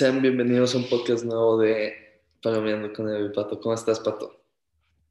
Sean 0.00 0.22
bienvenidos 0.22 0.74
a 0.74 0.78
un 0.78 0.88
podcast 0.88 1.26
nuevo 1.26 1.58
de 1.58 1.92
Palomeando 2.42 2.90
con 2.90 3.10
el 3.10 3.32
Pato. 3.32 3.60
¿Cómo 3.60 3.74
estás, 3.74 4.00
Pato? 4.00 4.46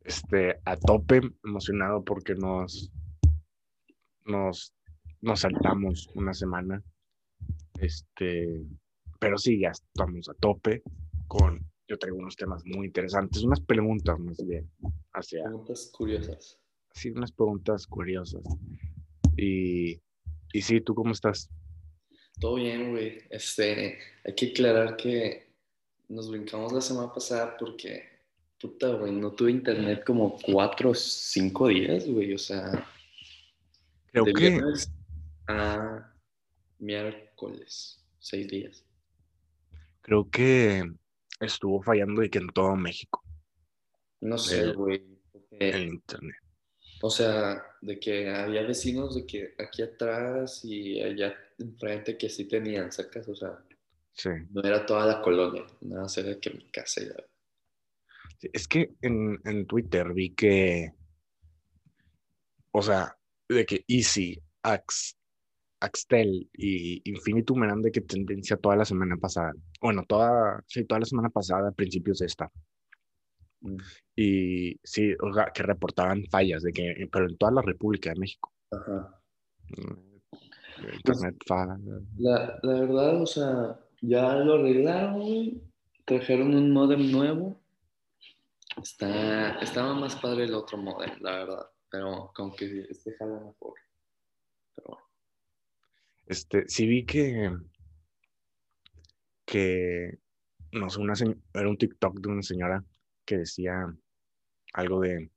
Este, 0.04 0.60
a 0.66 0.76
tope, 0.78 1.22
emocionado 1.44 2.04
porque 2.04 2.34
nos, 2.34 2.92
nos, 4.26 4.74
nos 5.22 5.42
saltamos 5.42 6.10
una 6.16 6.34
semana. 6.34 6.84
Este, 7.80 8.66
pero 9.20 9.38
sí, 9.38 9.60
ya 9.60 9.70
estamos 9.70 10.28
a 10.28 10.34
tope 10.34 10.82
con, 11.28 11.64
yo 11.88 12.00
traigo 12.00 12.18
unos 12.18 12.36
temas 12.36 12.66
muy 12.66 12.88
interesantes, 12.88 13.44
unas 13.44 13.62
preguntas 13.62 14.18
más 14.18 14.44
bien, 14.44 14.72
hacia, 15.14 15.44
Preguntas 15.44 15.92
curiosas. 15.96 16.60
sí, 16.94 17.12
unas 17.12 17.32
preguntas 17.32 17.86
curiosas. 17.86 18.42
Y, 19.38 20.02
y 20.52 20.62
sí, 20.64 20.82
¿tú 20.82 20.96
cómo 20.96 21.12
estás? 21.12 21.48
Todo 22.40 22.56
bien, 22.56 22.92
güey. 22.92 23.22
Este, 23.30 24.00
hay 24.24 24.34
que 24.36 24.48
aclarar 24.52 24.96
que 24.98 25.48
nos 26.08 26.30
brincamos 26.32 26.72
la 26.74 26.82
semana 26.82 27.14
pasada 27.14 27.58
porque, 27.58 28.04
puta, 28.60 28.90
güey, 28.94 29.12
no 29.12 29.32
tuve 29.32 29.52
internet 29.52 30.04
como 30.06 30.38
cuatro 30.40 30.92
o 30.92 30.96
cinco 30.96 31.68
días, 31.68 32.08
güey. 32.08 32.34
O 32.34 32.38
sea, 32.40 32.88
Creo 34.08 34.24
de 34.26 34.34
que, 34.34 34.50
viernes 34.50 34.92
a 35.48 36.14
miércoles, 36.80 38.04
seis 38.20 38.48
días. 38.48 38.84
creo 40.02 40.30
que 40.30 40.84
estuvo 41.40 41.82
fallando 41.82 42.24
y 42.24 42.30
que 42.30 42.40
en 42.40 42.48
todo 42.48 42.76
México, 42.76 43.24
No 44.22 44.38
sé, 44.38 44.62
El- 44.62 44.74
güey. 44.76 45.04
porque- 45.32 45.70
el 45.70 45.84
internet. 45.88 46.36
O 47.02 47.10
sea, 47.10 47.64
de 47.82 48.00
que 48.00 48.30
había 48.30 48.64
vecinos 48.64 49.16
de 49.16 49.26
que 49.26 49.54
aquí 49.58 49.82
atrás 49.82 50.64
y 50.66 51.02
allá 51.02 51.34
enfrente 51.58 52.18
que 52.18 52.30
sí 52.30 52.46
tenían, 52.46 52.92
sacas, 52.92 53.28
o 53.28 53.36
sea, 53.36 53.60
Sí. 54.14 54.30
no 54.52 54.62
era 54.62 54.86
toda 54.86 55.06
la 55.06 55.22
colonia, 55.22 55.64
nada 55.80 56.02
más 56.02 56.18
era 56.18 56.38
que 56.40 56.50
mi 56.50 56.66
casa 56.72 57.02
ya. 57.02 57.16
Es 58.52 58.68
que 58.68 58.90
en, 59.02 59.40
en 59.46 59.66
Twitter 59.66 60.14
vi 60.14 60.32
que, 60.32 60.92
o 62.72 62.82
sea, 62.82 63.16
de 63.48 63.66
que 63.66 63.86
Easy, 63.88 64.38
Ax, 64.64 65.16
Axtel 65.80 66.50
y 66.54 67.02
Infinitum 67.10 67.64
eran 67.64 67.82
de 67.82 67.92
que 67.92 68.02
tendencia 68.02 68.58
toda 68.58 68.76
la 68.76 68.84
semana 68.86 69.16
pasada. 69.16 69.54
Bueno, 69.82 70.04
toda, 70.06 70.62
sí, 70.68 70.84
toda 70.84 71.00
la 71.00 71.06
semana 71.06 71.30
pasada, 71.30 71.70
a 71.70 71.72
principios 71.74 72.20
de 72.20 72.26
esta. 72.26 72.52
Mm. 73.62 73.78
Y 74.16 74.80
sí, 74.84 75.14
o 75.22 75.34
sea, 75.34 75.52
que 75.54 75.64
reportaban 75.64 76.26
fallas, 76.30 76.64
de 76.64 76.72
que, 76.72 77.08
pero 77.12 77.28
en 77.28 77.38
toda 77.38 77.52
la 77.52 77.62
República 77.62 78.14
de 78.14 78.20
México. 78.20 78.54
Ajá. 78.72 79.20
Mm, 79.78 80.10
Internet 80.94 81.36
falla. 81.46 81.78
La, 82.18 82.60
la 82.64 82.74
verdad, 82.74 83.22
o 83.22 83.26
sea, 83.26 83.80
ya 84.02 84.36
lo 84.36 84.56
arreglaron. 84.56 85.62
Trajeron 86.06 86.56
un 86.56 86.72
modem 86.72 87.12
nuevo. 87.12 87.60
Está, 88.82 89.60
estaba 89.60 89.94
más 89.94 90.16
padre 90.16 90.46
el 90.46 90.54
otro 90.54 90.78
modem, 90.78 91.12
la 91.22 91.32
verdad. 91.32 91.70
Pero 91.92 92.32
como 92.36 92.56
que 92.56 92.88
este 92.90 93.14
jala 93.18 93.40
mejor. 93.40 93.74
Pero 94.76 94.88
bueno. 94.88 95.04
Este, 96.26 96.68
sí 96.68 96.88
vi 96.88 97.06
que, 97.06 97.52
que, 99.46 100.20
no 100.72 100.90
sé, 100.90 101.00
una 101.00 101.14
era 101.54 101.70
un 101.70 101.78
TikTok 101.78 102.20
de 102.20 102.30
una 102.30 102.42
señora 102.42 102.84
que 103.30 103.38
decía 103.38 103.96
algo 104.74 105.02
de, 105.02 105.30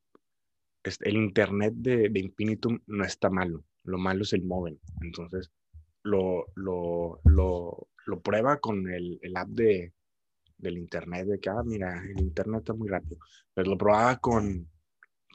el 1.01 1.15
internet 1.15 1.75
de, 1.75 2.09
de 2.09 2.19
Infinitum 2.19 2.79
no 2.87 3.05
está 3.05 3.29
malo, 3.29 3.63
lo 3.83 3.99
malo 3.99 4.23
es 4.23 4.33
el 4.33 4.43
móvil. 4.43 4.79
Entonces, 5.01 5.51
lo, 6.01 6.47
lo, 6.55 7.21
lo, 7.23 7.87
lo 8.07 8.21
prueba 8.21 8.59
con 8.59 8.89
el, 8.89 9.19
el 9.21 9.37
app 9.37 9.49
de, 9.49 9.93
del 10.57 10.79
internet, 10.79 11.27
de 11.27 11.39
que, 11.39 11.51
ah, 11.51 11.61
mira, 11.63 12.03
el 12.03 12.19
internet 12.19 12.61
está 12.61 12.73
muy 12.73 12.89
rápido. 12.89 13.19
Pero 13.53 13.69
lo 13.69 13.77
probaba 13.77 14.17
con, 14.17 14.67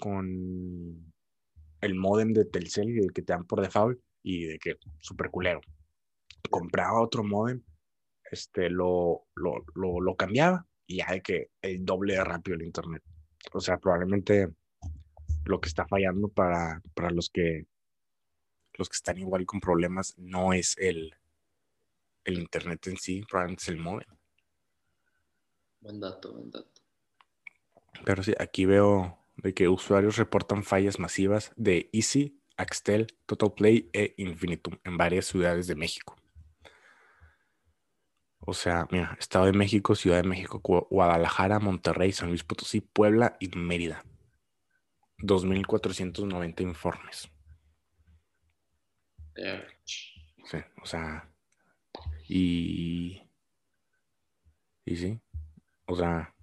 con 0.00 1.12
el 1.80 1.94
modem 1.94 2.32
de 2.32 2.44
Telcel, 2.44 2.98
el 2.98 3.12
que 3.12 3.22
te 3.22 3.34
dan 3.34 3.46
por 3.46 3.60
default, 3.60 4.00
y 4.24 4.46
de 4.46 4.58
que 4.58 4.78
súper 4.98 5.30
culero. 5.30 5.60
Compraba 6.50 7.00
otro 7.00 7.22
modem, 7.22 7.62
este, 8.32 8.68
lo, 8.68 9.28
lo, 9.36 9.64
lo, 9.76 10.00
lo 10.00 10.16
cambiaba 10.16 10.66
y 10.88 10.96
ya 10.96 11.12
de 11.12 11.20
que 11.20 11.50
el 11.62 11.84
doble 11.84 12.14
de 12.14 12.24
rápido 12.24 12.56
el 12.56 12.62
internet. 12.62 13.02
O 13.52 13.60
sea, 13.60 13.78
probablemente 13.78 14.48
lo 15.44 15.60
que 15.60 15.68
está 15.68 15.86
fallando 15.86 16.28
para, 16.28 16.82
para 16.94 17.10
los 17.10 17.30
que 17.30 17.66
los 18.74 18.88
que 18.88 18.94
están 18.94 19.18
igual 19.18 19.44
con 19.44 19.60
problemas 19.60 20.14
no 20.18 20.52
es 20.52 20.76
el, 20.78 21.12
el 22.24 22.38
internet 22.38 22.86
en 22.86 22.96
sí, 22.96 23.22
probablemente 23.28 23.64
es 23.64 23.68
el 23.68 23.78
modem. 23.78 24.08
Buen 25.80 26.00
dato, 26.00 26.32
buen 26.32 26.50
dato. 26.50 26.80
Pero 28.04 28.22
sí, 28.22 28.34
aquí 28.38 28.66
veo 28.66 29.18
de 29.36 29.52
que 29.52 29.68
usuarios 29.68 30.16
reportan 30.16 30.62
fallas 30.62 30.98
masivas 31.00 31.52
de 31.56 31.90
Easy, 31.92 32.40
Axtel, 32.56 33.08
Total 33.26 33.52
Play 33.52 33.90
e 33.92 34.14
Infinitum 34.16 34.78
en 34.84 34.96
varias 34.96 35.26
ciudades 35.26 35.66
de 35.66 35.74
México. 35.74 36.16
O 38.50 38.54
sea, 38.54 38.88
mira, 38.90 39.14
Estado 39.20 39.44
de 39.44 39.52
México, 39.52 39.94
Ciudad 39.94 40.22
de 40.22 40.28
México, 40.28 40.62
Gu- 40.62 40.86
Guadalajara, 40.90 41.58
Monterrey, 41.60 42.12
San 42.12 42.30
Luis 42.30 42.44
Potosí, 42.44 42.80
Puebla 42.80 43.36
y 43.40 43.48
Mérida. 43.54 44.02
2.490 45.18 46.62
informes. 46.62 47.30
Sí, 50.44 50.58
o 50.82 50.86
sea, 50.86 51.30
y... 52.28 53.22
Y 54.84 54.96
sí, 54.96 55.20
o 55.86 55.96
sea... 55.96 56.34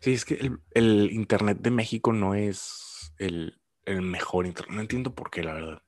Sí, 0.00 0.14
es 0.14 0.24
que 0.24 0.34
el, 0.34 0.60
el 0.72 1.12
Internet 1.12 1.58
de 1.60 1.70
México 1.70 2.12
no 2.12 2.34
es 2.34 3.14
el, 3.18 3.60
el 3.84 4.02
mejor 4.02 4.46
Internet. 4.46 4.74
No 4.74 4.80
entiendo 4.82 5.14
por 5.14 5.30
qué, 5.30 5.42
la 5.44 5.54
verdad. 5.54 5.82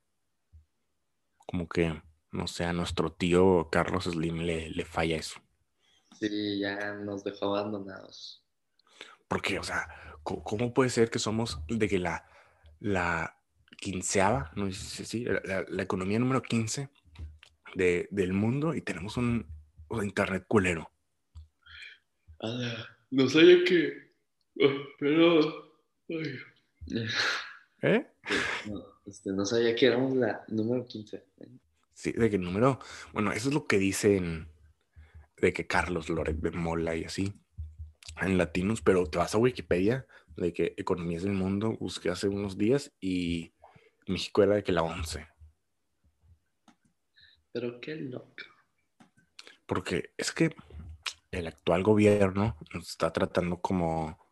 Como 1.47 1.69
que, 1.69 2.01
no 2.31 2.47
sé, 2.47 2.65
a 2.65 2.73
nuestro 2.73 3.13
tío 3.13 3.69
Carlos 3.71 4.05
Slim 4.05 4.41
le, 4.41 4.71
le 4.71 4.85
falla 4.85 5.17
eso. 5.17 5.41
Sí, 6.19 6.59
ya 6.59 6.95
nos 6.95 7.25
dejó 7.25 7.57
abandonados. 7.57 8.45
Porque, 9.29 9.59
o 9.59 9.63
sea, 9.63 9.89
¿cómo 10.23 10.75
puede 10.75 10.91
ser 10.91 11.11
que 11.11 11.19
somos 11.19 11.61
de 11.69 11.89
que 11.89 11.99
la, 11.99 12.27
la 12.81 13.39
quinceava, 13.77 14.51
no 14.57 14.73
sé 14.73 15.05
si 15.05 15.25
la, 15.25 15.83
economía 15.83 16.19
número 16.19 16.43
15 16.43 16.89
de, 17.75 18.09
del 18.11 18.33
mundo 18.33 18.75
y 18.75 18.83
tenemos 18.83 19.17
un, 19.17 19.47
un 19.89 20.05
Internet 20.05 20.45
culero? 20.49 20.91
Ala, 22.41 22.99
no 23.11 23.29
sabía 23.29 23.65
que. 23.65 24.15
Ay, 24.61 24.79
pero. 24.99 25.73
ay. 26.09 27.07
¿Eh? 27.83 28.07
No, 28.67 28.85
este, 29.07 29.31
no 29.31 29.45
sabía 29.45 29.75
que 29.77 29.87
éramos 29.87 30.17
la 30.17 30.45
número 30.49 30.85
15. 30.87 31.25
Sí, 31.99 32.13
de 32.13 32.31
que 32.31 32.37
el 32.37 32.43
número, 32.43 32.79
bueno, 33.13 33.33
eso 33.33 33.49
es 33.49 33.55
lo 33.57 33.67
que 33.67 33.77
dicen 33.77 34.49
de 35.39 35.53
que 35.53 35.67
Carlos 35.67 36.09
Loret 36.09 36.37
de 36.37 36.53
Mola 36.53 36.95
y 36.95 37.03
así 37.03 37.35
en 38.21 38.39
latinos, 38.39 38.83
pero 38.83 39.05
te 39.07 39.19
vas 39.19 39.35
a 39.35 39.39
Wikipedia 39.39 40.07
de 40.37 40.53
que 40.53 40.75
economías 40.77 41.25
del 41.25 41.33
mundo 41.33 41.77
busqué 41.81 42.11
hace 42.11 42.29
unos 42.29 42.57
días 42.57 42.93
y 43.01 43.53
México 44.07 44.45
era 44.45 44.55
de 44.55 44.63
que 44.63 44.71
la 44.71 44.85
11, 44.85 45.27
Pero 47.51 47.81
qué 47.81 47.97
loco. 47.97 48.45
porque 49.67 50.15
es 50.17 50.31
que 50.31 50.55
el 51.33 51.49
actual 51.49 51.83
gobierno 51.83 52.57
nos 52.73 52.91
está 52.91 53.13
tratando 53.13 53.61
como, 53.61 54.25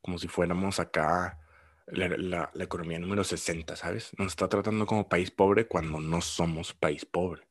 como 0.00 0.18
si 0.18 0.28
fuéramos 0.28 0.78
acá 0.78 1.40
la, 1.92 2.08
la- 2.08 2.50
la 2.54 2.64
economía 2.64 2.98
número 2.98 3.24
60, 3.24 3.76
¿sabes? 3.76 4.12
Nos 4.18 4.28
está 4.28 4.48
tratando 4.48 4.86
como 4.86 5.08
país 5.08 5.30
pobre 5.30 5.66
cuando 5.66 6.00
no 6.00 6.20
somos 6.20 6.72
país 6.74 7.04
pobre. 7.04 7.42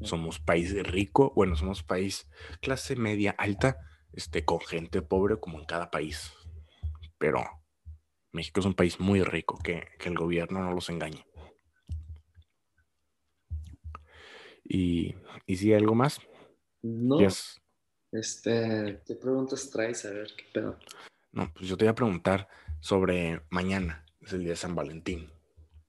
Somos 0.00 0.40
país 0.40 0.74
rico, 0.86 1.32
bueno, 1.36 1.54
somos 1.54 1.82
país 1.82 2.28
clase 2.60 2.96
media 2.96 3.32
alta, 3.38 3.78
este, 4.12 4.44
con 4.44 4.60
gente 4.60 5.00
pobre 5.02 5.38
como 5.38 5.58
en 5.58 5.64
cada 5.64 5.90
país. 5.90 6.32
Pero 7.18 7.44
México 8.32 8.60
es 8.60 8.66
un 8.66 8.74
país 8.74 8.98
muy 8.98 9.22
rico, 9.22 9.58
que, 9.62 9.86
que 9.98 10.08
el 10.08 10.16
gobierno 10.16 10.60
no 10.60 10.72
los 10.72 10.88
engañe. 10.88 11.24
Y, 14.64 15.14
y 15.46 15.56
si 15.56 15.72
hay 15.72 15.78
algo 15.80 15.94
más, 15.94 16.20
No, 16.82 17.18
Yes. 17.18 17.60
este, 18.10 19.02
¿qué 19.06 19.14
preguntas 19.14 19.70
traes? 19.70 20.04
A 20.04 20.10
ver, 20.10 20.28
qué 20.36 20.44
pedo. 20.52 20.78
no, 21.32 21.52
pues 21.52 21.68
yo 21.68 21.76
te 21.76 21.84
voy 21.84 21.90
a 21.90 21.94
preguntar 21.94 22.48
sobre 22.82 23.40
mañana, 23.48 24.04
es 24.20 24.32
el 24.32 24.40
día 24.40 24.50
de 24.50 24.56
San 24.56 24.74
Valentín. 24.74 25.30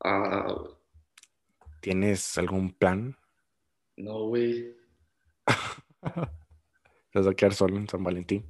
Ah, 0.04 0.46
¿Tienes 1.82 2.38
algún 2.38 2.72
plan? 2.74 3.18
no, 3.98 4.28
güey. 4.28 4.76
¿Te 7.12 7.20
vas 7.20 7.28
a 7.28 7.34
quedar 7.34 7.54
solo 7.54 7.78
en 7.78 7.88
San 7.90 8.04
Valentín? 8.04 8.50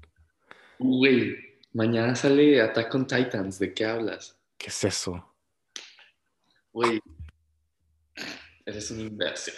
Güey, 0.80 1.36
mañana 1.74 2.16
sale 2.16 2.62
Attack 2.62 2.94
on 2.96 3.08
Titans. 3.08 3.60
¿De 3.60 3.74
qué 3.74 3.86
hablas? 3.86 4.38
¿Qué 4.58 4.68
es 4.68 4.84
eso? 4.84 5.34
Güey, 6.74 7.00
eres 8.66 8.92
un 8.92 9.00
imbécil. 9.02 9.54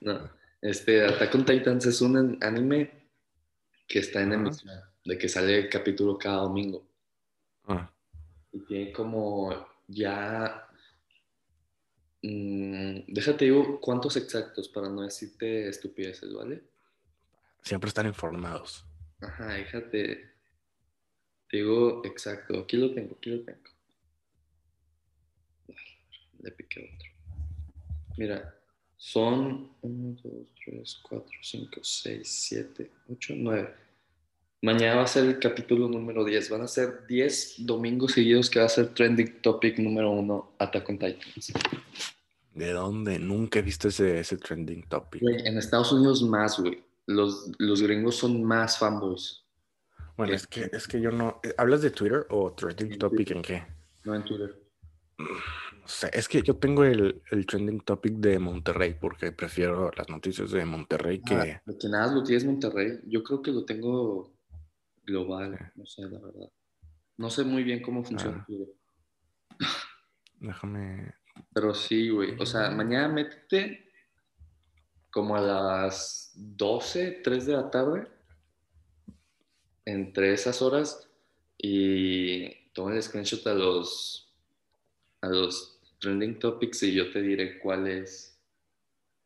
No, 0.00 0.30
Este, 0.62 1.04
Attack 1.04 1.34
on 1.34 1.44
Titans 1.44 1.84
es 1.86 2.00
un 2.00 2.38
anime 2.42 3.08
que 3.88 3.98
está 3.98 4.22
en 4.22 4.32
Ajá. 4.32 4.40
emisión, 4.42 4.80
de 5.04 5.18
que 5.18 5.28
sale 5.28 5.58
el 5.58 5.68
capítulo 5.68 6.16
cada 6.18 6.38
domingo. 6.42 6.89
Y 8.52 8.60
tiene 8.66 8.92
como 8.92 9.66
ya. 9.88 10.68
mm, 12.22 13.00
déjate 13.08 13.46
digo 13.46 13.80
cuántos 13.80 14.16
exactos 14.16 14.68
para 14.68 14.88
no 14.88 15.02
decirte 15.02 15.68
estupideces, 15.68 16.32
¿vale? 16.32 16.62
siempre 17.62 17.88
están 17.88 18.06
informados. 18.06 18.84
Ajá, 19.20 19.54
déjate. 19.54 20.30
Te 21.48 21.56
digo 21.58 22.02
exacto. 22.04 22.60
Aquí 22.60 22.76
lo 22.76 22.94
tengo, 22.94 23.16
aquí 23.16 23.30
lo 23.30 23.44
tengo. 23.44 23.60
Le 26.42 26.50
piqué 26.52 26.90
otro. 26.94 27.10
Mira, 28.16 28.54
son 28.96 29.72
1, 29.82 30.16
2, 30.22 30.32
3, 30.64 31.00
4, 31.02 31.26
5, 31.42 31.80
6, 31.82 32.28
7, 32.28 32.90
8, 33.10 33.34
9. 33.36 33.74
Mañana 34.62 34.96
va 34.96 35.02
a 35.04 35.06
ser 35.06 35.24
el 35.24 35.38
capítulo 35.38 35.88
número 35.88 36.24
10. 36.24 36.50
Van 36.50 36.62
a 36.62 36.68
ser 36.68 37.06
10 37.08 37.54
domingos 37.66 38.12
seguidos 38.12 38.50
que 38.50 38.58
va 38.58 38.66
a 38.66 38.68
ser 38.68 38.88
trending 38.88 39.40
topic 39.40 39.78
número 39.78 40.10
1, 40.10 40.56
Attack 40.58 40.88
on 40.90 40.98
Titans. 40.98 41.52
¿De 42.54 42.72
dónde? 42.72 43.18
Nunca 43.18 43.60
he 43.60 43.62
visto 43.62 43.88
ese, 43.88 44.20
ese 44.20 44.36
trending 44.36 44.86
topic. 44.88 45.22
Güey, 45.22 45.46
en 45.46 45.56
Estados 45.56 45.92
Unidos 45.92 46.22
más, 46.22 46.58
güey. 46.60 46.82
Los, 47.06 47.50
los 47.58 47.80
gringos 47.80 48.16
son 48.16 48.44
más 48.44 48.78
fanboys. 48.78 49.42
Bueno, 50.16 50.32
¿Qué? 50.32 50.36
es 50.36 50.46
que, 50.46 50.70
es 50.76 50.86
que 50.86 51.00
yo 51.00 51.10
no. 51.10 51.40
eh, 51.42 51.54
¿Hablas 51.56 51.80
de 51.80 51.90
Twitter 51.90 52.26
o 52.28 52.52
trending 52.52 52.92
En 52.92 52.98
topic 52.98 53.30
en 53.30 53.42
qué? 53.42 53.62
No 54.04 54.14
en 54.14 54.24
Twitter. 54.24 54.60
No 55.18 55.88
sé, 55.88 56.10
es 56.12 56.28
que 56.28 56.42
yo 56.42 56.56
tengo 56.56 56.84
el, 56.84 57.22
el 57.30 57.46
trending 57.46 57.80
topic 57.80 58.12
de 58.14 58.38
Monterrey 58.38 58.94
porque 59.00 59.32
prefiero 59.32 59.90
las 59.96 60.08
noticias 60.10 60.50
de 60.50 60.64
Monterrey 60.66 61.22
que. 61.22 61.34
Ah, 61.34 61.62
lo 61.64 61.78
que 61.78 61.88
nada 61.88 62.12
lo 62.14 62.22
tienes 62.22 62.44
Monterrey. 62.44 62.98
Yo 63.06 63.22
creo 63.24 63.40
que 63.40 63.50
lo 63.52 63.64
tengo 63.64 64.30
global. 65.02 65.72
No 65.74 65.86
sé, 65.86 66.02
la 66.02 66.18
verdad. 66.18 66.50
No 67.16 67.30
sé 67.30 67.44
muy 67.44 67.62
bien 67.62 67.82
cómo 67.82 68.02
funciona 68.04 68.46
Ah. 68.48 69.76
Déjame. 70.40 71.14
Pero 71.52 71.74
sí, 71.74 72.08
güey. 72.08 72.36
O 72.40 72.46
sea, 72.46 72.70
mañana 72.70 73.08
métete 73.08 73.90
como 75.10 75.36
a 75.36 75.40
las 75.40 76.32
12, 76.34 77.20
3 77.22 77.46
de 77.46 77.52
la 77.52 77.70
tarde. 77.70 78.08
Entre 79.84 80.32
esas 80.32 80.62
horas. 80.62 81.08
Y 81.58 82.70
toma 82.72 82.94
el 82.94 83.02
screenshot 83.02 83.46
a 83.46 83.54
los 83.54 84.26
a 85.22 85.28
los 85.28 85.78
trending 85.98 86.38
topics 86.38 86.82
y 86.82 86.94
yo 86.94 87.10
te 87.10 87.20
diré 87.20 87.58
cuál 87.58 87.86
es 87.86 88.40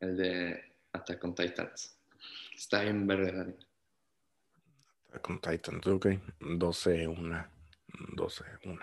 el 0.01 0.17
de 0.17 0.61
Attack 0.91 1.23
on 1.23 1.33
Titans. 1.33 1.97
Está 2.55 2.83
bien 2.83 3.07
verde. 3.07 3.55
Con 5.21 5.39
Titans, 5.39 5.85
ok. 5.87 6.07
12, 6.39 7.07
1. 7.07 7.47
12, 8.15 8.43
1. 8.65 8.81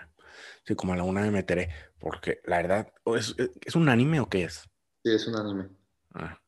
Sí, 0.65 0.75
como 0.75 0.93
a 0.93 0.97
la 0.97 1.03
una 1.03 1.21
me 1.21 1.31
meteré. 1.31 1.69
Porque 1.99 2.39
la 2.45 2.57
verdad, 2.57 2.93
¿o 3.03 3.15
¿es, 3.15 3.35
¿es 3.37 3.75
un 3.75 3.89
anime 3.89 4.19
o 4.19 4.29
qué 4.29 4.45
es? 4.45 4.69
Sí, 5.03 5.11
es 5.11 5.27
un 5.27 5.35
anime. 5.35 5.69
Ah, 6.13 6.39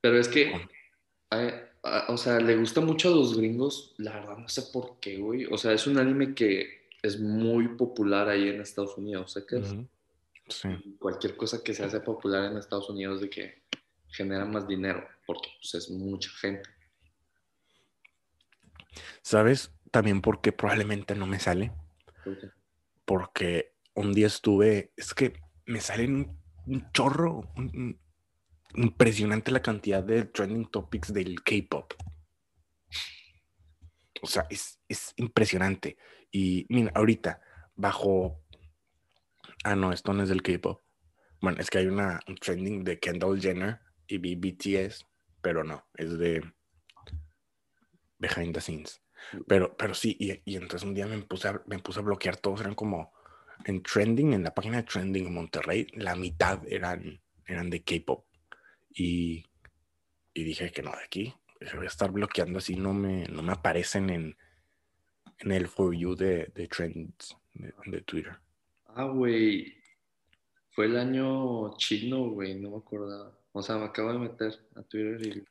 Pero 0.00 0.18
es 0.18 0.28
que, 0.28 0.52
eh, 1.30 1.70
o 2.08 2.16
sea, 2.16 2.38
le 2.38 2.56
gusta 2.56 2.80
mucho 2.80 3.08
a 3.08 3.16
los 3.16 3.36
gringos. 3.36 3.94
La 3.98 4.12
verdad, 4.12 4.38
no 4.38 4.48
sé 4.48 4.62
por 4.72 4.98
qué, 5.00 5.18
güey. 5.18 5.46
O 5.46 5.58
sea, 5.58 5.72
es 5.72 5.86
un 5.86 5.98
anime 5.98 6.34
que 6.34 6.88
es 7.02 7.20
muy 7.20 7.68
popular 7.76 8.28
ahí 8.28 8.48
en 8.48 8.60
Estados 8.60 8.96
Unidos. 8.96 9.38
Que 9.48 9.56
ujú. 9.56 9.88
Sí. 10.48 10.68
cualquier 10.98 11.36
cosa 11.36 11.62
que 11.62 11.72
se 11.72 11.84
hace 11.84 12.00
popular 12.00 12.50
en 12.50 12.58
Estados 12.58 12.90
Unidos 12.90 13.20
de 13.20 13.30
que 13.30 13.62
genera 14.08 14.44
más 14.44 14.68
dinero, 14.68 15.06
porque 15.26 15.48
pues, 15.60 15.74
es 15.74 15.90
mucha 15.90 16.30
gente. 16.40 16.68
¿Sabes 19.22 19.72
también 19.90 20.20
por 20.20 20.40
qué 20.40 20.52
probablemente 20.52 21.14
no 21.14 21.26
me 21.26 21.38
sale? 21.40 21.72
Porque- 22.24 22.50
Porque 23.04 23.74
un 23.94 24.12
día 24.12 24.26
estuve, 24.26 24.92
es 24.96 25.14
que 25.14 25.34
me 25.66 25.80
salen 25.80 26.14
un, 26.16 26.40
un 26.66 26.90
chorro, 26.92 27.52
un- 27.56 27.70
un- 27.74 28.00
impresionante 28.76 29.52
la 29.52 29.62
cantidad 29.62 30.02
de 30.02 30.24
trending 30.24 30.66
topics 30.70 31.12
del 31.12 31.42
K-pop. 31.42 31.92
O 34.22 34.26
sea, 34.26 34.46
es, 34.50 34.80
es 34.88 35.12
impresionante. 35.16 35.96
Y 36.30 36.66
mira, 36.68 36.90
ahorita, 36.94 37.40
bajo... 37.76 38.42
Ah, 39.64 39.76
no, 39.76 39.92
esto 39.92 40.12
no 40.12 40.22
es 40.22 40.28
del 40.28 40.42
K-pop. 40.42 40.80
Bueno, 41.40 41.60
es 41.60 41.68
que 41.70 41.78
hay 41.78 41.86
una 41.86 42.20
un 42.26 42.36
trending 42.36 42.84
de 42.84 42.98
Kendall 42.98 43.40
Jenner 43.40 43.80
y 44.06 44.18
BTS, 44.18 45.04
pero 45.42 45.62
no, 45.62 45.86
es 45.94 46.18
de 46.18 46.42
Behind 48.26 48.54
the 48.54 48.60
Scenes. 48.60 49.00
Pero, 49.46 49.76
pero 49.76 49.94
sí, 49.94 50.16
y, 50.18 50.40
y 50.44 50.56
entonces 50.56 50.86
un 50.86 50.94
día 50.94 51.06
me 51.06 51.18
puse, 51.22 51.48
a, 51.48 51.62
me 51.66 51.78
puse 51.78 52.00
a 52.00 52.02
bloquear 52.02 52.36
todos, 52.36 52.60
eran 52.60 52.74
como 52.74 53.12
en 53.64 53.82
trending, 53.82 54.32
en 54.32 54.42
la 54.42 54.54
página 54.54 54.78
de 54.78 54.82
trending 54.82 55.26
en 55.26 55.34
Monterrey, 55.34 55.86
la 55.94 56.14
mitad 56.14 56.60
eran, 56.68 57.20
eran 57.46 57.70
de 57.70 57.82
K-pop. 57.82 58.24
Y, 58.90 59.44
y 60.34 60.44
dije 60.44 60.70
que 60.70 60.82
no, 60.82 60.90
de 60.90 61.04
aquí 61.04 61.34
voy 61.74 61.84
a 61.84 61.88
estar 61.88 62.10
bloqueando 62.10 62.58
así, 62.58 62.76
no 62.76 62.92
me, 62.92 63.26
no 63.28 63.42
me 63.42 63.52
aparecen 63.52 64.10
en, 64.10 64.36
en 65.38 65.52
el 65.52 65.66
For 65.68 65.94
You 65.94 66.14
de, 66.14 66.52
de 66.54 66.68
trends 66.68 67.36
de, 67.54 67.72
de 67.86 68.00
Twitter. 68.02 68.36
Ah, 68.86 69.04
güey. 69.04 69.74
Fue 70.72 70.86
el 70.86 70.96
año 70.96 71.76
chino, 71.76 72.30
güey. 72.30 72.54
No 72.60 72.70
me 72.70 72.76
acordaba. 72.78 73.32
O 73.52 73.62
sea, 73.62 73.76
me 73.76 73.84
acabo 73.86 74.12
de 74.12 74.18
meter 74.18 74.52
a 74.74 74.82
Twitter 74.82 75.26
y... 75.26 75.44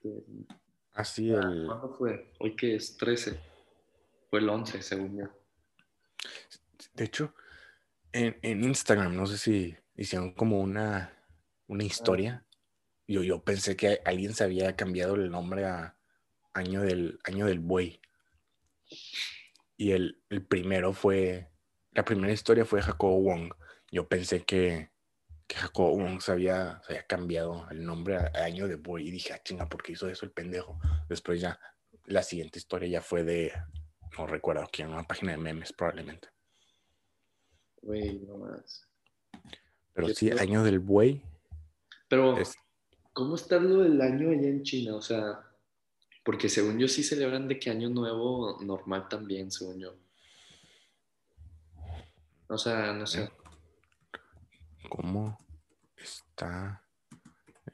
Así 0.93 1.31
el... 1.31 1.65
¿Cuándo 1.65 1.95
fue? 1.97 2.31
Hoy 2.39 2.55
que 2.55 2.75
es 2.75 2.97
13. 2.97 3.39
Fue 4.29 4.39
el 4.39 4.49
11, 4.49 4.81
según 4.81 5.17
yo. 5.17 5.25
De 6.93 7.03
hecho, 7.05 7.33
en, 8.11 8.37
en 8.41 8.63
Instagram, 8.63 9.15
no 9.15 9.25
sé 9.25 9.37
si 9.37 9.75
hicieron 9.95 10.33
como 10.33 10.61
una, 10.61 11.13
una 11.67 11.83
historia. 11.83 12.45
Yo, 13.07 13.23
yo 13.23 13.43
pensé 13.43 13.75
que 13.75 14.01
alguien 14.05 14.33
se 14.33 14.43
había 14.43 14.75
cambiado 14.75 15.15
el 15.15 15.29
nombre 15.29 15.65
a 15.65 15.97
Año 16.53 16.81
del, 16.81 17.19
año 17.23 17.47
del 17.47 17.59
Buey. 17.59 17.99
Y 19.75 19.91
el, 19.91 20.21
el 20.29 20.45
primero 20.45 20.93
fue, 20.93 21.49
la 21.91 22.05
primera 22.05 22.31
historia 22.31 22.63
fue 22.63 22.83
Jacobo 22.83 23.21
Wong. 23.21 23.51
Yo 23.91 24.07
pensé 24.07 24.43
que, 24.43 24.92
que 25.53 25.59
Jacobo 25.59 25.95
Wong 25.97 26.19
se 26.19 26.31
había, 26.31 26.81
se 26.83 26.93
había 26.93 27.05
cambiado 27.05 27.67
el 27.69 27.85
nombre 27.85 28.17
a, 28.17 28.31
a 28.33 28.45
Año 28.45 28.67
del 28.67 28.77
Buey. 28.77 29.07
Y 29.07 29.11
dije, 29.11 29.33
ah, 29.33 29.41
chinga, 29.43 29.69
¿por 29.69 29.83
qué 29.83 29.91
hizo 29.91 30.09
eso 30.09 30.25
el 30.25 30.31
pendejo? 30.31 30.79
Después 31.07 31.39
ya, 31.39 31.59
la 32.05 32.23
siguiente 32.23 32.57
historia 32.57 32.87
ya 32.87 33.01
fue 33.01 33.23
de, 33.23 33.53
no 34.17 34.25
recuerdo 34.25 34.67
quién, 34.71 34.89
una 34.89 35.03
página 35.03 35.33
de 35.33 35.37
memes 35.37 35.71
probablemente. 35.71 36.29
Güey, 37.83 38.19
no 38.19 38.37
más. 38.37 38.87
Pero 39.93 40.07
Yo 40.07 40.15
sí, 40.15 40.31
año 40.31 40.63
del 40.63 40.79
buey. 40.79 41.21
Pero, 42.07 42.37
Es, 42.37 42.55
¿cómo 43.13 43.35
está 43.35 43.59
lo 43.59 43.83
del 43.83 44.01
año 44.01 44.31
allá 44.31 44.47
en 44.47 44.63
China? 44.63 44.95
O 44.95 45.01
sea, 45.01 45.39
porque 46.23 46.49
según 46.49 46.79
yo 46.79 46.87
sí 46.87 47.03
celebran 47.03 47.47
de 47.47 47.59
que 47.59 47.69
año 47.69 47.89
nuevo 47.89 48.59
normal 48.61 49.07
también, 49.07 49.51
según 49.51 49.79
yo. 49.79 49.95
O 52.47 52.57
sea, 52.57 52.91
no 52.93 53.05
sé. 53.05 53.29
¿Cómo 54.89 55.42
está 56.33 56.83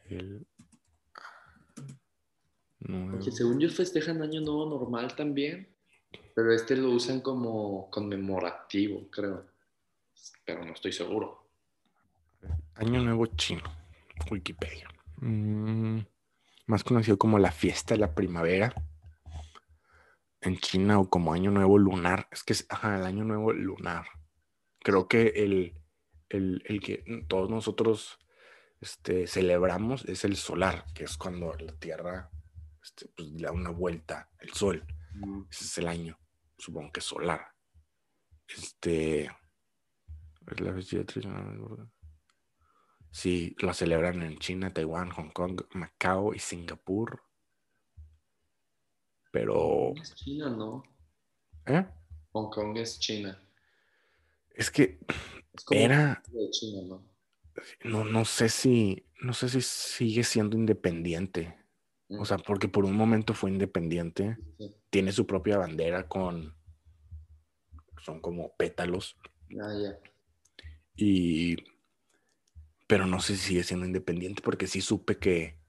el 0.10 0.46
nuevo? 2.80 3.12
Porque 3.12 3.32
según 3.32 3.60
yo 3.60 3.70
festejan 3.70 4.22
año 4.22 4.42
nuevo 4.42 4.66
normal 4.70 5.16
también, 5.16 5.74
pero 6.36 6.52
este 6.52 6.76
lo 6.76 6.92
usan 6.92 7.22
como 7.22 7.90
conmemorativo, 7.90 9.10
creo. 9.10 9.46
Pero 10.46 10.66
no 10.66 10.74
estoy 10.74 10.92
seguro. 10.92 11.50
Año 12.76 13.02
nuevo 13.02 13.26
chino. 13.28 13.64
Wikipedia. 14.30 14.90
Mm, 15.18 16.00
más 16.66 16.84
conocido 16.84 17.18
como 17.18 17.40
la 17.40 17.52
fiesta 17.52 17.94
de 17.94 18.02
la 18.02 18.14
primavera. 18.14 18.74
En 20.42 20.58
China 20.58 21.00
o 21.00 21.10
como 21.10 21.34
año 21.34 21.52
nuevo 21.52 21.78
lunar. 21.78 22.28
Es 22.32 22.44
que 22.44 22.54
es 22.54 22.66
ajá, 22.70 22.98
el 22.98 23.06
año 23.06 23.24
nuevo 23.24 23.54
lunar. 23.54 24.06
Creo 24.80 25.08
que 25.08 25.28
el, 25.36 25.76
el, 26.30 26.62
el 26.66 26.80
que 26.82 27.04
todos 27.28 27.50
nosotros 27.50 28.20
este, 28.82 29.28
celebramos 29.28 30.06
es 30.06 30.24
el 30.24 30.36
solar, 30.36 30.86
que 30.94 31.04
es 31.04 31.18
cuando 31.18 31.54
la 31.56 31.74
Tierra 31.74 32.32
este, 32.82 33.08
pues, 33.16 33.30
le 33.30 33.44
da 33.44 33.52
una 33.52 33.72
vuelta, 33.72 34.30
el 34.40 34.54
sol. 34.54 34.86
Ese 35.50 35.66
es 35.66 35.78
el 35.80 35.88
año, 35.88 36.18
supongo 36.58 36.92
que 36.92 37.02
solar. 37.02 37.42
Este. 38.48 39.30
Sí, 43.12 43.56
lo 43.60 43.74
celebran 43.74 44.22
en 44.22 44.38
China, 44.40 44.74
Taiwán, 44.74 45.10
Hong 45.12 45.30
Kong, 45.32 45.62
Macao 45.74 46.34
y 46.34 46.40
Singapur. 46.40 47.24
Pero. 49.32 49.94
Es 50.02 50.16
China, 50.16 50.50
¿no? 50.50 50.84
¿eh? 51.66 51.86
Hong 52.32 52.50
Kong 52.50 52.78
es 52.78 53.00
China. 53.00 53.40
Es 54.52 54.72
que 54.72 55.00
Es 55.54 55.64
como 55.64 55.80
era. 55.80 56.22
de 56.28 56.50
China, 56.52 56.82
¿no? 56.88 57.09
No, 57.84 58.04
no 58.06 58.26
sé 58.26 58.50
si. 58.50 59.06
No 59.22 59.34
sé 59.34 59.50
si 59.50 59.62
sigue 59.62 60.24
siendo 60.24 60.56
independiente. 60.58 61.58
O 62.18 62.26
sea, 62.26 62.38
porque 62.38 62.68
por 62.68 62.86
un 62.86 62.96
momento 62.96 63.34
fue 63.34 63.52
independiente. 63.52 64.38
Sí. 64.58 64.76
Tiene 64.90 65.12
su 65.12 65.28
propia 65.28 65.58
bandera 65.58 66.08
con. 66.08 66.56
Son 68.02 68.20
como 68.20 68.56
pétalos. 68.56 69.18
Ah, 69.62 69.74
ya. 69.82 70.00
Y. 70.96 71.58
Pero 72.88 73.06
no 73.06 73.20
sé 73.20 73.36
si 73.36 73.50
sigue 73.50 73.64
siendo 73.64 73.86
independiente 73.86 74.42
porque 74.42 74.66
sí 74.66 74.82
supe 74.82 75.18
que 75.18 75.60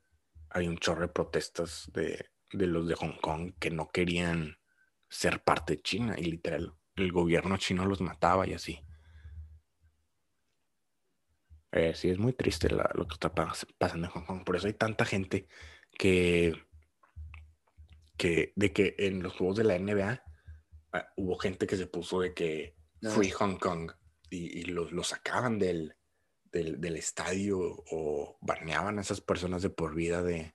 hay 0.49 0.66
un 0.66 0.78
chorro 0.78 1.02
de 1.02 1.09
protestas 1.09 1.90
de, 1.92 2.26
de 2.52 2.66
los 2.66 2.88
de 2.88 2.94
Hong 2.94 3.20
Kong 3.20 3.52
que 3.59 3.70
no 3.70 3.90
querían 3.90 4.56
ser 5.09 5.42
parte 5.42 5.75
de 5.75 5.82
China 5.82 6.14
y 6.18 6.25
literal 6.25 6.75
el 6.97 7.12
gobierno 7.12 7.56
chino 7.56 7.85
los 7.85 8.00
mataba 8.00 8.47
y 8.47 8.54
así. 8.54 8.80
Eh, 11.72 11.94
sí, 11.94 12.10
es 12.10 12.18
muy 12.18 12.32
triste 12.32 12.68
la- 12.70 12.90
lo 12.94 13.06
que 13.06 13.14
está 13.14 13.32
pas- 13.34 13.66
pasando 13.78 14.06
en 14.06 14.12
Hong 14.12 14.24
Kong. 14.26 14.44
Por 14.44 14.56
eso 14.56 14.66
hay 14.66 14.72
tanta 14.74 15.04
gente 15.04 15.46
que, 15.98 16.54
que 18.16 18.52
de 18.56 18.72
que 18.72 18.94
en 18.98 19.22
los 19.22 19.34
juegos 19.34 19.56
de 19.56 19.64
la 19.64 19.76
NBA 19.76 20.22
ah, 20.92 21.08
hubo 21.16 21.36
gente 21.38 21.66
que 21.66 21.76
se 21.76 21.86
puso 21.86 22.20
de 22.20 22.34
que 22.34 22.76
Ah, 23.02 23.10
Free. 23.10 23.30
Hong 23.30 23.56
Kong 23.56 23.90
y, 24.28 24.58
y 24.60 24.64
los, 24.64 24.92
los 24.92 25.08
sacaban 25.08 25.58
del, 25.58 25.96
del, 26.52 26.78
del 26.80 26.96
estadio 26.96 27.58
o 27.60 28.36
baneaban 28.42 28.98
a 28.98 29.00
esas 29.00 29.22
personas 29.22 29.62
de 29.62 29.70
por 29.70 29.94
vida 29.94 30.22
de, 30.22 30.54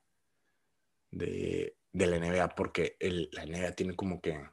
de, 1.12 1.76
de 1.92 2.06
la 2.08 2.18
NBA 2.18 2.50
porque 2.50 2.98
el, 3.00 3.30
la 3.32 3.46
NBA 3.48 3.72
tiene 3.72 3.96
como 3.96 4.22
que 4.22 4.48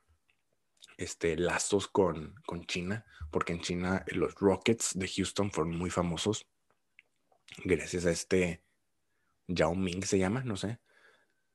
este, 0.96 1.36
lazos 1.36 1.86
con, 1.88 2.34
con 2.46 2.64
China, 2.66 3.04
porque 3.30 3.52
en 3.52 3.60
China 3.60 4.04
los 4.08 4.34
Rockets 4.36 4.98
de 4.98 5.08
Houston 5.08 5.50
fueron 5.50 5.76
muy 5.76 5.90
famosos 5.90 6.46
gracias 7.64 8.06
a 8.06 8.10
este 8.10 8.62
Yao 9.48 9.74
Ming 9.74 10.02
se 10.04 10.18
llama, 10.18 10.42
no 10.44 10.56
sé, 10.56 10.80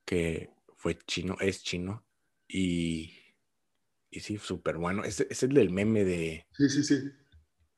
que 0.06 0.50
fue 0.75 0.98
chino, 0.98 1.38
es 1.39 1.63
chino 1.63 2.06
y, 2.48 3.13
y 4.10 4.20
sí, 4.20 4.38
súper 4.38 4.77
bueno. 4.77 5.04
Ese 5.04 5.27
es 5.30 5.44
el 5.44 5.54
del 5.54 5.70
meme 5.70 6.04
de 6.04 6.48
Sí, 6.54 6.70
sí, 6.70 6.84
sí. 6.84 7.12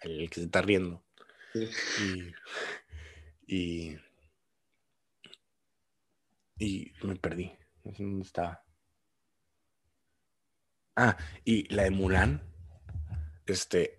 el 0.01 0.29
que 0.29 0.35
se 0.35 0.45
está 0.45 0.61
riendo. 0.61 1.05
Sí. 1.53 2.31
Y, 3.47 3.95
y, 3.95 3.97
y 6.59 6.91
me 7.03 7.15
perdí. 7.15 7.51
No 7.83 7.93
sé 7.93 8.03
dónde 8.03 8.25
estaba. 8.25 8.63
Ah, 10.95 11.17
y 11.45 11.73
la 11.73 11.83
de 11.83 11.91
Mulan. 11.91 12.41
Este. 13.45 13.98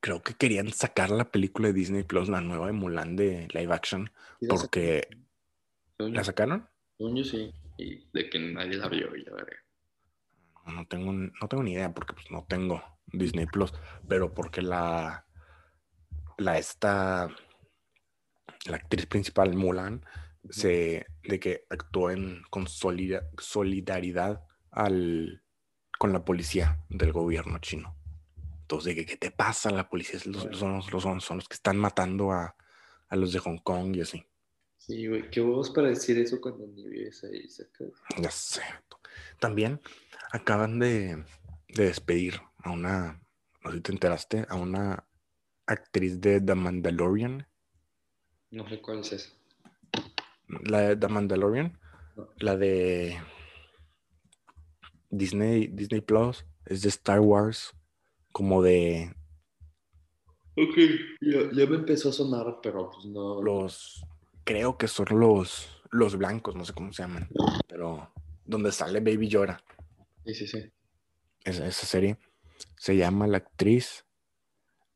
Creo 0.00 0.22
que 0.22 0.34
querían 0.34 0.72
sacar 0.72 1.10
la 1.10 1.30
película 1.30 1.68
de 1.68 1.74
Disney 1.74 2.04
Plus, 2.04 2.28
la 2.28 2.40
nueva 2.40 2.66
de 2.66 2.72
Mulan 2.72 3.16
de 3.16 3.48
live 3.52 3.72
action, 3.74 4.10
Sí, 4.40 4.46
la 4.46 4.54
porque 4.54 5.08
sacaron. 5.98 6.14
La 6.14 6.24
sacaron. 6.24 6.68
yo 6.98 7.24
sí. 7.24 7.52
Y 7.76 8.08
de 8.12 8.30
que 8.30 8.38
nadie 8.38 8.76
la 8.76 8.88
vio 8.88 9.14
y 9.16 9.24
la 9.24 9.32
verga. 9.32 9.56
No 10.66 10.86
tengo, 10.86 11.12
no 11.12 11.48
tengo 11.48 11.62
ni 11.62 11.72
idea 11.72 11.92
porque 11.94 12.12
pues, 12.14 12.30
no 12.30 12.44
tengo 12.48 12.82
Disney 13.06 13.46
Plus, 13.46 13.72
pero 14.08 14.34
porque 14.34 14.62
la, 14.62 15.26
la 16.36 16.58
esta, 16.58 17.28
la 18.66 18.76
actriz 18.76 19.06
principal 19.06 19.54
Mulan, 19.54 20.04
se, 20.50 21.06
de 21.22 21.40
que 21.40 21.64
actuó 21.70 22.10
en, 22.10 22.42
con 22.50 22.66
solida- 22.66 23.28
solidaridad 23.38 24.44
al, 24.70 25.42
con 25.98 26.12
la 26.12 26.24
policía 26.24 26.80
del 26.88 27.12
gobierno 27.12 27.58
chino. 27.58 27.96
Entonces, 28.70 28.94
de 28.94 29.00
que, 29.00 29.06
¿qué 29.06 29.16
te 29.16 29.30
pasa? 29.30 29.70
La 29.70 29.88
policía 29.88 30.20
los- 30.26 30.42
son, 30.58 30.74
los- 30.76 30.92
los- 30.92 31.02
son, 31.02 31.22
son 31.22 31.38
los 31.38 31.48
que 31.48 31.54
están 31.54 31.78
matando 31.78 32.32
a, 32.32 32.54
a 33.08 33.16
los 33.16 33.32
de 33.32 33.38
Hong 33.38 33.56
Kong 33.62 33.96
y 33.96 34.02
así. 34.02 34.22
Sí, 34.76 35.06
güey. 35.06 35.30
¿Qué 35.30 35.40
huevos 35.40 35.70
para 35.70 35.88
decir 35.88 36.18
eso 36.18 36.38
cuando 36.38 36.66
ni 36.66 36.86
vives 36.86 37.24
ahí 37.24 37.48
cerca? 37.48 37.84
Ya 38.18 38.30
sé. 38.30 38.60
También 39.40 39.80
acaban 40.32 40.78
de, 40.78 41.24
de 41.68 41.84
despedir 41.86 42.42
a 42.58 42.70
una, 42.72 43.22
no 43.64 43.70
sé 43.70 43.78
si 43.78 43.82
te 43.82 43.92
enteraste, 43.92 44.44
a 44.50 44.56
una 44.56 45.08
actriz 45.66 46.20
de 46.20 46.38
The 46.42 46.54
Mandalorian. 46.54 47.48
No 48.50 48.68
sé 48.68 48.82
cuál 48.82 48.98
es 48.98 49.12
esa. 49.14 49.30
La 50.64 50.80
de 50.80 50.96
The 50.96 51.08
Mandalorian, 51.08 51.80
No. 52.16 52.28
la 52.36 52.54
de 52.58 53.18
Disney, 55.08 55.68
Disney 55.68 56.02
Plus, 56.02 56.44
es 56.66 56.82
de 56.82 56.90
Star 56.90 57.20
Wars, 57.20 57.74
como 58.38 58.62
de 58.62 59.12
Ok. 60.56 60.76
Ya, 61.20 61.40
ya 61.52 61.66
me 61.66 61.76
empezó 61.76 62.10
a 62.10 62.12
sonar, 62.12 62.60
pero 62.62 62.88
pues 62.88 63.04
no. 63.06 63.42
los, 63.42 64.06
creo 64.44 64.78
que 64.78 64.86
son 64.86 65.06
los, 65.10 65.82
los 65.90 66.16
blancos, 66.16 66.54
no 66.54 66.64
sé 66.64 66.72
cómo 66.72 66.92
se 66.92 67.02
llaman, 67.02 67.28
pero 67.66 68.12
donde 68.44 68.70
sale 68.70 69.00
Baby 69.00 69.26
Yoda. 69.26 69.60
Sí, 70.24 70.34
sí, 70.34 70.46
sí. 70.46 70.72
esa, 71.44 71.66
esa 71.66 71.86
serie 71.86 72.16
se 72.76 72.96
llama 72.96 73.26
la 73.26 73.38
actriz 73.38 74.04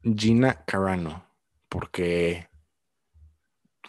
Gina 0.05 0.65
Carano, 0.65 1.27
porque 1.69 2.49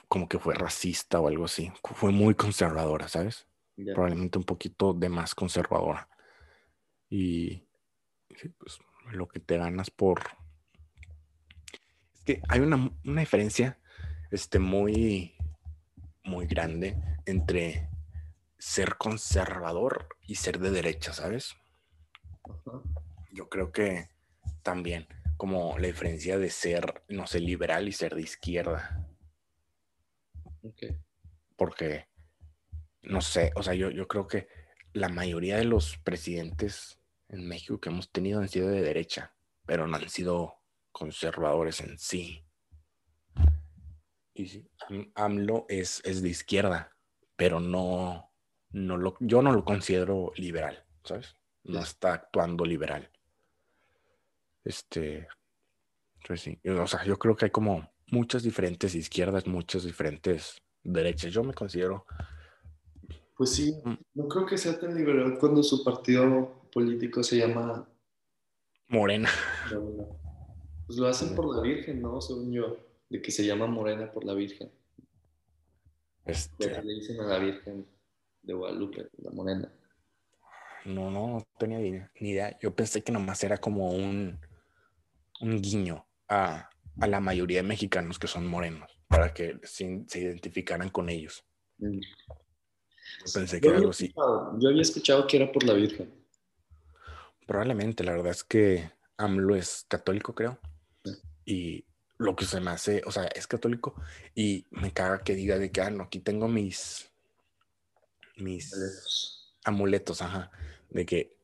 como 0.07 0.27
que 0.27 0.39
fue 0.39 0.55
racista 0.55 1.19
o 1.19 1.27
algo 1.27 1.45
así. 1.45 1.71
Fue 1.83 2.11
muy 2.11 2.33
conservadora, 2.33 3.07
¿sabes? 3.07 3.47
Probablemente 3.75 4.39
un 4.39 4.45
poquito 4.45 4.93
de 4.93 5.09
más 5.09 5.35
conservadora. 5.35 6.09
Y 7.07 7.63
sí, 8.35 8.49
pues, 8.57 8.79
lo 9.11 9.27
que 9.27 9.39
te 9.39 9.57
ganas 9.57 9.89
por... 9.89 10.21
Es 12.13 12.23
que 12.23 12.41
hay 12.49 12.59
una, 12.59 12.91
una 13.03 13.21
diferencia 13.21 13.79
este, 14.31 14.59
muy, 14.59 15.35
muy 16.23 16.47
grande 16.47 16.97
entre 17.25 17.89
ser 18.57 18.95
conservador 18.97 20.07
y 20.21 20.35
ser 20.35 20.59
de 20.59 20.71
derecha, 20.71 21.13
¿sabes? 21.13 21.55
Yo 23.31 23.49
creo 23.49 23.71
que 23.71 24.09
también 24.61 25.07
como 25.37 25.77
la 25.77 25.87
diferencia 25.87 26.37
de 26.37 26.49
ser, 26.49 27.03
no 27.09 27.27
sé, 27.27 27.39
liberal 27.39 27.87
y 27.87 27.91
ser 27.91 28.15
de 28.15 28.21
izquierda, 28.21 29.05
porque, 31.57 32.07
no 33.01 33.21
sé, 33.21 33.51
o 33.55 33.63
sea, 33.63 33.73
yo, 33.73 33.89
yo 33.89 34.07
creo 34.07 34.27
que 34.27 34.47
la 34.93 35.09
mayoría 35.09 35.57
de 35.57 35.65
los 35.65 35.97
presidentes 35.97 36.99
en 37.33 37.47
México 37.47 37.79
que 37.79 37.89
hemos 37.89 38.11
tenido 38.11 38.39
han 38.39 38.47
sido 38.49 38.69
de 38.69 38.81
derecha, 38.81 39.35
pero 39.65 39.87
no 39.87 39.97
han 39.97 40.07
sido 40.09 40.55
conservadores 40.91 41.81
en 41.81 41.97
sí. 41.97 42.45
Y 44.35 44.47
sí, 44.47 44.67
Am- 44.89 45.11
AMLO 45.15 45.65
es, 45.69 46.01
es 46.05 46.21
de 46.21 46.29
izquierda, 46.29 46.95
pero 47.35 47.59
no, 47.59 48.31
no 48.71 48.97
lo, 48.97 49.15
yo 49.19 49.41
no 49.41 49.51
lo 49.51 49.63
considero 49.65 50.31
liberal, 50.35 50.85
¿sabes? 51.03 51.35
No 51.63 51.79
está 51.79 52.13
actuando 52.13 52.65
liberal. 52.65 53.09
Este, 54.63 55.27
pues 56.27 56.41
sí, 56.41 56.59
o 56.65 56.87
sea, 56.87 57.03
yo 57.03 57.17
creo 57.17 57.35
que 57.35 57.45
hay 57.45 57.51
como 57.51 57.91
muchas 58.07 58.43
diferentes 58.43 58.95
izquierdas, 58.95 59.45
muchas 59.47 59.83
diferentes 59.83 60.61
derechas. 60.83 61.31
Yo 61.33 61.43
me 61.43 61.53
considero, 61.53 62.05
Pues 63.35 63.49
sí, 63.51 63.73
Mm. 63.83 63.93
no 64.13 64.27
creo 64.27 64.45
que 64.45 64.57
sea 64.59 64.79
tan 64.79 64.93
liberal 64.95 65.37
cuando 65.39 65.63
su 65.63 65.83
partido 65.83 66.62
político 66.73 67.23
se 67.23 67.37
llama. 67.37 67.87
morena. 68.87 69.29
Morena. 69.71 70.05
Pues 70.85 70.97
lo 70.99 71.07
hacen 71.07 71.35
por 71.35 71.55
la 71.55 71.61
Virgen, 71.61 72.01
¿no? 72.01 72.19
Según 72.21 72.51
yo. 72.51 72.77
De 73.09 73.21
que 73.21 73.31
se 73.31 73.45
llama 73.45 73.67
Morena 73.67 74.11
por 74.11 74.23
la 74.25 74.33
Virgen. 74.33 74.71
Este, 76.25 76.81
le 76.81 76.93
dicen 76.93 77.19
a 77.19 77.25
la 77.25 77.39
Virgen 77.39 77.85
de 78.41 78.53
Guadalupe, 78.53 79.09
la 79.17 79.31
Morena. 79.31 79.71
no, 80.85 81.11
no, 81.11 81.27
no 81.27 81.47
tenía 81.57 81.79
ni, 81.79 82.29
idea. 82.29 82.57
Yo 82.59 82.75
pensé 82.75 83.03
que 83.03 83.11
nomás 83.11 83.43
era 83.43 83.57
como 83.57 83.91
un, 83.91 84.39
un 85.41 85.61
guiño 85.61 86.05
a, 86.27 86.69
a 86.99 87.07
la 87.07 87.19
mayoría 87.19 87.57
de 87.61 87.67
mexicanos 87.67 88.19
que 88.19 88.27
son 88.27 88.47
morenos, 88.47 88.89
para 89.07 89.33
que 89.33 89.59
se, 89.63 90.03
se 90.07 90.19
identificaran 90.19 90.89
con 90.89 91.09
ellos. 91.09 91.45
Mm. 91.77 91.99
Pensé 93.33 93.59
que 93.59 93.67
Yo 93.67 93.71
era 93.71 93.79
algo 93.79 93.91
así. 93.91 94.13
yo 94.59 94.69
había 94.69 94.81
escuchado 94.81 95.27
que 95.27 95.37
era 95.37 95.51
por 95.51 95.63
la 95.63 95.73
Virgen. 95.73 96.22
Probablemente, 97.47 98.03
la 98.03 98.13
verdad 98.13 98.31
es 98.31 98.43
que 98.43 98.91
AMLO 99.17 99.55
es 99.55 99.85
católico, 99.87 100.33
creo. 100.33 100.59
Y 101.45 101.85
lo 102.17 102.35
que 102.35 102.45
se 102.45 102.61
me 102.61 102.71
hace, 102.71 103.01
o 103.05 103.11
sea, 103.11 103.25
es 103.25 103.47
católico 103.47 103.95
y 104.33 104.65
me 104.71 104.91
caga 104.93 105.23
que 105.23 105.35
diga 105.35 105.57
de 105.57 105.71
que, 105.71 105.81
ah, 105.81 105.89
no, 105.89 106.03
aquí 106.03 106.19
tengo 106.19 106.47
mis, 106.47 107.11
mis 108.37 108.71
Boletos. 108.71 109.57
amuletos, 109.65 110.21
ajá, 110.21 110.51
de 110.89 111.05
que 111.05 111.37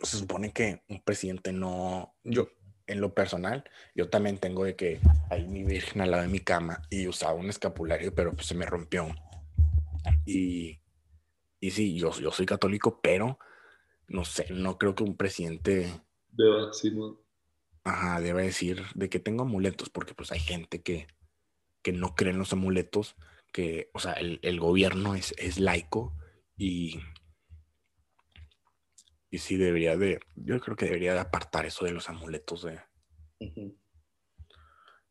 se 0.00 0.18
supone 0.18 0.52
que 0.52 0.82
un 0.88 1.02
presidente 1.02 1.52
no, 1.52 2.14
yo, 2.22 2.50
en 2.86 3.00
lo 3.00 3.12
personal, 3.12 3.68
yo 3.94 4.08
también 4.08 4.38
tengo 4.38 4.64
de 4.64 4.76
que 4.76 5.00
hay 5.30 5.46
mi 5.46 5.64
virgen 5.64 6.00
al 6.00 6.10
lado 6.12 6.22
de 6.22 6.28
mi 6.28 6.40
cama 6.40 6.82
y 6.90 7.08
usaba 7.08 7.34
un 7.34 7.50
escapulario, 7.50 8.14
pero 8.14 8.32
pues 8.32 8.46
se 8.46 8.54
me 8.54 8.66
rompió. 8.66 9.08
Y, 10.24 10.80
y 11.60 11.70
sí, 11.70 11.98
yo, 11.98 12.12
yo 12.12 12.30
soy 12.30 12.46
católico, 12.46 13.00
pero 13.02 13.38
no 14.08 14.24
sé, 14.24 14.46
no 14.50 14.78
creo 14.78 14.94
que 14.94 15.04
un 15.04 15.16
presidente 15.16 16.02
De 16.30 16.72
Simón. 16.72 17.18
ajá, 17.84 18.20
debe 18.20 18.44
decir 18.44 18.84
de 18.94 19.08
que 19.08 19.18
tengo 19.20 19.42
amuletos, 19.42 19.90
porque 19.90 20.14
pues 20.14 20.30
hay 20.32 20.40
gente 20.40 20.82
que, 20.82 21.06
que 21.82 21.92
no 21.92 22.14
cree 22.14 22.32
en 22.32 22.38
los 22.38 22.52
amuletos, 22.52 23.16
que, 23.52 23.90
o 23.94 24.00
sea, 24.00 24.12
el, 24.14 24.40
el 24.42 24.60
gobierno 24.60 25.14
es, 25.14 25.34
es 25.38 25.58
laico 25.58 26.16
y, 26.56 27.00
y 29.30 29.38
sí 29.38 29.56
debería 29.56 29.96
de, 29.96 30.20
yo 30.36 30.60
creo 30.60 30.76
que 30.76 30.86
debería 30.86 31.14
de 31.14 31.20
apartar 31.20 31.66
eso 31.66 31.84
de 31.84 31.92
los 31.92 32.08
amuletos 32.08 32.62
de, 32.64 32.80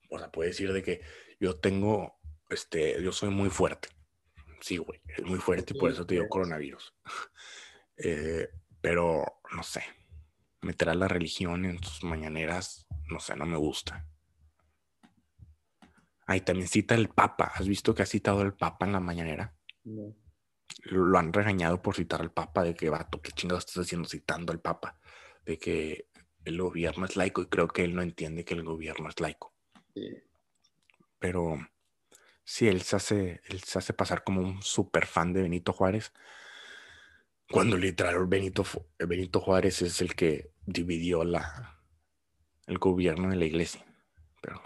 o 0.10 0.20
sea, 0.20 0.32
puede 0.32 0.50
decir 0.50 0.72
de 0.74 0.84
que 0.84 1.02
yo 1.40 1.60
tengo, 1.60 2.20
este, 2.50 3.02
yo 3.04 3.12
soy 3.12 3.30
muy 3.30 3.50
fuerte. 3.50 3.90
Sí, 4.62 4.78
güey, 4.78 5.02
es 5.08 5.24
muy 5.24 5.40
fuerte 5.40 5.74
y 5.74 5.78
por 5.78 5.92
Sí, 5.92 5.96
eso 5.96 6.06
te 6.06 6.16
dio 6.16 6.28
coronavirus. 6.30 6.94
Eh, 8.00 8.48
pero, 8.88 9.42
no 9.54 9.64
sé, 9.64 9.84
meter 10.62 10.88
a 10.88 10.94
la 10.94 11.10
religión 11.10 11.66
en 11.66 11.84
sus 11.84 12.06
mañaneras, 12.06 12.88
no 13.10 13.20
sé, 13.20 13.36
no 13.36 13.46
me 13.46 13.58
gusta. 13.58 14.08
Ahí 16.26 16.40
también 16.40 16.70
cita 16.70 16.96
el 16.96 17.10
Papa. 17.10 17.52
¿Has 17.54 17.68
visto 17.68 17.94
que 17.94 18.04
ha 18.04 18.06
citado 18.06 18.42
el 18.44 18.54
Papa 18.54 18.86
en 18.86 18.94
la 18.94 19.02
mañanera? 19.02 19.54
No. 19.84 20.16
Lo 20.84 21.18
han 21.18 21.34
regañado 21.34 21.82
por 21.82 21.96
citar 21.96 22.22
al 22.22 22.32
Papa, 22.32 22.64
de 22.64 22.76
que, 22.76 22.90
vato, 22.90 23.22
¿qué 23.22 23.34
chingados 23.34 23.66
estás 23.66 23.88
haciendo 23.88 24.08
citando 24.08 24.54
al 24.54 24.62
Papa? 24.62 24.98
De 25.44 25.60
que 25.60 26.08
el 26.46 26.62
gobierno 26.62 27.04
es 27.04 27.18
laico 27.18 27.42
y 27.42 27.48
creo 27.48 27.68
que 27.68 27.84
él 27.84 27.94
no 27.94 28.02
entiende 28.02 28.46
que 28.46 28.54
el 28.54 28.64
gobierno 28.64 29.10
es 29.10 29.20
laico. 29.20 29.54
Sí. 29.94 30.24
pero 31.20 31.58
sí, 32.46 32.70
él 32.70 32.84
se 32.84 32.96
hace, 32.96 33.42
él 33.50 33.62
se 33.64 33.80
hace 33.80 33.92
pasar 33.92 34.24
como 34.24 34.40
un 34.40 34.62
super 34.62 35.08
fan 35.08 35.34
de 35.34 35.42
Benito 35.42 35.74
Juárez, 35.74 36.14
cuando 37.50 37.78
literal 37.78 38.26
Benito, 38.28 38.64
Benito 39.00 39.40
Juárez 39.40 39.82
es 39.82 40.02
el 40.02 40.16
que 40.16 40.52
dividió 40.66 41.24
la, 41.24 41.82
el 42.68 42.78
gobierno 42.78 43.30
de 43.30 43.38
la 43.38 43.46
iglesia. 43.46 43.86
Pero 44.42 44.62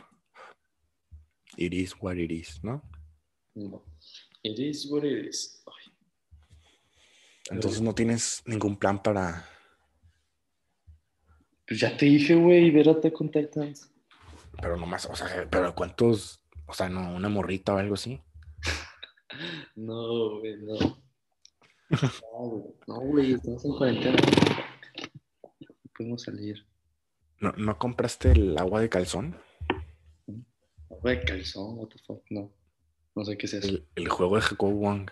it 1.57 1.73
is 1.73 1.95
what 1.99 2.15
it 2.15 2.31
is, 2.31 2.63
¿no? 2.63 2.83
No. 3.53 3.83
It 4.43 4.57
is 4.57 4.89
what 4.89 5.03
it 5.03 5.27
is. 5.27 5.63
Ay, 5.67 5.93
Entonces 7.51 7.81
no 7.81 7.93
tienes 7.93 8.41
ningún 8.45 8.77
plan 8.77 9.01
para... 9.01 9.47
Pues 11.67 11.79
ya 11.79 11.95
te 11.95 12.05
dije, 12.05 12.35
güey, 12.35 12.71
ver 12.71 12.89
Attack 12.89 13.21
on 13.21 13.31
Titans. 13.31 13.91
Pero 14.59 14.75
nomás, 14.75 15.05
o 15.05 15.15
sea, 15.15 15.47
pero 15.49 15.73
¿cuántos? 15.73 16.43
O 16.65 16.73
sea, 16.73 16.89
no, 16.89 17.15
una 17.15 17.29
morrita 17.29 17.73
o 17.73 17.77
algo 17.77 17.93
así. 17.93 18.21
No, 19.77 20.39
güey, 20.39 20.57
no. 20.57 21.01
No, 22.87 22.99
güey, 23.01 23.31
no, 23.31 23.35
estamos 23.35 23.65
en 23.65 23.77
cuarentena. 23.77 24.17
No 25.59 25.91
podemos 25.97 26.21
salir. 26.21 26.65
¿No, 27.39 27.51
no 27.53 27.77
compraste 27.77 28.31
el 28.31 28.57
agua 28.57 28.81
de 28.81 28.89
calzón? 28.89 29.37
Agua 30.89 31.11
de 31.11 31.21
calzón, 31.21 31.77
what 31.77 31.89
the 31.89 31.99
fuck, 32.05 32.23
no. 32.29 32.51
No 33.15 33.25
sé 33.25 33.37
qué 33.37 33.45
es 33.45 33.53
eso. 33.55 33.67
El, 33.67 33.87
el 33.95 34.09
juego 34.09 34.35
de 34.35 34.41
Jacob 34.41 34.71
Wong. 34.71 35.09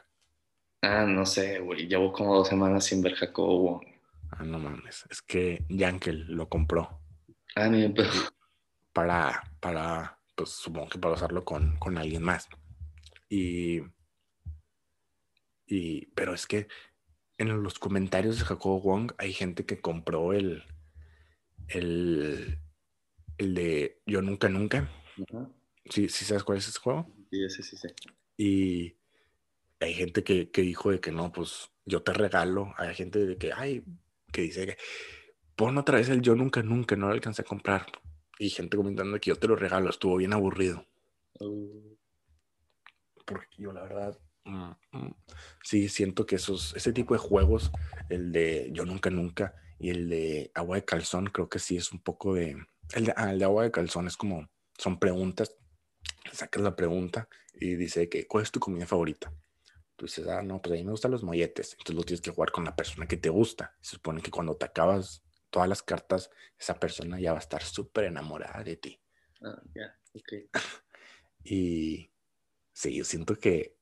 Ah, 0.82 1.06
no 1.06 1.26
sé, 1.26 1.60
güey. 1.60 1.88
Llevo 1.88 2.14
como 2.14 2.36
dos 2.36 2.48
semanas 2.48 2.86
sin 2.86 3.02
ver 3.02 3.16
Jacobo. 3.16 3.82
Ah, 4.32 4.44
no 4.44 4.60
mames. 4.60 5.06
Es 5.10 5.22
que 5.22 5.66
Yankel 5.70 6.28
lo 6.28 6.48
compró. 6.48 7.02
Ah, 7.56 7.68
ni 7.68 7.90
pero 7.90 8.10
para, 8.94 9.44
para, 9.60 10.20
pues 10.36 10.50
supongo 10.50 10.90
que 10.90 11.00
para 11.00 11.16
usarlo 11.16 11.44
con, 11.44 11.78
con 11.78 11.98
alguien 11.98 12.24
más. 12.24 12.48
Y, 13.28 13.82
y, 15.70 16.08
pero 16.08 16.34
es 16.34 16.48
que 16.48 16.68
en 17.38 17.64
los 17.64 17.80
comentarios 17.80 18.40
de 18.40 18.46
Jacobo 18.46 18.82
Wong 18.82 19.14
hay 19.18 19.32
gente 19.32 19.66
que 19.66 19.80
compró 19.80 20.34
el, 20.34 20.64
el, 21.68 22.60
el 23.38 23.54
de 23.54 24.02
Yo 24.06 24.22
Nunca 24.22 24.50
Nunca. 24.50 24.90
Ajá. 25.30 25.50
¿Sí, 25.90 26.10
sí 26.10 26.26
sabes 26.26 26.44
cuál 26.44 26.58
es 26.58 26.68
ese 26.68 26.80
juego? 26.80 27.08
Sí, 27.32 27.44
ese 27.44 27.64
sí, 27.64 27.78
sí. 27.78 27.88
Y 28.38 28.98
hay 29.80 29.94
gente 29.94 30.24
que, 30.24 30.52
que 30.52 30.62
dijo 30.62 30.92
de 30.92 31.00
que 31.00 31.12
no, 31.12 31.32
pues 31.32 31.72
yo 31.86 32.02
te 32.04 32.14
regalo. 32.14 32.74
Hay 32.78 32.94
gente 32.96 33.26
de 33.26 33.38
que, 33.38 33.54
ay, 33.54 33.84
que 34.32 34.42
dice 34.42 34.66
que 34.66 34.78
pon 35.56 35.78
otra 35.78 35.98
vez 35.98 36.10
el 36.10 36.22
Yo 36.22 36.36
Nunca 36.36 36.62
Nunca, 36.64 36.96
no 36.96 37.08
lo 37.08 37.14
alcancé 37.14 37.42
a 37.42 37.46
comprar. 37.46 37.86
Y 38.38 38.50
gente 38.50 38.78
comentando 38.78 39.20
que 39.20 39.30
yo 39.30 39.36
te 39.36 39.48
lo 39.48 39.56
regalo, 39.56 39.90
estuvo 39.90 40.18
bien 40.18 40.34
aburrido. 40.34 40.86
Uh, 41.40 41.96
Porque 43.26 43.48
yo 43.58 43.72
la 43.72 43.84
verdad, 43.84 44.18
mm, 44.50 44.76
mm, 44.92 45.16
sí 45.64 45.90
siento 45.90 46.26
que 46.26 46.36
esos, 46.36 46.76
ese 46.76 46.94
tipo 46.94 47.14
de 47.14 47.20
juegos, 47.20 47.72
el 48.10 48.32
de 48.32 48.70
Yo 48.74 48.86
Nunca 48.86 49.10
Nunca 49.10 49.56
y 49.80 49.90
el 49.90 50.10
de 50.10 50.52
Agua 50.56 50.78
de 50.78 50.86
Calzón, 50.86 51.28
creo 51.28 51.50
que 51.50 51.60
sí 51.60 51.78
es 51.78 51.92
un 51.92 52.02
poco 52.02 52.34
de... 52.34 52.58
El 52.94 53.06
de, 53.06 53.14
ah, 53.16 53.32
el 53.32 53.40
de 53.40 53.46
Agua 53.46 53.64
de 53.64 53.72
Calzón 53.72 54.08
es 54.08 54.18
como, 54.18 54.50
son 54.78 55.00
preguntas, 55.00 55.56
sacas 56.32 56.64
la 56.64 56.76
pregunta 56.76 57.30
y 57.54 57.76
dice 57.76 58.10
que, 58.10 58.28
¿cuál 58.28 58.44
es 58.44 58.52
tu 58.52 58.60
comida 58.60 58.86
favorita? 58.86 59.32
Tú 59.96 60.06
dices, 60.06 60.28
ah, 60.28 60.42
no, 60.42 60.62
pues 60.62 60.74
a 60.74 60.76
mí 60.76 60.84
me 60.84 60.92
gustan 60.92 61.12
los 61.12 61.24
molletes. 61.24 61.74
Entonces 61.74 61.96
lo 61.96 62.04
tienes 62.04 62.22
que 62.22 62.32
jugar 62.32 62.52
con 62.52 62.64
la 62.64 62.76
persona 62.76 63.06
que 63.06 63.18
te 63.18 63.30
gusta. 63.30 63.76
Se 63.82 63.96
supone 63.96 64.22
que 64.22 64.32
cuando 64.32 64.56
te 64.56 64.66
acabas 64.66 65.24
todas 65.50 65.68
las 65.68 65.84
cartas, 65.84 66.30
esa 66.58 66.80
persona 66.80 67.20
ya 67.20 67.34
va 67.34 67.40
a 67.40 67.42
estar 67.42 67.62
súper 67.64 68.06
enamorada 68.06 68.64
de 68.64 68.78
ti. 68.78 69.00
ah, 69.44 69.62
ya, 69.76 69.98
ok. 70.14 70.34
Y 71.42 72.12
sí, 72.74 72.96
yo 72.96 73.06
siento 73.06 73.36
que 73.36 73.79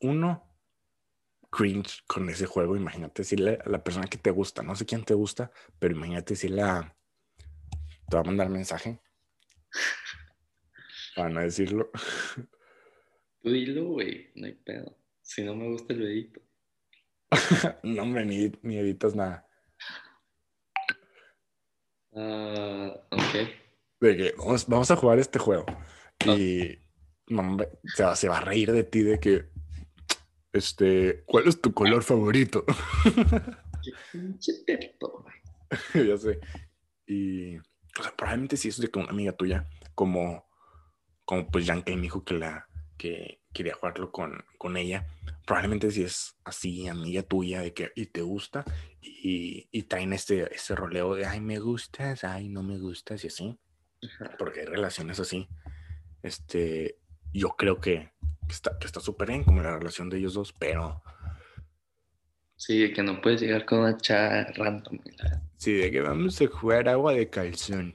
uno 0.00 0.48
cringe 1.50 2.02
con 2.06 2.28
ese 2.28 2.46
juego. 2.46 2.76
Imagínate 2.76 3.22
decirle 3.22 3.58
a 3.64 3.68
la 3.68 3.82
persona 3.82 4.06
que 4.06 4.18
te 4.18 4.30
gusta, 4.30 4.62
no 4.62 4.74
sé 4.76 4.86
quién 4.86 5.04
te 5.04 5.14
gusta, 5.14 5.50
pero 5.78 5.94
imagínate 5.94 6.34
decirle 6.34 6.62
a. 6.62 6.94
Te 8.08 8.16
va 8.16 8.20
a 8.20 8.24
mandar 8.24 8.48
mensaje. 8.48 9.00
Para 11.14 11.28
no 11.28 11.40
decirlo. 11.40 11.90
Tú 13.42 13.50
dilo, 13.50 13.84
güey, 13.84 14.30
no 14.34 14.46
hay 14.46 14.54
pedo. 14.54 14.96
Si 15.20 15.42
no 15.42 15.54
me 15.54 15.68
gusta 15.68 15.92
el 15.92 16.00
dedito. 16.00 16.40
no, 17.82 18.02
hombre, 18.02 18.24
ni, 18.24 18.50
ni 18.62 18.78
editas 18.78 19.14
nada. 19.14 19.46
Ah, 22.14 22.94
ok. 23.10 23.34
De 24.00 24.16
que 24.16 24.34
vamos, 24.38 24.66
vamos 24.66 24.90
a 24.90 24.96
jugar 24.96 25.18
este 25.18 25.38
juego. 25.38 25.66
Y 26.24 26.78
no, 27.28 27.40
hombre, 27.40 27.68
se, 27.94 28.02
va, 28.02 28.16
se 28.16 28.28
va 28.28 28.38
a 28.38 28.42
reír 28.42 28.72
de 28.72 28.84
ti 28.84 29.02
de 29.02 29.20
que. 29.20 29.50
Este, 30.58 31.22
¿cuál 31.24 31.46
es 31.46 31.60
tu 31.60 31.72
color 31.72 32.02
favorito? 32.02 32.64
Ya 35.94 36.16
sé. 36.16 36.40
Y, 37.06 37.56
o 37.58 38.02
sea, 38.02 38.14
probablemente 38.16 38.56
si 38.56 38.68
es 38.68 38.78
de 38.78 38.90
una 38.94 39.10
amiga 39.10 39.32
tuya, 39.32 39.68
como, 39.94 40.46
como 41.24 41.48
pues 41.48 41.64
Yankee 41.66 41.94
me 41.94 42.02
dijo 42.02 42.24
que 42.24 42.34
la, 42.34 42.66
que 42.96 43.40
quería 43.52 43.74
jugarlo 43.74 44.10
con, 44.10 44.44
con 44.58 44.76
ella, 44.76 45.06
probablemente 45.46 45.90
si 45.90 46.02
es 46.02 46.36
así, 46.44 46.88
amiga 46.88 47.22
tuya, 47.22 47.60
de 47.60 47.72
que, 47.72 47.92
y 47.94 48.06
te 48.06 48.22
gusta, 48.22 48.64
y, 49.00 49.68
y 49.70 49.82
traen 49.84 50.12
este, 50.12 50.52
este 50.52 50.74
roleo 50.74 51.14
de, 51.14 51.24
ay, 51.24 51.40
me 51.40 51.60
gustas, 51.60 52.24
ay, 52.24 52.48
no 52.48 52.62
me 52.62 52.78
gustas, 52.78 53.22
y 53.24 53.28
así, 53.28 53.58
Ajá. 54.02 54.36
porque 54.38 54.60
hay 54.60 54.66
relaciones 54.66 55.20
así, 55.20 55.48
este, 56.22 56.98
yo 57.32 57.50
creo 57.50 57.80
que 57.80 58.10
que 58.48 58.54
está 58.54 58.78
que 58.78 58.86
está 58.86 59.00
súper 59.00 59.28
bien 59.28 59.44
como 59.44 59.62
la 59.62 59.78
relación 59.78 60.08
de 60.10 60.18
ellos 60.18 60.34
dos, 60.34 60.52
pero 60.52 61.02
Sí, 62.56 62.92
que 62.92 63.04
no 63.04 63.20
puedes 63.20 63.40
llegar 63.40 63.64
con 63.64 63.80
una 63.80 63.96
chava 63.98 64.42
random. 64.56 64.98
verdad. 65.04 65.42
sí, 65.56 65.74
de 65.74 65.92
que 65.92 66.00
vamos 66.00 66.40
a 66.42 66.46
jugar 66.48 66.88
agua 66.88 67.12
de 67.12 67.30
calzón. 67.30 67.94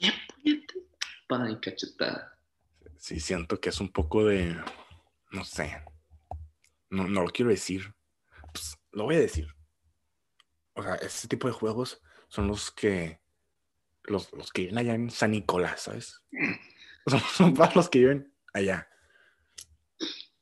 Ya, 0.00 0.12
puñete. 0.34 0.74
Pa, 1.28 1.48
y 1.48 1.56
cachetada. 1.60 2.36
sí 2.96 3.20
siento 3.20 3.60
que 3.60 3.68
es 3.68 3.80
un 3.80 3.92
poco 3.92 4.24
de, 4.26 4.56
no 5.30 5.44
sé, 5.44 5.84
no, 6.90 7.06
no 7.06 7.22
lo 7.22 7.30
quiero 7.30 7.50
decir, 7.52 7.94
pues 8.52 8.76
lo 8.90 9.04
voy 9.04 9.14
a 9.14 9.20
decir. 9.20 9.46
O 10.74 10.82
sea, 10.82 10.96
ese 10.96 11.28
tipo 11.28 11.46
de 11.46 11.54
juegos 11.54 12.02
son 12.28 12.48
los 12.48 12.72
que, 12.72 13.20
los, 14.02 14.32
los 14.32 14.50
que 14.52 14.62
viven 14.62 14.78
allá 14.78 14.94
en 14.94 15.10
San 15.10 15.30
Nicolás, 15.30 15.82
¿sabes? 15.82 16.22
Son, 17.06 17.18
son 17.18 17.54
para 17.54 17.74
los 17.74 17.88
que 17.88 17.98
viven 17.98 18.32
allá. 18.54 18.88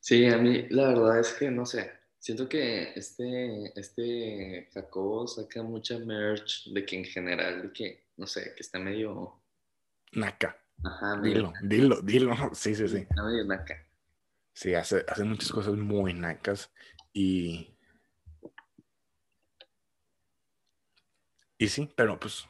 Sí, 0.01 0.25
a 0.25 0.37
mí 0.37 0.65
la 0.69 0.87
verdad 0.89 1.19
es 1.19 1.31
que 1.33 1.51
no 1.51 1.65
sé. 1.65 1.91
Siento 2.17 2.49
que 2.49 2.91
este, 2.95 3.79
este 3.79 4.67
Jacobo 4.73 5.27
saca 5.27 5.61
mucha 5.61 5.97
merch 5.99 6.71
de 6.73 6.83
que 6.85 6.97
en 6.97 7.05
general, 7.05 7.61
de 7.61 7.71
que, 7.71 8.07
no 8.17 8.25
sé, 8.27 8.53
que 8.55 8.61
está 8.61 8.79
medio. 8.79 9.41
Naca, 10.13 10.59
Ajá, 10.83 11.17
medio. 11.17 11.53
dilo, 11.61 12.01
dilo, 12.01 12.33
dilo. 12.33 12.35
Sí, 12.53 12.75
sí, 12.75 12.87
sí. 12.87 12.97
Está 12.97 13.23
medio 13.23 13.45
naca. 13.45 13.75
Sí, 14.53 14.73
hace, 14.73 15.05
hace 15.07 15.23
muchas 15.23 15.51
cosas 15.51 15.75
muy 15.75 16.13
nacas 16.13 16.71
y... 17.13 17.77
Y 21.57 21.67
sí, 21.67 21.91
pero 21.95 22.19
pues 22.19 22.47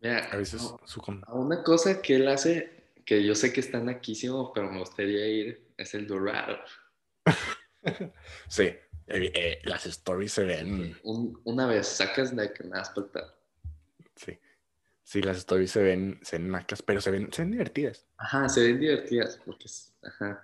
Mira, 0.00 0.28
a 0.30 0.36
veces 0.36 0.62
no, 0.62 0.78
su... 0.84 1.00
a 1.26 1.34
una 1.34 1.62
cosa 1.62 2.02
que 2.02 2.16
él 2.16 2.28
hace, 2.28 2.75
que 3.06 3.24
yo 3.24 3.34
sé 3.36 3.52
que 3.52 3.60
está 3.60 3.78
naquísimo, 3.80 4.52
pero 4.52 4.70
me 4.70 4.80
gustaría 4.80 5.26
ir, 5.28 5.72
es 5.78 5.94
el 5.94 6.06
Dorado. 6.06 6.58
Sí, 8.48 8.64
eh, 8.64 8.80
eh, 9.06 9.60
las 9.62 9.86
stories 9.86 10.32
se 10.32 10.42
ven... 10.42 10.98
Un- 11.04 11.40
una 11.44 11.68
vez 11.68 11.86
sacas 11.86 12.34
de 12.34 12.52
que 12.52 12.64
por 12.92 13.12
tal. 13.12 13.32
Sí, 14.16 14.36
sí, 15.04 15.22
las 15.22 15.36
stories 15.36 15.70
se 15.70 15.82
ven, 15.84 16.18
se 16.22 16.38
ven 16.38 16.50
nacas, 16.50 16.82
pero 16.82 17.00
se 17.00 17.12
ven, 17.12 17.32
se 17.32 17.42
ven 17.42 17.52
divertidas. 17.52 18.08
Ajá, 18.16 18.48
se 18.48 18.62
ven 18.64 18.80
divertidas, 18.80 19.40
porque 19.46 19.66
es, 19.66 19.94
ajá. 20.02 20.42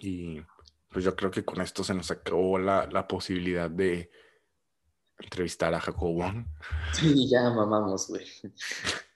Y 0.00 0.42
pues 0.88 1.04
yo 1.04 1.14
creo 1.14 1.30
que 1.30 1.44
con 1.44 1.60
esto 1.60 1.84
se 1.84 1.94
nos 1.94 2.10
acabó 2.10 2.58
la, 2.58 2.88
la 2.90 3.06
posibilidad 3.06 3.70
de 3.70 4.10
entrevistar 5.18 5.72
a 5.74 5.80
Jacob 5.80 6.12
Wong. 6.12 6.44
Sí, 6.92 7.30
ya 7.30 7.50
mamamos, 7.50 8.08
güey. 8.08 8.26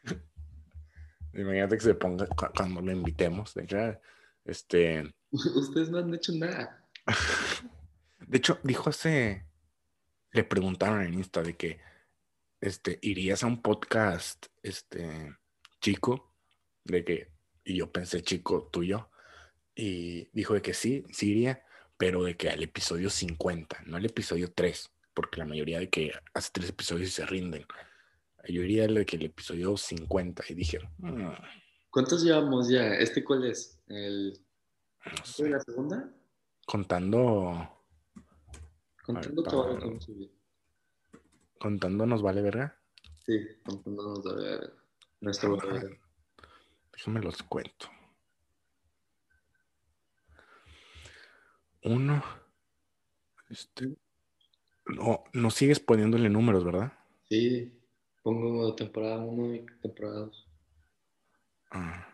Imagínate 1.37 1.77
que 1.77 1.83
se 1.85 1.95
ponga 1.95 2.27
cu- 2.27 2.53
cuando 2.55 2.81
lo 2.81 2.93
invitemos. 2.93 3.55
De 3.55 3.65
hecho, 3.65 4.01
este, 4.45 5.15
Ustedes 5.31 5.91
no 5.91 5.99
han 5.99 6.15
hecho 6.15 6.33
nada. 6.33 6.85
de 8.21 8.39
hecho, 8.39 8.59
dijo 8.63 8.91
hace, 8.91 9.45
le 10.33 10.45
preguntaron 10.45 11.03
en 11.03 11.15
Insta 11.15 11.43
de 11.43 11.57
que, 11.57 11.81
este, 12.61 12.99
irías 13.03 13.43
a 13.43 13.47
un 13.47 13.61
podcast, 13.63 14.47
este, 14.63 15.37
chico, 15.81 16.33
de 16.85 17.05
que, 17.05 17.31
y 17.65 17.77
yo 17.77 17.93
pensé 17.93 18.23
chico 18.23 18.69
tuyo, 18.73 19.11
y 19.75 20.29
dijo 20.33 20.55
de 20.55 20.63
que 20.63 20.73
sí, 20.75 21.05
sí 21.13 21.31
iría, 21.33 21.65
pero 21.99 22.23
de 22.25 22.37
que 22.37 22.49
al 22.49 22.63
episodio 22.63 23.11
50, 23.11 23.83
no 23.87 23.97
al 23.97 24.07
episodio 24.07 24.53
3, 24.53 24.91
porque 25.13 25.39
la 25.39 25.47
mayoría 25.47 25.79
de 25.81 25.91
que 25.91 26.13
hace 26.35 26.51
tres 26.53 26.71
episodios 26.71 27.09
y 27.09 27.13
se 27.13 27.27
rinden. 27.27 27.67
Yo 28.49 28.63
iría 28.63 28.85
al 28.85 29.05
que 29.05 29.17
el 29.17 29.25
episodio 29.27 29.77
50 29.77 30.45
y 30.49 30.55
dije, 30.55 30.79
"Mm, 30.99 31.29
¿Cuántos 31.91 32.23
llevamos 32.23 32.69
ya? 32.69 32.95
¿Este 32.95 33.25
cuál 33.25 33.45
es? 33.45 33.81
¿El 33.89 34.39
no 35.19 35.25
sé". 35.25 35.49
la 35.51 35.61
segunda? 35.61 36.13
contando, 36.67 37.85
Contando 39.05 39.43
todo 39.45 39.65
pa- 39.65 39.73
lo 39.73 39.79
que 39.79 39.87
hemos 39.87 40.05
subido. 40.05 40.31
contando 41.61 42.07
nos 42.07 42.23
vale 42.23 42.43
verga. 42.43 42.79
Sí, 43.25 43.39
nuestro. 45.21 45.57
Déjame 46.93 47.21
los 47.21 47.43
cuento. 47.45 47.89
Uno. 51.85 52.23
Este. 53.49 53.97
No, 54.87 55.25
no 55.33 55.51
sigues 55.51 55.81
poniéndole 55.81 56.29
números, 56.29 56.65
¿verdad? 56.65 56.93
Sí, 57.29 57.73
pongo 58.27 58.75
temporada 58.75 59.19
1 59.19 59.55
y 59.55 59.67
temporada 59.81 60.19
2. 60.19 60.47
Ah. 61.71 62.09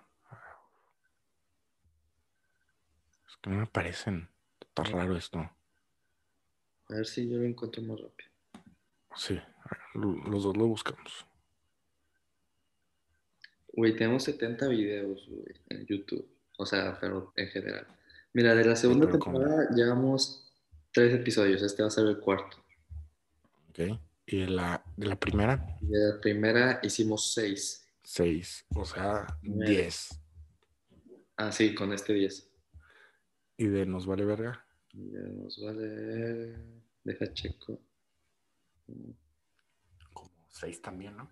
Es 3.27 3.37
que 3.41 3.49
no 3.49 3.57
me 3.61 3.67
parecen. 3.67 4.29
Está 4.61 4.83
raro 4.85 5.17
esto. 5.17 5.39
A 5.39 6.95
ver 6.95 7.07
si 7.07 7.31
yo 7.31 7.39
lo 7.39 7.45
encuentro 7.45 7.83
más 7.85 7.99
rápido. 7.99 8.31
Sí, 9.17 9.41
lo- 9.95 10.13
los 10.29 10.43
dos 10.43 10.55
lo 10.55 10.67
buscamos. 10.67 11.25
Güey, 13.69 13.97
tenemos 13.97 14.25
70 14.25 14.69
videos 14.69 15.27
güey, 15.31 15.55
en 15.71 15.87
YouTube. 15.87 16.29
O 16.59 16.67
sea, 16.67 16.99
pero 17.01 17.33
en 17.37 17.49
general. 17.49 17.87
Mira, 18.35 18.55
de 18.55 18.67
la 18.67 18.77
segunda 18.77 19.11
temporada 19.11 19.71
llevamos 19.75 20.53
tres 20.93 21.15
episodios. 21.15 21.63
Este 21.63 21.81
va 21.83 21.89
a 21.89 21.91
ser 21.91 22.07
el 22.07 22.19
cuarto. 22.21 22.59
¿Ok? 23.71 23.99
Y 24.27 24.45
la, 24.45 24.82
de 24.97 25.07
la 25.07 25.17
primera, 25.17 25.79
de 25.81 25.99
la 25.99 26.21
primera 26.21 26.81
hicimos 26.83 27.33
seis. 27.33 27.87
seis. 28.03 28.65
O 28.75 28.85
sea, 28.85 29.27
diez. 29.43 30.11
Ah, 31.37 31.51
sí, 31.51 31.75
con 31.75 31.93
este 31.93 32.13
10. 32.13 32.51
Y 33.57 33.67
de 33.67 33.87
nos 33.87 34.07
vale 34.07 34.25
verga. 34.25 34.65
Ya 34.93 35.21
nos 35.21 35.61
vale. 35.63 36.57
Deja 37.05 37.33
checo. 37.33 37.81
Como 40.13 40.47
seis 40.51 40.81
también, 40.81 41.17
¿no? 41.17 41.31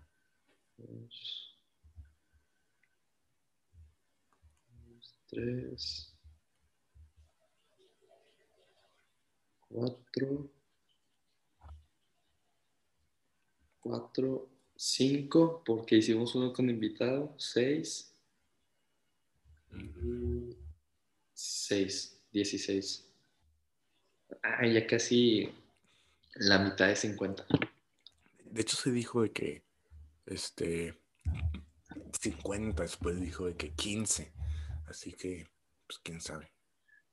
dos, 0.77 1.57
dos, 4.69 5.15
tres, 5.29 6.17
cuatro, 9.67 10.51
cuatro, 13.81 14.47
cinco, 14.75 15.61
porque 15.65 15.97
hicimos 15.97 16.33
uno 16.35 16.53
con 16.53 16.69
invitado, 16.69 17.33
seis, 17.37 18.13
y 19.73 20.55
seis, 21.33 22.17
dieciséis. 22.31 23.07
Ah, 24.43 24.65
ya 24.65 24.87
casi 24.87 25.53
la 26.35 26.59
mitad 26.59 26.87
de 26.87 26.95
50. 26.95 27.45
De 28.45 28.61
hecho, 28.61 28.75
se 28.75 28.91
dijo 28.91 29.21
de 29.21 29.31
que 29.31 29.63
este 30.25 30.97
50, 32.19 32.81
después 32.81 33.19
dijo 33.19 33.45
de 33.45 33.55
que 33.55 33.71
15. 33.71 34.31
Así 34.87 35.13
que, 35.13 35.47
pues 35.87 35.99
quién 36.03 36.21
sabe. 36.21 36.51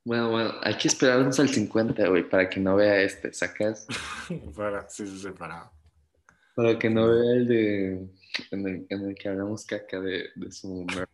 Bueno, 0.03 0.31
bueno, 0.31 0.53
hay 0.63 0.77
que 0.77 0.87
esperarnos 0.87 1.39
al 1.39 1.49
50, 1.49 2.07
güey, 2.07 2.27
para 2.27 2.49
que 2.49 2.59
no 2.59 2.75
vea 2.75 3.01
este, 3.01 3.33
¿sacas? 3.33 3.85
Para, 4.55 4.89
sí, 4.89 5.05
sí, 5.05 5.19
separado. 5.19 5.71
Para 6.59 6.77
que 6.77 6.89
no 6.89 7.07
vea 7.07 7.35
el 7.35 7.47
de. 7.47 8.09
En 8.51 8.67
el, 8.67 8.85
en 8.89 9.07
el 9.07 9.15
que 9.15 9.29
hablamos 9.29 9.63
caca 9.63 10.01
de, 10.01 10.27
de 10.35 10.51
su 10.51 10.85
merch. 10.93 11.09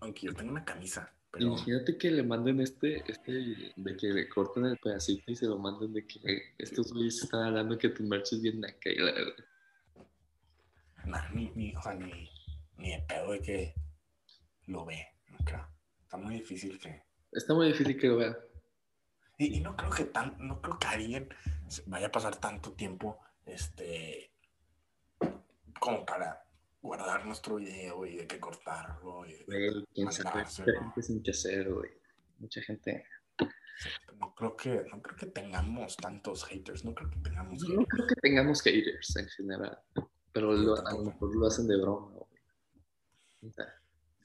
Aunque 0.00 0.26
yo 0.26 0.34
tengo 0.34 0.52
una 0.52 0.64
camisa, 0.64 1.12
pero 1.30 1.48
Imagínate 1.48 1.98
que 1.98 2.10
le 2.10 2.22
manden 2.22 2.62
este, 2.62 3.04
este, 3.06 3.72
de 3.76 3.96
que 3.98 4.06
le 4.06 4.26
corten 4.26 4.64
el 4.64 4.78
pedacito 4.78 5.30
y 5.30 5.36
se 5.36 5.44
lo 5.44 5.58
manden 5.58 5.92
de 5.92 6.06
que 6.06 6.54
estos 6.56 6.94
güeyes 6.94 7.22
están 7.22 7.42
hablando 7.42 7.76
que 7.76 7.90
tu 7.90 8.04
merch 8.04 8.32
es 8.32 8.40
bien 8.40 8.60
naca 8.60 8.88
y 8.88 8.96
la 8.96 9.12
verdad. 9.12 9.44
nah, 11.04 11.28
ni, 11.34 11.52
ni, 11.54 11.76
o 11.76 11.82
sea, 11.82 11.92
ni, 11.92 12.30
ni 12.78 12.90
de 12.90 13.04
pedo 13.06 13.32
de 13.32 13.42
que 13.42 13.74
lo 14.66 14.86
ve. 14.86 15.06
Creo. 15.44 15.68
Está 16.00 16.16
muy 16.16 16.36
difícil 16.36 16.78
que. 16.78 17.02
Está 17.32 17.52
muy 17.52 17.66
difícil 17.66 17.98
que 17.98 18.08
lo 18.08 18.16
vea. 18.16 18.34
Y, 19.38 19.56
y 19.58 19.60
no 19.60 19.76
creo 19.76 19.90
que 19.90 20.04
tan, 20.04 20.36
no 20.38 20.60
creo 20.60 20.78
que 20.78 20.86
alguien 20.86 21.28
vaya 21.86 22.06
a 22.06 22.12
pasar 22.12 22.36
tanto 22.36 22.72
tiempo, 22.72 23.18
este, 23.46 24.30
como 25.80 26.04
para 26.06 26.44
guardar 26.80 27.24
nuestro 27.26 27.56
video 27.56 28.04
y 28.06 28.16
de 28.16 28.26
que 28.26 28.38
cortarlo. 28.38 29.26
Y 29.26 29.42
Güey, 29.44 29.86
quién 29.94 30.12
sabe. 30.12 30.44
Mandárselo. 30.44 30.82
Mucha 30.84 31.02
gente 31.02 31.70
güey. 31.70 31.90
Mucha. 32.38 32.62
No 34.18 34.34
creo 34.34 34.56
que, 34.56 34.84
no 34.90 35.02
creo 35.02 35.16
que 35.16 35.26
tengamos 35.26 35.96
tantos 35.96 36.44
haters, 36.44 36.84
no 36.84 36.94
creo 36.94 37.10
que 37.10 37.18
tengamos 37.18 37.60
No, 37.68 37.80
no 37.80 37.86
creo 37.86 38.06
que 38.06 38.14
tengamos 38.16 38.62
haters 38.62 39.16
en 39.16 39.28
general. 39.28 39.78
Pero 40.32 40.52
lo- 40.52 40.86
a 40.86 40.92
lo 40.92 41.04
mejor 41.04 41.34
lo 41.36 41.46
hacen 41.46 41.66
de 41.66 41.76
broma, 41.80 42.10
güey. 42.12 42.40
O 43.48 43.52
sea, 43.52 43.66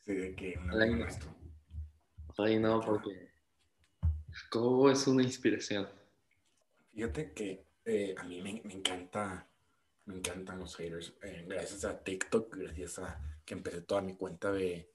Sí, 0.06 0.14
de 0.14 0.36
que 0.36 0.56
no. 0.58 0.74
Ay, 2.38 2.58
no, 2.60 2.80
porque 2.82 3.29
Cobo 4.50 4.90
es 4.92 5.08
una 5.08 5.24
inspiración. 5.24 5.88
Fíjate 6.94 7.34
que 7.34 7.66
eh, 7.86 8.16
a 8.18 8.24
mí 8.24 8.42
me, 8.42 8.62
me 8.66 8.74
encanta, 8.74 9.48
me 10.06 10.16
encantan 10.16 10.60
los 10.60 10.76
haters. 10.76 11.14
Eh, 11.22 11.46
gracias 11.48 11.86
a 11.86 12.04
TikTok, 12.04 12.56
gracias 12.56 13.00
a 13.00 13.20
que 13.46 13.54
empecé 13.54 13.82
toda 13.82 14.02
mi 14.02 14.16
cuenta 14.16 14.52
de, 14.52 14.92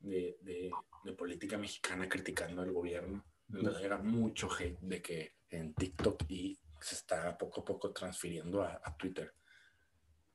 de, 0.00 0.38
de- 0.42 0.70
de 1.04 1.12
política 1.14 1.58
mexicana 1.58 2.08
criticando 2.08 2.62
al 2.62 2.70
gobierno, 2.70 3.24
me 3.48 3.58
empezó 3.58 3.78
a 3.78 3.80
llegar 3.80 4.04
mucho 4.04 4.48
hate 4.56 4.78
de 4.80 5.02
que 5.02 5.34
en 5.50 5.74
TikTok 5.74 6.22
y 6.28 6.56
se 6.80 6.94
está 6.94 7.36
poco 7.36 7.62
a 7.62 7.64
poco 7.64 7.90
transfiriendo 7.90 8.62
a, 8.62 8.80
a 8.84 8.96
Twitter. 8.96 9.34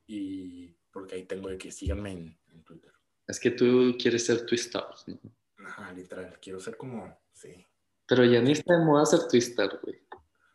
Y 0.07 0.75
porque 0.91 1.15
ahí 1.15 1.23
tengo 1.23 1.47
de 1.49 1.57
que 1.57 1.71
síganme 1.71 2.11
en, 2.11 2.37
en 2.51 2.63
Twitter. 2.63 2.91
Es 3.27 3.39
que 3.39 3.51
tú 3.51 3.95
quieres 3.99 4.25
ser 4.25 4.45
Twister, 4.45 4.83
¿no? 5.07 5.19
Ajá, 5.65 5.91
literal, 5.93 6.37
quiero 6.41 6.59
ser 6.59 6.75
como, 6.77 7.17
sí, 7.33 7.65
Pero 8.07 8.23
ya 8.25 8.41
ni 8.41 8.53
está 8.53 8.77
de 8.77 8.85
moda 8.85 9.05
ser 9.05 9.27
Twister, 9.27 9.69
güey. 9.83 10.01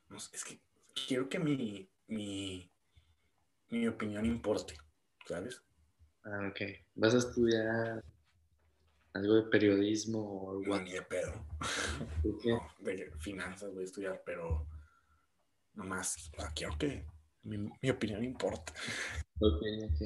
No 0.09 0.17
es 0.17 0.45
que 0.45 0.61
quiero 1.07 1.29
que 1.29 1.38
mi, 1.38 1.88
mi, 2.09 2.71
mi 3.71 3.87
opinión 3.88 4.25
importe, 4.27 4.75
¿sabes? 5.27 5.62
Ah, 6.25 6.49
ok. 6.51 6.61
¿Vas 6.95 7.15
a 7.15 7.19
estudiar 7.19 8.03
algo 9.15 9.35
de 9.35 9.43
periodismo 9.51 10.21
o 10.21 10.51
algo 10.53 10.77
No, 10.77 10.83
ni 10.83 10.93
de 10.93 11.03
pedo. 11.03 11.33
¿Por 12.23 12.41
qué? 12.41 12.51
No, 12.53 12.61
de 12.81 13.12
finanzas 13.19 13.73
voy 13.73 13.83
a 13.83 13.87
estudiar, 13.87 14.23
pero 14.25 14.67
nomás 15.75 16.31
o 16.37 16.41
sea, 16.41 16.51
quiero 16.55 16.77
que 16.79 17.07
mi, 17.43 17.59
mi 17.81 17.91
opinión 17.91 18.25
importe. 18.25 18.73
Ok, 19.41 19.62
ok. 19.85 20.01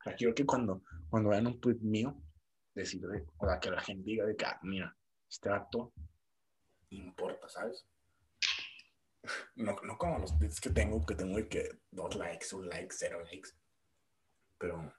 O 0.00 0.02
sea, 0.04 0.14
quiero 0.16 0.34
que 0.34 0.44
cuando, 0.44 0.82
cuando 1.08 1.30
vean 1.30 1.46
un 1.46 1.60
tweet 1.60 1.78
mío, 1.80 2.14
decir, 2.74 3.00
de- 3.06 3.24
o 3.38 3.46
sea, 3.46 3.58
que 3.58 3.70
la 3.70 3.80
gente 3.80 4.02
diga 4.04 4.26
de 4.26 4.36
que, 4.36 4.44
ah, 4.44 4.60
mira, 4.62 4.94
este 5.28 5.48
acto 5.50 5.92
importa, 6.98 7.48
¿sabes? 7.48 7.86
No, 9.56 9.74
no 9.82 9.96
como 9.96 10.18
los 10.18 10.38
tweets 10.38 10.60
que 10.60 10.68
tengo, 10.70 11.06
que 11.06 11.14
tengo 11.14 11.36
que 11.48 11.78
dos 11.90 12.14
likes, 12.16 12.54
un 12.54 12.68
like, 12.68 12.94
cero 12.96 13.22
likes. 13.24 13.50
Pero, 14.58 14.94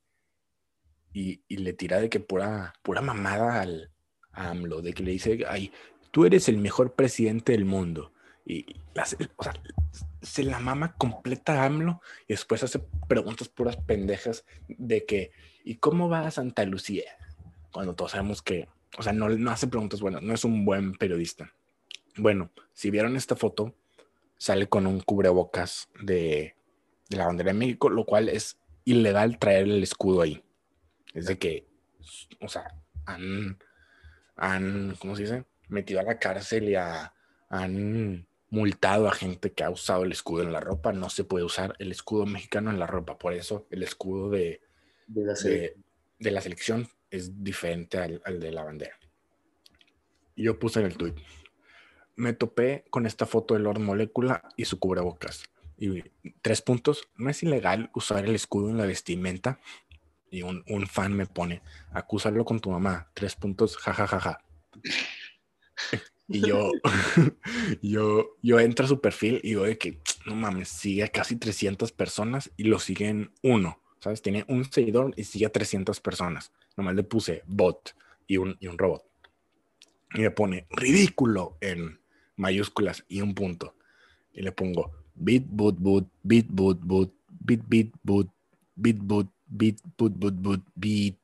y, 1.13 1.41
le 1.49 1.73
tira 1.73 1.99
de 1.99 2.09
que 2.09 2.19
pura, 2.19 2.73
pura 2.83 3.01
mamada 3.01 3.61
al 3.61 3.91
a 4.31 4.49
AMLO, 4.49 4.81
de 4.81 4.93
que 4.93 5.03
le 5.03 5.11
dice, 5.11 5.43
ay, 5.47 5.71
tú 6.11 6.25
eres 6.25 6.49
el 6.49 6.57
mejor 6.57 6.93
presidente 6.93 7.51
del 7.51 7.65
mundo. 7.65 8.13
Y, 8.45 8.65
o 9.37 9.43
sea, 9.43 9.53
se 10.21 10.43
la 10.43 10.59
mama 10.59 10.95
completa 10.97 11.63
AMLO 11.63 12.01
y 12.27 12.33
después 12.33 12.63
hace 12.63 12.79
preguntas 13.07 13.47
puras 13.47 13.77
pendejas 13.77 14.45
de 14.67 15.05
que, 15.05 15.31
¿y 15.63 15.75
cómo 15.75 16.09
va 16.09 16.21
a 16.21 16.31
Santa 16.31 16.63
Lucía? 16.65 17.03
Cuando 17.71 17.95
todos 17.95 18.11
sabemos 18.11 18.41
que, 18.41 18.67
o 18.97 19.03
sea, 19.03 19.13
no, 19.13 19.29
no 19.29 19.51
hace 19.51 19.67
preguntas 19.67 20.01
buenas, 20.01 20.21
no 20.21 20.33
es 20.33 20.43
un 20.43 20.65
buen 20.65 20.93
periodista. 20.93 21.53
Bueno, 22.17 22.51
si 22.73 22.89
vieron 22.89 23.15
esta 23.15 23.35
foto, 23.35 23.75
sale 24.39 24.67
con 24.67 24.87
un 24.87 25.01
cubrebocas 25.01 25.89
de, 26.01 26.55
de 27.09 27.17
la 27.17 27.27
bandera 27.27 27.51
de 27.51 27.59
México, 27.59 27.89
lo 27.89 28.05
cual 28.05 28.29
es 28.29 28.57
ilegal 28.85 29.37
traer 29.37 29.63
el 29.63 29.83
escudo 29.83 30.21
ahí. 30.21 30.43
Es 31.13 31.25
de 31.25 31.37
que, 31.37 31.67
o 32.41 32.47
sea, 32.47 32.73
han, 33.05 33.59
han, 34.35 34.95
¿cómo 34.99 35.15
se 35.15 35.23
dice? 35.23 35.45
Metido 35.67 35.99
a 35.99 36.03
la 36.03 36.17
cárcel 36.17 36.69
y 36.69 36.75
han 36.75 38.27
multado 38.49 39.07
a 39.07 39.11
gente 39.11 39.51
que 39.51 39.63
ha 39.63 39.69
usado 39.69 40.03
el 40.03 40.11
escudo 40.13 40.41
en 40.43 40.53
la 40.53 40.61
ropa. 40.61 40.93
No 40.93 41.09
se 41.09 41.25
puede 41.25 41.43
usar 41.43 41.75
el 41.77 41.91
escudo 41.91 42.25
mexicano 42.25 42.71
en 42.71 42.79
la 42.79 42.87
ropa. 42.87 43.17
Por 43.17 43.33
eso 43.33 43.67
el 43.69 43.83
escudo 43.83 44.29
de, 44.29 44.61
De 45.05 45.23
la 45.25 45.33
de, 45.33 45.37
serie. 45.37 45.73
de 46.17 46.31
la 46.31 46.41
selección 46.41 46.87
es 47.11 47.43
diferente 47.43 47.97
al, 47.97 48.21
al 48.23 48.39
de 48.39 48.51
la 48.51 48.63
bandera. 48.63 48.97
Y 50.35 50.43
yo 50.43 50.57
puse 50.57 50.79
en 50.79 50.85
el 50.85 50.97
tweet. 50.97 51.15
Me 52.19 52.33
topé 52.33 52.83
con 52.89 53.05
esta 53.05 53.25
foto 53.25 53.53
de 53.53 53.61
Lord 53.61 53.79
Molecula 53.79 54.43
y 54.57 54.65
su 54.65 54.77
cubrebocas. 54.77 55.43
Y 55.77 56.03
tres 56.41 56.61
puntos. 56.61 57.07
No 57.15 57.29
es 57.29 57.41
ilegal 57.43 57.89
usar 57.95 58.25
el 58.25 58.35
escudo 58.35 58.69
en 58.69 58.77
la 58.77 58.85
vestimenta. 58.85 59.61
Y 60.29 60.41
un, 60.41 60.65
un 60.67 60.85
fan 60.85 61.13
me 61.13 61.27
pone, 61.27 61.61
acúsalo 61.93 62.43
con 62.43 62.59
tu 62.59 62.71
mamá. 62.71 63.09
Tres 63.13 63.35
puntos, 63.35 63.77
jajajaja. 63.77 64.43
Y 66.27 66.45
yo, 66.45 66.71
yo, 67.81 68.35
yo 68.43 68.59
entro 68.59 68.83
a 68.83 68.89
su 68.89 68.99
perfil 68.99 69.39
y 69.41 69.55
veo 69.55 69.77
que, 69.77 70.01
no 70.25 70.35
mames, 70.35 70.67
sigue 70.67 71.05
a 71.05 71.07
casi 71.07 71.37
300 71.37 71.93
personas 71.93 72.51
y 72.57 72.65
lo 72.65 72.79
siguen 72.79 73.31
uno, 73.43 73.81
¿sabes? 74.01 74.21
Tiene 74.21 74.43
un 74.49 74.69
seguidor 74.69 75.13
y 75.15 75.23
sigue 75.23 75.45
a 75.45 75.53
300 75.53 76.01
personas. 76.01 76.51
Nomás 76.75 76.95
le 76.95 77.03
puse 77.03 77.43
bot 77.47 77.95
y 78.27 78.35
un, 78.35 78.57
y 78.59 78.67
un 78.67 78.77
robot. 78.77 79.05
Y 80.15 80.19
me 80.19 80.31
pone 80.31 80.67
ridículo 80.69 81.57
en 81.61 81.99
mayúsculas 82.39 83.05
y 83.07 83.21
un 83.21 83.35
punto. 83.35 83.75
Y 84.33 84.41
le 84.41 84.51
pongo 84.51 84.91
bit, 85.13 85.45
boot, 85.47 85.77
boot, 85.77 86.07
bit, 86.23 86.47
boot, 86.49 86.79
boot, 86.81 87.13
bit, 87.27 87.61
bit, 87.67 87.93
boot, 88.03 88.29
bit, 88.75 88.97
boot, 88.99 89.29
bit, 89.47 89.79
boot, 89.97 90.13
boot, 90.15 90.33
boot, 90.35 90.61
bit. 90.75 91.17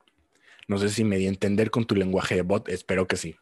No 0.68 0.78
sé 0.78 0.90
si 0.90 1.04
me 1.04 1.18
di 1.18 1.26
a 1.26 1.30
entender 1.30 1.72
con 1.72 1.86
tu 1.86 1.96
lenguaje 1.96 2.36
de 2.36 2.42
bot, 2.42 2.68
espero 2.70 3.08
que 3.08 3.16
sí. 3.16 3.36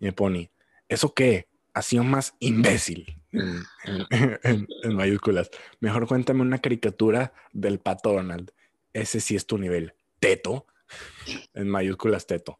Y 0.00 0.06
me 0.06 0.12
pone, 0.12 0.50
¿eso 0.88 1.14
qué? 1.14 1.46
Ha 1.74 1.82
sido 1.82 2.02
más 2.04 2.34
imbécil 2.40 3.20
en- 3.32 4.66
en 4.82 4.94
mayúsculas. 4.96 5.50
Mejor 5.80 6.06
cuéntame 6.08 6.40
una 6.40 6.58
caricatura 6.58 7.32
del 7.52 7.78
pato 7.78 8.12
Donald. 8.14 8.50
Ese 8.94 9.20
sí 9.20 9.36
es 9.36 9.46
tu 9.46 9.58
nivel. 9.58 9.92
Teto. 10.18 10.66
En 11.52 11.68
mayúsculas 11.68 12.26
teto. 12.26 12.58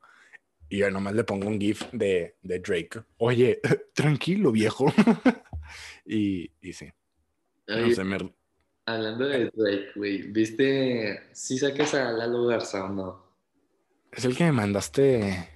Y 0.69 0.79
yo 0.79 0.91
nomás 0.91 1.15
le 1.15 1.25
pongo 1.25 1.47
un 1.49 1.61
GIF 1.61 1.85
de, 1.93 2.37
de 2.43 2.59
Drake. 2.59 3.03
Oye, 3.19 3.61
tranquilo, 3.95 4.51
viejo. 4.53 4.87
y, 6.07 6.51
y 6.61 6.73
sí. 6.73 6.91
No 7.69 7.91
sé, 7.91 8.05
me- 8.05 8.35
hablando 8.87 9.27
de 9.27 9.51
Drake, 9.53 9.93
güey, 9.95 10.23
¿viste? 10.23 11.21
¿Sí 11.33 11.59
sacas 11.59 11.95
a 11.95 12.13
Lalo 12.13 12.47
Garza 12.47 12.85
o 12.85 12.89
no? 12.89 13.27
es 14.13 14.25
el 14.25 14.37
que 14.37 14.45
me 14.45 14.53
mandaste. 14.53 15.51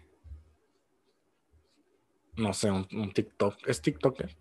No 2.37 2.53
sé, 2.53 2.71
un, 2.71 2.87
un 2.93 3.13
TikTok. 3.13 3.67
¿Es 3.69 3.81
TikToker? 3.83 4.37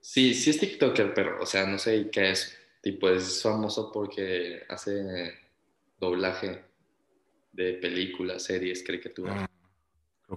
Sí, 0.00 0.34
sí 0.34 0.50
es 0.50 0.58
TikToker, 0.58 1.12
pero, 1.14 1.40
o 1.42 1.46
sea, 1.46 1.66
no 1.66 1.78
sé 1.78 2.08
qué 2.10 2.30
es. 2.30 2.56
Tipo, 2.82 3.10
es 3.10 3.42
famoso 3.42 3.92
porque 3.92 4.62
hace 4.68 5.34
doblaje 5.98 6.64
de 7.52 7.74
películas, 7.74 8.44
series, 8.44 8.82
caricaturas. 8.82 9.42
Ah, 9.42 9.50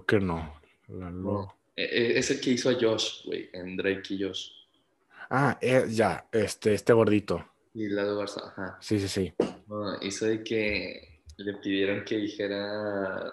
creo 0.02 0.06
que 0.06 0.20
no. 0.26 0.60
Lalo- 0.88 1.54
Eh, 1.76 1.88
eh, 1.90 2.18
Es 2.18 2.30
el 2.30 2.40
que 2.40 2.50
hizo 2.50 2.70
a 2.70 2.74
Josh, 2.74 3.24
güey, 3.26 3.48
en 3.52 3.76
Drake 3.76 4.14
y 4.14 4.22
Josh. 4.22 4.48
Ah, 5.30 5.58
eh, 5.60 5.86
ya, 5.88 6.26
este, 6.30 6.74
este 6.74 6.92
gordito. 6.92 7.44
Y 7.74 7.88
Lalo 7.88 8.16
Garza, 8.18 8.48
ajá. 8.48 8.78
Sí, 8.80 8.98
sí, 9.00 9.08
sí. 9.08 9.32
No, 9.66 10.00
hizo 10.02 10.26
de 10.26 10.44
que 10.44 11.20
le 11.38 11.54
pidieron 11.54 12.04
que 12.04 12.16
dijera 12.18 13.32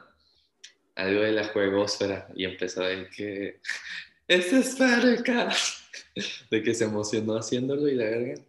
algo 0.95 1.21
de 1.21 1.31
la 1.33 1.43
juegosfera 1.49 2.27
y 2.35 2.45
empezó 2.45 2.81
de 2.81 3.07
que 3.15 3.59
es 4.27 4.51
esférica 4.53 5.49
de 6.51 6.63
que 6.63 6.73
se 6.73 6.85
emocionó 6.85 7.35
haciéndolo 7.37 7.87
y 7.87 7.95
la 7.95 8.05
verga 8.05 8.41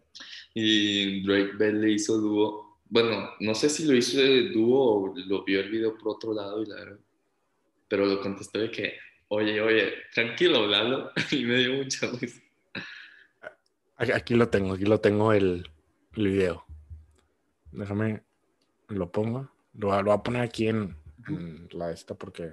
y 0.54 1.22
Drake 1.26 1.52
Bell 1.58 1.80
le 1.82 1.92
hizo 1.92 2.16
dúo 2.18 2.78
bueno 2.88 3.30
no 3.40 3.54
sé 3.54 3.68
si 3.68 3.84
lo 3.84 3.94
hizo 3.94 4.18
de 4.18 4.50
dúo 4.50 5.02
o 5.10 5.14
lo 5.16 5.44
vio 5.44 5.60
el 5.60 5.70
video 5.70 5.96
por 5.96 6.16
otro 6.16 6.32
lado 6.34 6.62
y 6.62 6.66
la 6.66 6.76
verga 6.76 6.98
pero 7.92 8.06
lo 8.06 8.22
contestó 8.22 8.58
de 8.58 8.70
que 8.70 8.98
oye 9.28 9.60
oye 9.60 9.92
tranquilo 10.14 10.66
Lalo 10.66 11.12
y 11.30 11.44
me 11.44 11.56
dio 11.58 11.74
mucha 11.74 12.06
risa 12.18 12.40
Aquí- 13.98 14.34
lo 14.34 14.48
tengo, 14.48 14.72
aquí 14.74 14.84
lo 14.86 14.98
tengo 14.98 15.32
el, 15.34 15.68
el 16.16 16.28
video. 16.28 16.64
Déjame, 17.70 18.22
lo 18.88 19.12
pongo. 19.12 19.52
Lo, 19.74 19.88
voy 19.88 19.96
a- 19.96 20.02
lo 20.02 20.04
voy 20.10 20.14
a 20.18 20.22
poner 20.22 20.42
aquí 20.42 20.66
en, 20.68 20.96
en 21.28 21.68
la 21.72 21.92
esta 21.92 22.14
porque. 22.16 22.50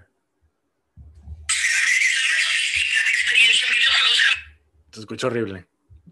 Se 4.91 4.99
escucha 4.99 5.25
horrible. 5.28 5.65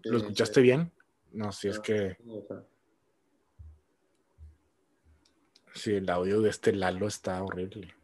¿Lo 0.04 0.16
escuchaste 0.18 0.60
bien? 0.60 0.90
No, 1.32 1.52
si 1.52 1.68
es 1.68 1.78
que. 1.78 2.16
Sí, 5.74 5.92
el 5.94 6.10
audio 6.10 6.40
de 6.40 6.50
este 6.50 6.72
Lalo 6.72 7.06
está 7.06 7.40
horrible. 7.44 7.94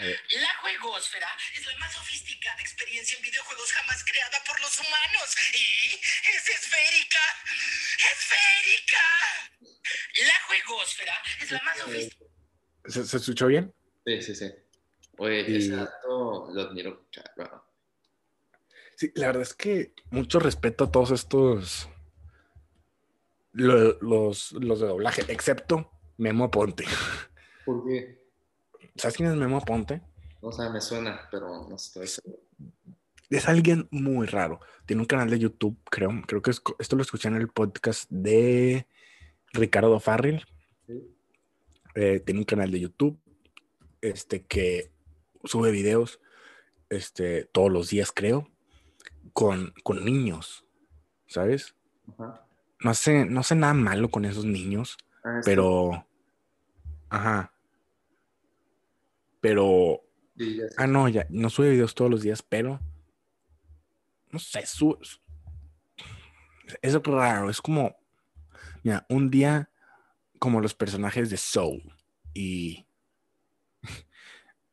La 0.00 0.48
juegosfera 0.62 1.28
es 1.54 1.66
la 1.66 1.76
más 1.78 1.92
sofisticada 1.92 2.58
experiencia 2.60 3.16
en 3.18 3.22
videojuegos 3.22 3.70
jamás 3.72 4.02
creada 4.04 4.38
por 4.46 4.58
los 4.60 4.78
humanos 4.78 5.36
y 5.52 5.94
es 5.94 6.48
esférica. 6.48 7.18
¡Esférica! 8.12 9.04
La 10.26 10.40
juegosfera 10.46 11.14
es 11.42 11.50
la 11.50 11.62
más 11.62 11.78
sofisticada. 11.78 12.30
¿Se, 12.86 13.04
se 13.04 13.16
escuchó 13.18 13.46
bien? 13.48 13.74
sí 14.06 14.22
sí 14.22 14.34
sí 14.34 14.50
oye 15.18 15.44
Y- 15.46 15.56
ese 15.58 15.76
dato 15.76 16.48
lo 16.50 16.62
admiro 16.62 17.06
cabrón 17.36 17.60
Sí, 18.96 19.10
la 19.14 19.26
verdad 19.28 19.42
es 19.42 19.54
que 19.54 19.92
mucho 20.10 20.38
respeto 20.40 20.84
a 20.84 20.90
todos 20.90 21.10
estos. 21.10 21.88
lo- 23.52 23.98
los, 24.00 24.52
los 24.52 24.80
de 24.80 24.86
doblaje, 24.86 25.24
excepto 25.28 25.90
Memo 26.18 26.50
Ponte. 26.50 26.84
¿por 27.66 27.86
qué? 27.86 28.19
¿Sabes 29.00 29.16
quién 29.16 29.30
es 29.30 29.36
Memo 29.36 29.60
Ponte? 29.60 30.02
O 30.40 30.52
sea, 30.52 30.70
me 30.70 30.80
suena, 30.80 31.20
pero 31.30 31.66
no 31.68 31.76
estoy 31.76 32.06
seguro. 32.06 32.38
Es 33.28 33.48
alguien 33.48 33.88
muy 33.90 34.26
raro. 34.26 34.60
Tiene 34.86 35.02
un 35.02 35.06
canal 35.06 35.30
de 35.30 35.38
YouTube, 35.38 35.78
creo. 35.90 36.10
Creo 36.26 36.42
que 36.42 36.50
es- 36.50 36.62
esto 36.78 36.96
lo 36.96 37.02
escuché 37.02 37.28
en 37.28 37.36
el 37.36 37.48
podcast 37.48 38.10
de 38.10 38.86
Ricardo 39.52 40.00
Farril. 40.00 40.44
Sí. 40.86 41.14
Eh, 41.94 42.20
tiene 42.20 42.40
un 42.40 42.44
canal 42.46 42.70
de 42.70 42.80
YouTube 42.80 43.18
este, 44.00 44.44
que 44.46 44.90
sube 45.44 45.70
videos 45.70 46.20
este, 46.88 47.44
todos 47.52 47.70
los 47.70 47.90
días, 47.90 48.10
creo, 48.12 48.48
con, 49.32 49.72
con 49.84 50.04
niños, 50.04 50.64
¿sabes? 51.28 51.74
Ajá. 52.12 52.46
No 52.82 52.90
hace, 52.90 53.26
no 53.26 53.40
hace 53.40 53.54
nada 53.54 53.74
malo 53.74 54.10
con 54.10 54.24
esos 54.24 54.44
niños, 54.44 54.96
Ah, 55.22 55.40
pero... 55.44 56.06
Ajá. 57.10 57.52
Pero 59.40 60.02
sí, 60.36 60.56
ya. 60.56 60.64
Ah, 60.76 60.86
no, 60.86 61.08
ya, 61.08 61.26
no 61.30 61.50
sube 61.50 61.70
videos 61.70 61.94
todos 61.94 62.10
los 62.10 62.22
días, 62.22 62.42
pero 62.42 62.80
no 64.30 64.38
sé, 64.38 64.64
su, 64.66 64.96
su- 65.02 65.18
es 66.82 66.94
raro, 67.02 67.50
es 67.50 67.60
como, 67.60 67.96
mira, 68.82 69.06
un 69.08 69.30
día 69.30 69.70
como 70.38 70.60
los 70.60 70.74
personajes 70.74 71.30
de 71.30 71.36
Soul 71.36 71.82
y 72.34 72.86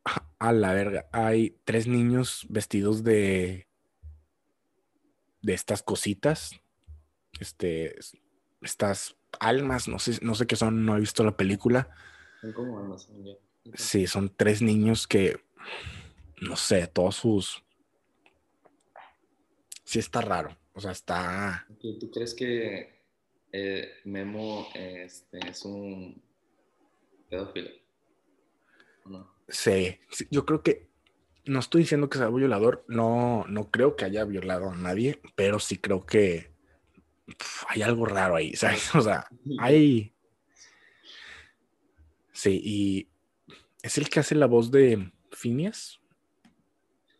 a 0.39 0.51
la 0.51 0.73
verga, 0.73 1.07
hay 1.11 1.59
tres 1.65 1.87
niños 1.87 2.45
vestidos 2.49 3.03
de 3.03 3.67
de 5.41 5.53
estas 5.53 5.81
cositas, 5.83 6.59
este, 7.39 7.95
estas 8.61 9.15
almas, 9.39 9.87
no 9.87 9.99
sé, 9.99 10.19
no 10.21 10.35
sé 10.35 10.47
qué 10.47 10.55
son, 10.55 10.85
no 10.85 10.97
he 10.97 10.99
visto 10.99 11.23
la 11.23 11.37
película. 11.37 11.89
Son 12.41 12.51
como 12.53 12.79
almas, 12.79 13.07
ya. 13.23 13.33
Sí, 13.73 14.07
son 14.07 14.33
tres 14.35 14.61
niños 14.61 15.07
que, 15.07 15.39
no 16.41 16.55
sé, 16.55 16.87
todos 16.87 17.15
sus... 17.15 17.63
Sí 19.83 19.99
está 19.99 20.21
raro. 20.21 20.57
O 20.73 20.81
sea, 20.81 20.91
está... 20.91 21.65
¿Tú 21.79 21.97
tú 21.97 22.11
crees 22.11 22.33
que 22.33 23.01
eh, 23.51 23.89
Memo 24.05 24.67
este, 24.73 25.39
es 25.47 25.65
un 25.65 26.21
pedófilo? 27.29 27.69
¿O 29.05 29.09
no? 29.09 29.33
Sí, 29.47 29.97
sí, 30.11 30.27
yo 30.29 30.45
creo 30.45 30.61
que 30.61 30.87
no 31.45 31.59
estoy 31.59 31.81
diciendo 31.81 32.09
que 32.09 32.17
sea 32.17 32.27
violador, 32.29 32.83
no, 32.87 33.45
no 33.47 33.71
creo 33.71 33.95
que 33.95 34.05
haya 34.05 34.25
violado 34.25 34.69
a 34.69 34.75
nadie, 34.75 35.21
pero 35.35 35.59
sí 35.59 35.77
creo 35.77 36.05
que 36.05 36.51
pf, 37.25 37.65
hay 37.69 37.81
algo 37.81 38.05
raro 38.05 38.35
ahí, 38.35 38.53
¿sabes? 38.55 38.93
O 38.95 39.01
sea, 39.01 39.27
hay... 39.59 40.13
Sí, 42.33 42.61
y 42.63 43.09
es 43.81 43.97
el 43.97 44.09
que 44.09 44.19
hace 44.19 44.35
la 44.35 44.45
voz 44.47 44.71
de 44.71 45.11
Phineas 45.31 45.99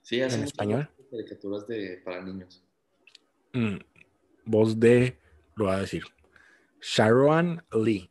Sí, 0.02 0.22
hace 0.22 0.38
en 0.38 0.44
español. 0.46 0.90
caricaturas 1.12 1.68
de, 1.68 2.02
para 2.06 2.24
niños. 2.24 2.64
Mm, 3.52 3.76
voz 4.46 4.80
de, 4.80 5.20
lo 5.56 5.66
voy 5.66 5.74
a 5.74 5.80
decir, 5.80 6.04
Sharon 6.82 7.62
Lee. 7.74 8.10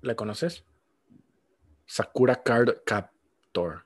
¿La 0.00 0.14
conoces? 0.14 0.64
Sakura 1.86 2.42
Card 2.42 2.84
Captor. 2.86 3.84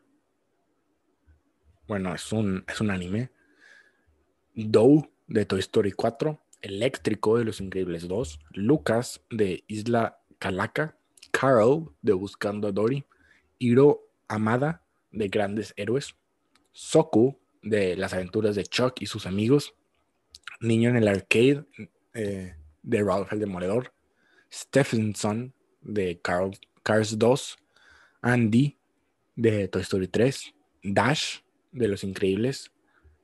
Bueno, 1.86 2.14
es 2.14 2.30
un, 2.32 2.64
es 2.68 2.80
un 2.82 2.90
anime. 2.90 3.30
Doe 4.54 5.10
de 5.26 5.46
Toy 5.46 5.60
Story 5.60 5.92
4. 5.92 6.38
Eléctrico 6.60 7.38
de 7.38 7.44
Los 7.44 7.62
Increíbles 7.62 8.08
2. 8.08 8.40
Lucas 8.52 9.22
de 9.30 9.64
Isla 9.68 10.20
Calaca. 10.38 10.98
Carl 11.30 11.94
de 12.02 12.12
Buscando 12.12 12.68
a 12.68 12.72
Dory. 12.72 13.06
Hiro 13.58 14.08
Amada 14.28 14.82
de 15.10 15.28
Grandes 15.28 15.74
Héroes. 15.76 16.14
Soku 16.72 17.38
de 17.62 17.96
Las 17.96 18.14
Aventuras 18.14 18.54
de 18.54 18.64
Chuck 18.64 19.00
y 19.00 19.06
sus 19.06 19.26
amigos. 19.26 19.74
Niño 20.60 20.90
en 20.90 20.96
el 20.96 21.08
Arcade 21.08 21.64
eh, 22.14 22.56
de 22.82 23.02
Ralph 23.02 23.32
el 23.32 23.40
Demoledor. 23.40 23.92
Stephenson 24.52 25.52
de 25.80 26.20
Carl, 26.20 26.52
Cars 26.82 27.18
2. 27.18 27.58
Andy 28.22 28.76
de 29.36 29.68
Toy 29.68 29.82
Story 29.82 30.08
3. 30.08 30.54
Dash 30.82 31.40
de 31.72 31.88
Los 31.88 32.04
Increíbles. 32.04 32.72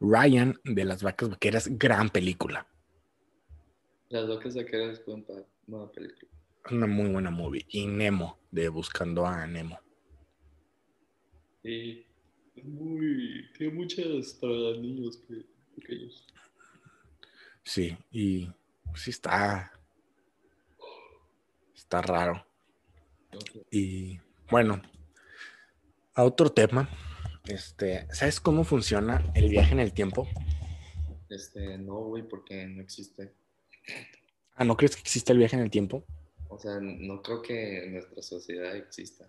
Ryan 0.00 0.58
de 0.64 0.84
Las 0.84 1.02
Vacas 1.02 1.30
Vaqueras. 1.30 1.68
Gran 1.78 2.10
película. 2.10 2.66
Las 4.10 4.28
locas 4.28 4.54
vaqueras 4.54 5.02
buena, 5.04 5.90
película. 5.90 6.30
Una 6.70 6.86
muy 6.86 7.08
buena 7.10 7.30
movie. 7.30 7.64
Y 7.68 7.86
Nemo 7.86 8.38
de 8.50 8.68
Buscando 8.68 9.26
a 9.26 9.46
Nemo. 9.46 9.80
Y 11.64 12.04
es 12.56 12.64
muy. 12.64 13.50
Tiene 13.56 13.72
muchas 13.74 14.34
para 14.34 14.52
niños 14.78 15.16
pe- 15.16 15.46
pequeños. 15.76 16.26
Sí, 17.62 17.96
y 18.12 18.50
sí 18.94 19.10
está. 19.10 19.72
Está 21.74 22.02
raro. 22.02 22.46
Y 23.70 24.18
bueno, 24.50 24.80
a 26.14 26.24
otro 26.24 26.50
tema. 26.50 26.88
Este, 27.46 28.06
¿sabes 28.12 28.40
cómo 28.40 28.64
funciona 28.64 29.30
el 29.34 29.50
viaje 29.50 29.72
en 29.72 29.80
el 29.80 29.92
tiempo? 29.92 30.26
Este, 31.28 31.76
no, 31.78 31.94
güey, 32.04 32.22
porque 32.22 32.66
no 32.66 32.80
existe. 32.80 33.34
Ah, 34.54 34.64
¿no 34.64 34.76
crees 34.76 34.94
que 34.96 35.02
existe 35.02 35.32
el 35.32 35.38
viaje 35.38 35.56
en 35.56 35.62
el 35.62 35.70
tiempo? 35.70 36.04
O 36.48 36.58
sea, 36.58 36.78
no 36.80 37.20
creo 37.22 37.42
que 37.42 37.84
en 37.84 37.92
nuestra 37.94 38.22
sociedad 38.22 38.76
exista. 38.76 39.28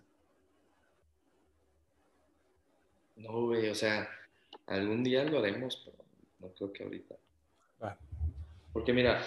No, 3.16 3.46
güey, 3.46 3.68
o 3.68 3.74
sea, 3.74 4.08
algún 4.66 5.02
día 5.02 5.24
lo 5.24 5.38
haremos, 5.38 5.82
pero 5.84 6.04
no 6.38 6.52
creo 6.54 6.72
que 6.72 6.84
ahorita. 6.84 7.16
Ah. 7.80 7.98
Porque 8.72 8.92
mira, 8.92 9.22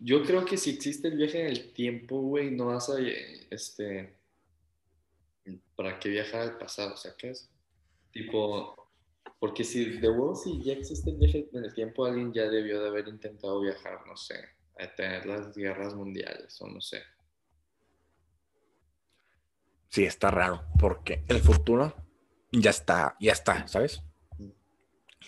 yo 0.00 0.22
creo 0.22 0.44
que 0.44 0.56
si 0.56 0.70
existe 0.70 1.08
el 1.08 1.16
viaje 1.16 1.40
en 1.40 1.46
el 1.46 1.72
tiempo, 1.72 2.20
güey, 2.20 2.50
no 2.50 2.66
vas 2.66 2.88
a, 2.90 2.94
este, 3.50 4.14
¿para 5.74 5.98
qué 5.98 6.08
viajar 6.08 6.42
al 6.42 6.58
pasado? 6.58 6.94
O 6.94 6.96
sea, 6.96 7.12
¿qué 7.16 7.30
es? 7.30 7.50
Tipo, 8.12 8.88
porque 9.38 9.64
si 9.64 9.98
de 9.98 10.08
huevo 10.08 10.36
si 10.36 10.62
ya 10.62 10.74
existe 10.74 11.10
el 11.10 11.16
viaje 11.16 11.48
en 11.52 11.64
el 11.64 11.74
tiempo, 11.74 12.04
alguien 12.04 12.32
ya 12.32 12.48
debió 12.48 12.80
de 12.80 12.88
haber 12.88 13.08
intentado 13.08 13.60
viajar, 13.60 14.06
no 14.06 14.16
sé, 14.16 14.36
a 14.78 14.94
tener 14.94 15.26
las 15.26 15.56
guerras 15.56 15.94
mundiales 15.94 16.60
o 16.60 16.68
no 16.68 16.80
sé. 16.80 17.02
Sí, 19.88 20.04
está 20.04 20.30
raro, 20.30 20.62
porque 20.78 21.24
el 21.28 21.40
futuro 21.40 21.94
ya 22.52 22.70
está, 22.70 23.16
ya 23.20 23.32
está, 23.32 23.66
¿sabes? 23.66 24.02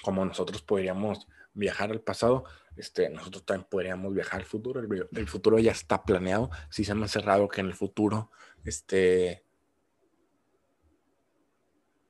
Como 0.02 0.24
nosotros 0.24 0.62
podríamos 0.62 1.26
viajar 1.54 1.90
al 1.90 2.00
pasado, 2.00 2.44
este, 2.76 3.08
nosotros 3.08 3.44
también 3.46 3.66
podríamos 3.70 4.12
viajar 4.12 4.40
al 4.40 4.46
futuro. 4.46 4.80
El, 4.80 5.08
el 5.12 5.28
futuro 5.28 5.58
ya 5.58 5.72
está 5.72 6.02
planeado. 6.04 6.50
Sí 6.70 6.84
se 6.84 6.94
me 6.94 7.04
hace 7.06 7.20
raro 7.20 7.48
que 7.48 7.60
en 7.60 7.68
el 7.68 7.74
futuro, 7.74 8.30
este, 8.64 9.44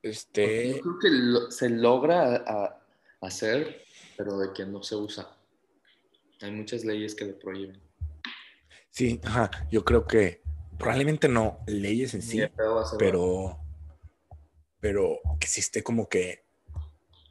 este, 0.02 0.74
Yo 0.76 0.80
creo 0.80 0.98
que 1.00 1.08
lo- 1.10 1.50
se 1.50 1.68
logra 1.70 2.36
a- 2.36 2.36
a- 2.64 2.80
hacer, 3.22 3.82
pero 4.16 4.38
de 4.38 4.52
que 4.52 4.66
no 4.66 4.82
se 4.82 4.96
usa. 4.96 5.34
Hay 6.42 6.50
muchas 6.50 6.84
leyes 6.84 7.14
que 7.14 7.24
lo 7.26 7.38
prohíben. 7.38 7.80
sí, 8.90 9.20
ajá, 9.24 9.50
yo 9.72 9.84
creo 9.84 10.06
que 10.06 10.42
probablemente 10.78 11.28
no 11.28 11.58
leyes 11.66 12.14
en 12.14 12.22
sí, 12.22 12.42
pero, 12.98 13.58
pero 14.84 15.22
que 15.40 15.46
sí 15.46 15.60
esté 15.60 15.82
como 15.82 16.10
que 16.10 16.44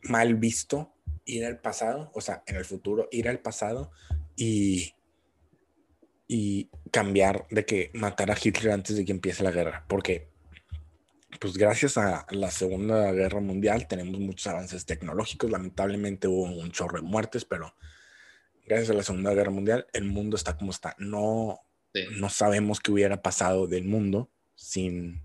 mal 0.02 0.34
visto 0.34 0.92
ir 1.24 1.46
al 1.46 1.62
pasado, 1.62 2.10
o 2.16 2.20
sea, 2.20 2.42
en 2.48 2.56
el 2.56 2.66
futuro 2.66 3.08
ir 3.12 3.30
al 3.30 3.42
pasado 3.42 3.92
y, 4.36 4.96
y 6.28 6.72
cambiar 6.92 7.46
de 7.52 7.64
que 7.64 7.92
matar 7.94 8.32
a 8.32 8.38
Hitler 8.44 8.72
antes 8.72 8.96
de 8.96 9.06
que 9.06 9.12
empiece 9.12 9.44
la 9.44 9.52
guerra, 9.52 9.86
porque 9.88 10.32
pues 11.40 11.56
gracias 11.56 11.96
a 12.00 12.26
la 12.32 12.50
Segunda 12.50 13.12
Guerra 13.12 13.40
Mundial 13.40 13.88
tenemos 13.88 14.20
muchos 14.20 14.48
avances 14.48 14.88
tecnológicos, 14.88 15.52
lamentablemente 15.52 16.28
hubo 16.28 16.46
un 16.46 16.72
chorro 16.72 16.98
de 16.98 17.08
muertes, 17.08 17.46
pero 17.46 17.76
gracias 18.66 18.90
a 18.90 18.94
la 18.94 19.04
Segunda 19.04 19.32
Guerra 19.36 19.52
Mundial 19.52 19.86
el 19.94 20.06
mundo 20.06 20.38
está 20.38 20.58
como 20.58 20.72
está. 20.72 20.96
No, 20.98 21.60
Sí. 21.94 22.02
no 22.20 22.32
sabemos 22.32 22.80
qué 22.80 22.92
hubiera 22.92 23.22
pasado 23.22 23.68
del 23.68 23.84
mundo 23.84 24.32
sin, 24.56 25.22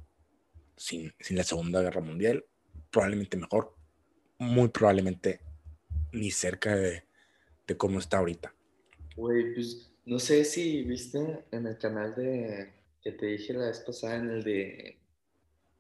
sin, 0.79 1.13
sin 1.21 1.37
la 1.37 1.45
Segunda 1.45 1.83
Guerra 1.83 2.01
Mundial. 2.01 2.45
Probablemente 2.91 3.37
mejor, 3.37 3.75
muy 4.39 4.69
probablemente 4.69 5.41
ni 6.13 6.31
cerca 6.31 6.75
de, 6.75 7.05
de 7.67 7.77
cómo 7.77 7.99
está 7.99 8.19
ahorita. 8.19 8.55
Güey, 9.17 9.55
pues 9.55 9.91
no 10.07 10.19
sé 10.19 10.45
si 10.45 10.83
viste 10.85 11.45
en 11.51 11.67
el 11.67 11.77
canal 11.77 12.15
de 12.15 12.73
que 13.03 13.13
te 13.13 13.27
dije 13.27 13.53
la 13.53 13.67
vez 13.67 13.81
pasada, 13.81 14.17
en 14.17 14.31
el 14.31 14.43
de 14.43 14.99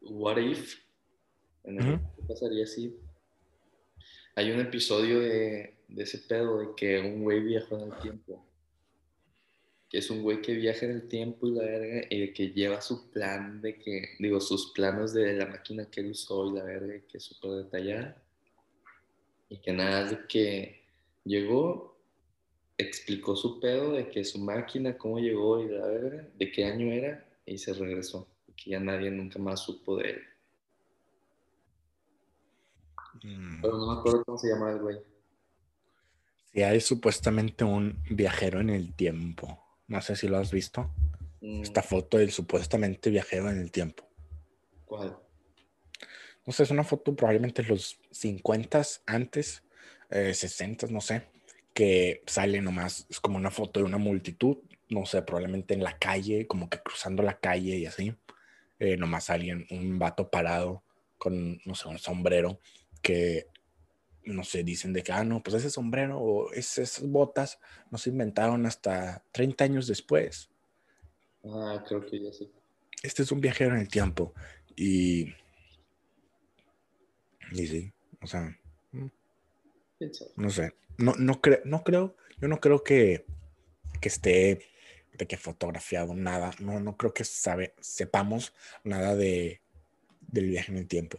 What 0.03 0.39
If, 0.39 0.77
en 1.65 1.81
el. 1.81 2.01
¿qué 2.17 2.23
pasaría 2.29 2.67
si? 2.67 2.97
Hay 4.35 4.51
un 4.51 4.61
episodio 4.61 5.21
de, 5.21 5.79
de 5.89 6.03
ese 6.03 6.19
pedo 6.19 6.61
de 6.61 6.69
que 6.77 7.01
un 7.01 7.23
güey 7.23 7.41
viajó 7.41 7.77
en 7.79 7.93
el 7.93 7.99
tiempo. 8.01 8.45
Que 9.89 9.99
es 9.99 10.11
un 10.11 10.23
güey 10.23 10.43
que 10.43 10.55
viaja 10.55 10.85
en 10.85 10.93
el 10.93 11.09
tiempo 11.09 11.47
y 11.47 11.53
la 11.53 11.63
verga, 11.63 12.07
y 12.11 12.33
que 12.33 12.51
lleva 12.51 12.81
su 12.81 13.11
plan 13.11 13.61
de 13.63 13.79
que, 13.79 14.11
digo, 14.19 14.41
sus 14.41 14.73
planos 14.73 15.15
de 15.15 15.33
la 15.35 15.47
máquina 15.47 15.91
que 15.91 16.01
él 16.01 16.11
usó 16.11 16.47
y 16.47 16.57
la 16.57 16.65
verga, 16.65 16.97
y 16.97 17.01
que 17.03 17.19
es 17.19 17.25
súper 17.25 17.51
detallada. 17.53 18.23
Y 19.49 19.59
que 19.59 19.73
nada, 19.73 20.05
de 20.05 20.27
que 20.27 20.83
llegó, 21.25 21.97
explicó 22.77 23.35
su 23.35 23.61
pedo 23.61 23.93
de 23.93 24.09
que 24.09 24.25
su 24.25 24.39
máquina, 24.39 24.97
cómo 24.97 25.19
llegó 25.19 25.63
y 25.63 25.69
la 25.69 25.87
verga, 25.87 26.29
de 26.39 26.53
qué 26.53 26.65
año 26.65 26.93
era, 26.93 27.27
y 27.47 27.57
se 27.57 27.73
regresó. 27.73 28.29
Y 28.47 28.53
que 28.53 28.71
ya 28.71 28.81
nadie 28.81 29.11
nunca 29.11 29.39
más 29.39 29.61
supo 29.61 29.97
de 29.97 30.11
él. 30.11 30.21
Mm. 33.23 33.63
Pero 33.63 33.79
no 33.79 33.95
me 33.95 34.01
acuerdo 34.01 34.25
cómo 34.25 34.39
se 34.39 34.49
llama 34.49 34.71
el 34.73 34.79
güey. 34.79 34.99
Si 36.53 36.63
hay 36.63 36.81
supuestamente 36.81 37.65
un 37.65 38.03
viajero 38.11 38.61
en 38.61 38.71
el 38.71 38.95
tiempo. 38.95 39.68
No 39.89 40.01
sé 40.01 40.17
si 40.17 40.29
lo 40.29 40.39
has 40.39 40.53
visto. 40.53 40.91
Mm, 41.41 41.63
Esta 41.63 41.83
foto 41.83 42.19
del 42.19 42.31
supuestamente 42.31 43.11
viajero 43.11 43.51
en 43.51 43.59
el 43.59 43.71
tiempo. 43.71 44.09
¿Cuál? 44.85 45.19
No 46.47 46.53
sé, 46.53 46.63
es 46.63 46.71
una 46.71 46.85
foto 46.85 47.15
probablemente 47.15 47.63
los 47.63 47.99
50 48.11 48.83
antes, 49.07 49.63
eh, 50.11 50.33
60, 50.33 50.87
no 50.87 51.01
sé, 51.01 51.27
que 51.75 52.23
sale 52.27 52.61
nomás, 52.63 53.07
es 53.11 53.21
como 53.21 53.37
una 53.37 53.51
foto 53.51 53.81
de 53.81 53.87
una 53.87 53.99
multitud, 53.99 54.59
no 54.89 55.05
sé, 55.05 55.21
probablemente 55.23 55.75
en 55.75 55.83
la 55.83 55.99
calle, 55.99 56.47
como 56.47 56.71
que 56.71 56.79
cruzando 56.79 57.23
la 57.23 57.39
calle 57.39 57.77
y 57.77 57.87
así. 57.87 58.15
Eh, 58.79 58.97
nomás 58.97 59.29
alguien, 59.29 59.67
un 59.71 59.99
vato 59.99 60.31
parado 60.31 60.83
con, 61.19 61.61
no 61.65 61.75
sé, 61.75 61.89
un 61.89 61.99
sombrero 61.99 62.61
que, 63.03 63.49
no 64.29 64.45
sé, 64.45 64.63
dicen 64.65 64.93
de 64.93 65.03
que, 65.03 65.13
ah, 65.13 65.25
no, 65.25 65.43
pues 65.43 65.57
ese 65.57 65.71
sombrero 65.71 66.19
o 66.19 66.53
es- 66.53 66.79
esas 66.79 67.07
botas 67.09 67.59
no 67.91 67.99
se 67.99 68.11
inventaron 68.11 68.67
hasta 68.67 69.25
30 69.33 69.65
años 69.65 69.87
después. 69.87 70.51
Ah, 71.45 71.85
creo 71.87 72.05
que 72.05 72.23
ya 72.23 72.33
sé. 72.33 72.51
Este 73.03 73.23
es 73.23 73.33
un 73.33 73.41
viajero 73.41 73.75
en 73.75 73.81
el 73.81 73.89
tiempo 73.89 74.35
y... 74.77 75.35
Y 77.53 77.67
sí, 77.67 77.93
o 78.21 78.27
sea, 78.27 78.59
¿Quién 79.99 80.13
sabe? 80.15 80.31
no 80.37 80.51
sé, 80.51 80.75
no, 80.99 81.15
no, 81.19 81.41
creo 81.41 81.61
no 81.65 81.83
creo 81.83 82.15
yo 82.41 82.47
no 82.49 82.61
creo 82.61 82.85
que, 82.85 83.25
que 84.01 84.09
esté 84.09 84.61
de 85.17 85.27
que 85.27 85.37
fotografiado 85.37 86.15
nada. 86.15 86.53
No, 86.61 86.79
no 86.79 86.97
creo 86.97 87.13
que 87.13 87.25
sabe, 87.25 87.75
sepamos 87.81 88.53
nada 88.85 89.17
de, 89.17 89.61
del 90.21 90.47
viaje 90.47 90.71
en 90.71 90.79
el 90.79 90.87
tiempo. 90.87 91.19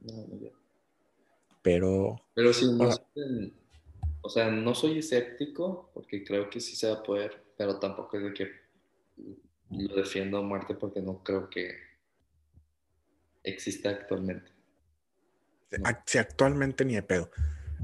No, 0.00 0.26
no. 0.26 0.50
Pero, 1.68 2.16
Pero 2.34 2.52
sí, 2.54 2.64
no 2.72 2.88
O 2.88 2.92
sea- 2.92 3.04
soy- 3.14 3.52
o 4.22 4.28
sea, 4.30 4.50
no 4.50 4.74
soy 4.74 4.98
escéptico 5.00 5.90
porque 5.92 6.24
creo 6.24 6.48
que 6.48 6.60
sí 6.60 6.74
se 6.74 6.88
va 6.90 6.94
a 6.94 7.02
poder, 7.02 7.44
pero 7.58 7.78
tampoco 7.78 8.16
es 8.16 8.22
de 8.24 8.32
que 8.32 8.50
lo 9.70 9.94
defiendo 9.96 10.38
a 10.38 10.42
muerte 10.42 10.74
porque 10.74 11.02
no 11.02 11.22
creo 11.22 11.50
que 11.50 11.74
exista 13.42 13.90
actualmente. 13.90 14.50
No. 15.78 15.84
si 16.06 16.16
actualmente 16.16 16.86
ni 16.86 16.94
de 16.94 17.02
pedo. 17.02 17.30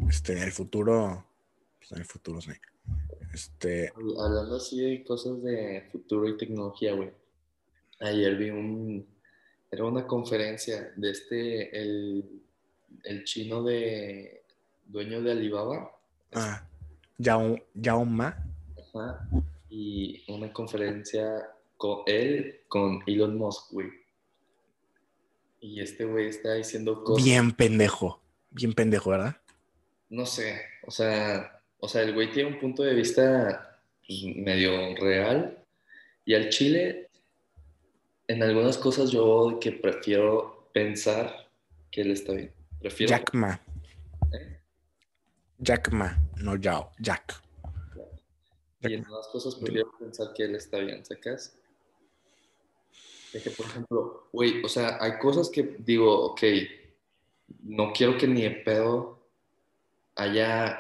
Este, 0.09 0.33
en 0.33 0.45
el 0.45 0.53
futuro, 0.53 1.27
pues 1.79 1.93
en 1.93 1.99
el 1.99 2.05
futuro 2.07 2.41
sí. 2.41 2.53
Este, 3.35 3.93
Hablando 4.19 4.57
así 4.57 4.81
de 4.81 5.05
cosas 5.05 5.43
de 5.43 5.87
futuro 5.93 6.27
y 6.27 6.39
tecnología, 6.39 6.95
güey. 6.95 7.11
Ayer 8.01 8.35
vi 8.37 8.49
un, 8.49 9.07
era 9.71 9.85
una 9.85 10.07
conferencia 10.07 10.91
de 10.97 11.11
este, 11.11 11.79
el, 11.79 12.41
el 13.05 13.25
chino 13.25 13.63
de, 13.63 14.43
dueño 14.87 15.23
de 15.23 15.33
Alibaba. 15.33 15.91
ah, 16.33 16.67
Yao, 17.19 17.59
Yao 17.75 18.05
Ma. 18.05 18.37
Ajá, 18.79 19.29
y 19.69 20.25
una 20.29 20.53
conferencia 20.53 21.51
con 21.77 22.03
él, 22.07 22.61
con 22.69 23.03
Elon 23.07 23.37
Musk, 23.37 23.73
güey. 23.73 23.89
Y 25.61 25.81
este 25.81 26.05
güey 26.05 26.29
está 26.29 26.55
diciendo 26.55 27.03
cosas. 27.03 27.25
Bien 27.25 27.53
pendejo. 27.53 28.21
Bien 28.51 28.73
pendejo, 28.73 29.11
¿verdad? 29.11 29.37
No 30.11 30.27
sé, 30.27 30.63
o 30.87 30.91
sea, 30.91 31.61
o 31.79 31.89
sea, 31.89 32.03
el 32.03 32.15
güey 32.15 32.31
tiene 32.31 32.51
un 32.51 32.61
punto 32.61 32.83
de 32.83 32.95
vista 32.95 33.81
pues, 34.07 34.37
medio 34.37 34.95
real. 34.97 35.59
Y 36.25 36.35
al 36.35 36.49
Chile, 36.51 37.11
en 38.29 38.43
algunas 38.43 38.79
cosas 38.79 39.11
yo 39.11 39.59
que 39.61 39.73
prefiero 39.73 40.71
pensar 40.73 41.51
que 41.91 42.03
él 42.03 42.13
está 42.13 42.33
bien. 42.33 42.54
Prefiero. 42.85 43.09
Jack 43.09 43.33
Ma. 43.33 43.59
¿eh? 44.35 44.61
Jack 45.59 45.91
Ma, 45.91 46.19
no 46.37 46.57
Yao, 46.57 46.93
Jack. 46.99 47.43
Y 48.83 48.93
en 48.93 49.07
otras 49.07 49.29
cosas 49.29 49.55
prefiero 49.55 49.91
pensar 49.99 50.35
que 50.35 50.45
él 50.45 50.55
está 50.55 50.77
bien, 50.81 51.03
¿sacas? 51.03 51.57
De 53.33 53.41
que, 53.41 53.49
por 53.53 53.65
ejemplo, 53.65 54.29
güey, 54.35 54.63
o 54.63 54.69
sea, 54.69 54.99
hay 55.01 55.19
cosas 55.19 55.49
que 55.49 55.77
digo, 55.79 56.27
ok, 56.27 56.43
no 57.63 57.91
quiero 57.95 58.19
que 58.19 58.29
ni 58.29 58.43
de 58.43 58.51
pedo 58.51 59.19
haya 60.17 60.79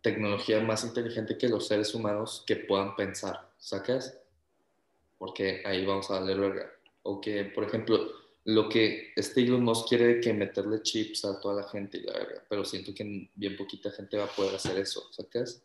tecnología 0.00 0.62
más 0.62 0.84
inteligente 0.84 1.36
que 1.36 1.50
los 1.50 1.68
seres 1.68 1.94
humanos 1.94 2.44
que 2.46 2.56
puedan 2.56 2.96
pensar, 2.96 3.50
¿sacas? 3.58 4.18
Porque 5.18 5.62
ahí 5.66 5.84
vamos 5.84 6.10
a 6.10 6.14
darle 6.14 6.34
verga. 6.34 6.72
O 7.02 7.20
que, 7.20 7.44
por 7.44 7.64
ejemplo, 7.64 8.25
lo 8.46 8.68
que 8.68 9.12
este 9.16 9.42
Elon 9.42 9.64
Musk 9.64 9.88
quiere 9.88 10.20
que 10.20 10.32
meterle 10.32 10.80
chips 10.82 11.24
a 11.24 11.40
toda 11.40 11.62
la 11.62 11.68
gente 11.68 12.00
la 12.02 12.14
pero 12.48 12.64
siento 12.64 12.94
que 12.94 13.28
bien 13.34 13.56
poquita 13.56 13.90
gente 13.90 14.16
va 14.16 14.24
a 14.24 14.36
poder 14.36 14.54
hacer 14.54 14.78
eso, 14.78 15.12
¿sacas? 15.12 15.64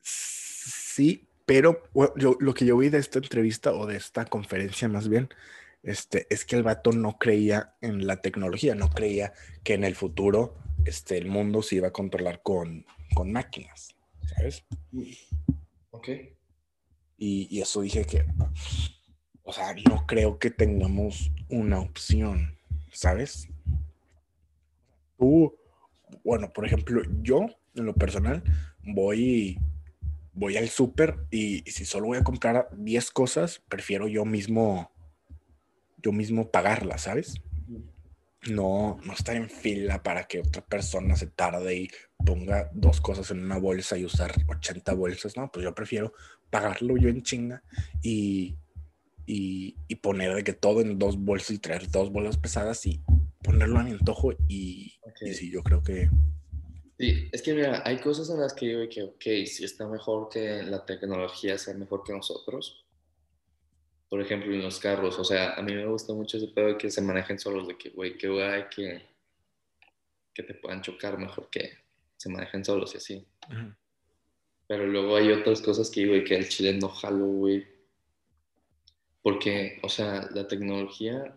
Sí, 0.00 1.26
pero 1.44 1.82
yo, 2.14 2.36
lo 2.38 2.54
que 2.54 2.64
yo 2.64 2.76
vi 2.76 2.90
de 2.90 2.98
esta 2.98 3.18
entrevista 3.18 3.72
o 3.72 3.86
de 3.86 3.96
esta 3.96 4.24
conferencia 4.26 4.88
más 4.88 5.08
bien, 5.08 5.28
este, 5.82 6.28
es 6.30 6.44
que 6.44 6.54
el 6.54 6.62
vato 6.62 6.92
no 6.92 7.18
creía 7.18 7.74
en 7.80 8.06
la 8.06 8.20
tecnología, 8.20 8.76
no 8.76 8.88
creía 8.88 9.32
que 9.64 9.74
en 9.74 9.82
el 9.82 9.96
futuro 9.96 10.56
este, 10.84 11.18
el 11.18 11.26
mundo 11.26 11.62
se 11.62 11.74
iba 11.76 11.88
a 11.88 11.92
controlar 11.92 12.40
con, 12.42 12.86
con 13.14 13.32
máquinas, 13.32 13.96
¿sabes? 14.36 14.64
Ok. 15.90 16.08
Y, 17.18 17.48
y 17.50 17.60
eso 17.60 17.80
dije 17.80 18.04
que, 18.04 18.24
o 19.44 19.52
sea, 19.52 19.74
no 19.88 20.06
creo 20.06 20.38
que 20.38 20.50
tengamos 20.50 21.30
una 21.50 21.78
opción, 21.78 22.58
¿sabes? 22.90 23.48
Tú, 25.18 25.54
bueno, 26.24 26.52
por 26.52 26.66
ejemplo, 26.66 27.02
yo 27.22 27.46
en 27.74 27.84
lo 27.84 27.94
personal 27.94 28.42
voy, 28.82 29.58
voy 30.32 30.56
al 30.56 30.70
súper 30.70 31.18
y, 31.30 31.62
y 31.68 31.72
si 31.72 31.84
solo 31.84 32.06
voy 32.06 32.18
a 32.18 32.24
comprar 32.24 32.68
10 32.72 33.10
cosas, 33.10 33.62
prefiero 33.68 34.08
yo 34.08 34.24
mismo, 34.24 34.90
yo 35.98 36.10
mismo 36.10 36.50
pagarlas, 36.50 37.02
¿sabes? 37.02 37.34
No, 38.50 38.98
no 39.04 39.12
estar 39.12 39.36
en 39.36 39.50
fila 39.50 40.02
para 40.02 40.24
que 40.24 40.40
otra 40.40 40.64
persona 40.64 41.16
se 41.16 41.26
tarde 41.26 41.76
y 41.76 41.90
ponga 42.24 42.70
dos 42.72 43.00
cosas 43.02 43.30
en 43.30 43.44
una 43.44 43.58
bolsa 43.58 43.98
y 43.98 44.06
usar 44.06 44.32
80 44.46 44.94
bolsas, 44.94 45.36
no, 45.36 45.50
pues 45.52 45.64
yo 45.64 45.74
prefiero 45.74 46.14
pagarlo 46.48 46.96
yo 46.96 47.08
en 47.08 47.22
chinga 47.22 47.62
y, 48.02 48.56
y, 49.26 49.76
y 49.88 49.94
poner 49.96 50.34
de 50.34 50.44
que 50.44 50.52
todo 50.52 50.80
en 50.80 50.98
dos 50.98 51.16
bolsas 51.18 51.50
y 51.52 51.58
traer 51.58 51.90
dos 51.90 52.10
bolas 52.10 52.36
pesadas 52.38 52.84
y 52.86 53.02
ponerlo 53.42 53.78
a 53.78 53.84
mi 53.84 53.92
antojo 53.92 54.32
y, 54.48 54.94
Ok. 55.02 55.22
y 55.26 55.34
sí, 55.34 55.50
yo 55.50 55.62
creo 55.62 55.82
que 55.82 56.08
Sí, 56.96 57.28
es 57.32 57.42
que 57.42 57.54
mira, 57.54 57.82
hay 57.84 57.98
cosas 57.98 58.30
en 58.30 58.38
las 58.40 58.54
que 58.54 58.66
digo 58.66 58.88
que, 58.88 59.02
ok, 59.02 59.46
si 59.46 59.64
está 59.64 59.88
mejor 59.88 60.28
que 60.28 60.62
la 60.62 60.86
tecnología 60.86 61.58
sea 61.58 61.74
mejor 61.74 62.04
que 62.04 62.12
nosotros. 62.12 62.86
Por 64.08 64.20
ejemplo, 64.20 64.54
en 64.54 64.62
los 64.62 64.78
carros, 64.78 65.18
o 65.18 65.24
sea, 65.24 65.54
a 65.54 65.62
mí 65.62 65.74
me 65.74 65.86
gusta 65.86 66.12
mucho 66.12 66.36
ese 66.36 66.46
pedo 66.48 66.68
de 66.68 66.78
que 66.78 66.92
se 66.92 67.00
manejen 67.02 67.38
solos, 67.40 67.66
de 67.66 67.76
que, 67.76 67.90
güey, 67.90 68.16
que 68.16 68.28
hay 68.40 68.64
que, 68.68 69.02
que 70.32 70.42
te 70.44 70.54
puedan 70.54 70.82
chocar 70.82 71.18
mejor 71.18 71.50
que 71.50 71.72
se 72.16 72.28
manejen 72.28 72.64
solos 72.64 72.94
y 72.94 72.98
así. 72.98 73.26
Pero 74.68 74.86
luego 74.86 75.16
hay 75.16 75.32
otras 75.32 75.60
cosas 75.62 75.90
que 75.90 76.04
digo 76.04 76.24
que 76.24 76.36
al 76.36 76.48
chile 76.48 76.74
no 76.74 76.88
jalo, 76.90 77.26
güey. 77.26 77.66
Porque, 79.24 79.78
o 79.82 79.88
sea, 79.88 80.28
la 80.34 80.46
tecnología... 80.46 81.34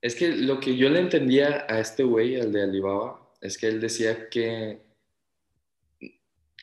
Es 0.00 0.14
que 0.14 0.28
lo 0.28 0.60
que 0.60 0.76
yo 0.76 0.88
le 0.88 0.98
entendía 0.98 1.66
a 1.68 1.78
este 1.78 2.04
güey, 2.04 2.40
al 2.40 2.52
de 2.52 2.62
Alibaba, 2.62 3.30
es 3.42 3.58
que 3.58 3.68
él 3.68 3.82
decía 3.82 4.30
que 4.30 4.80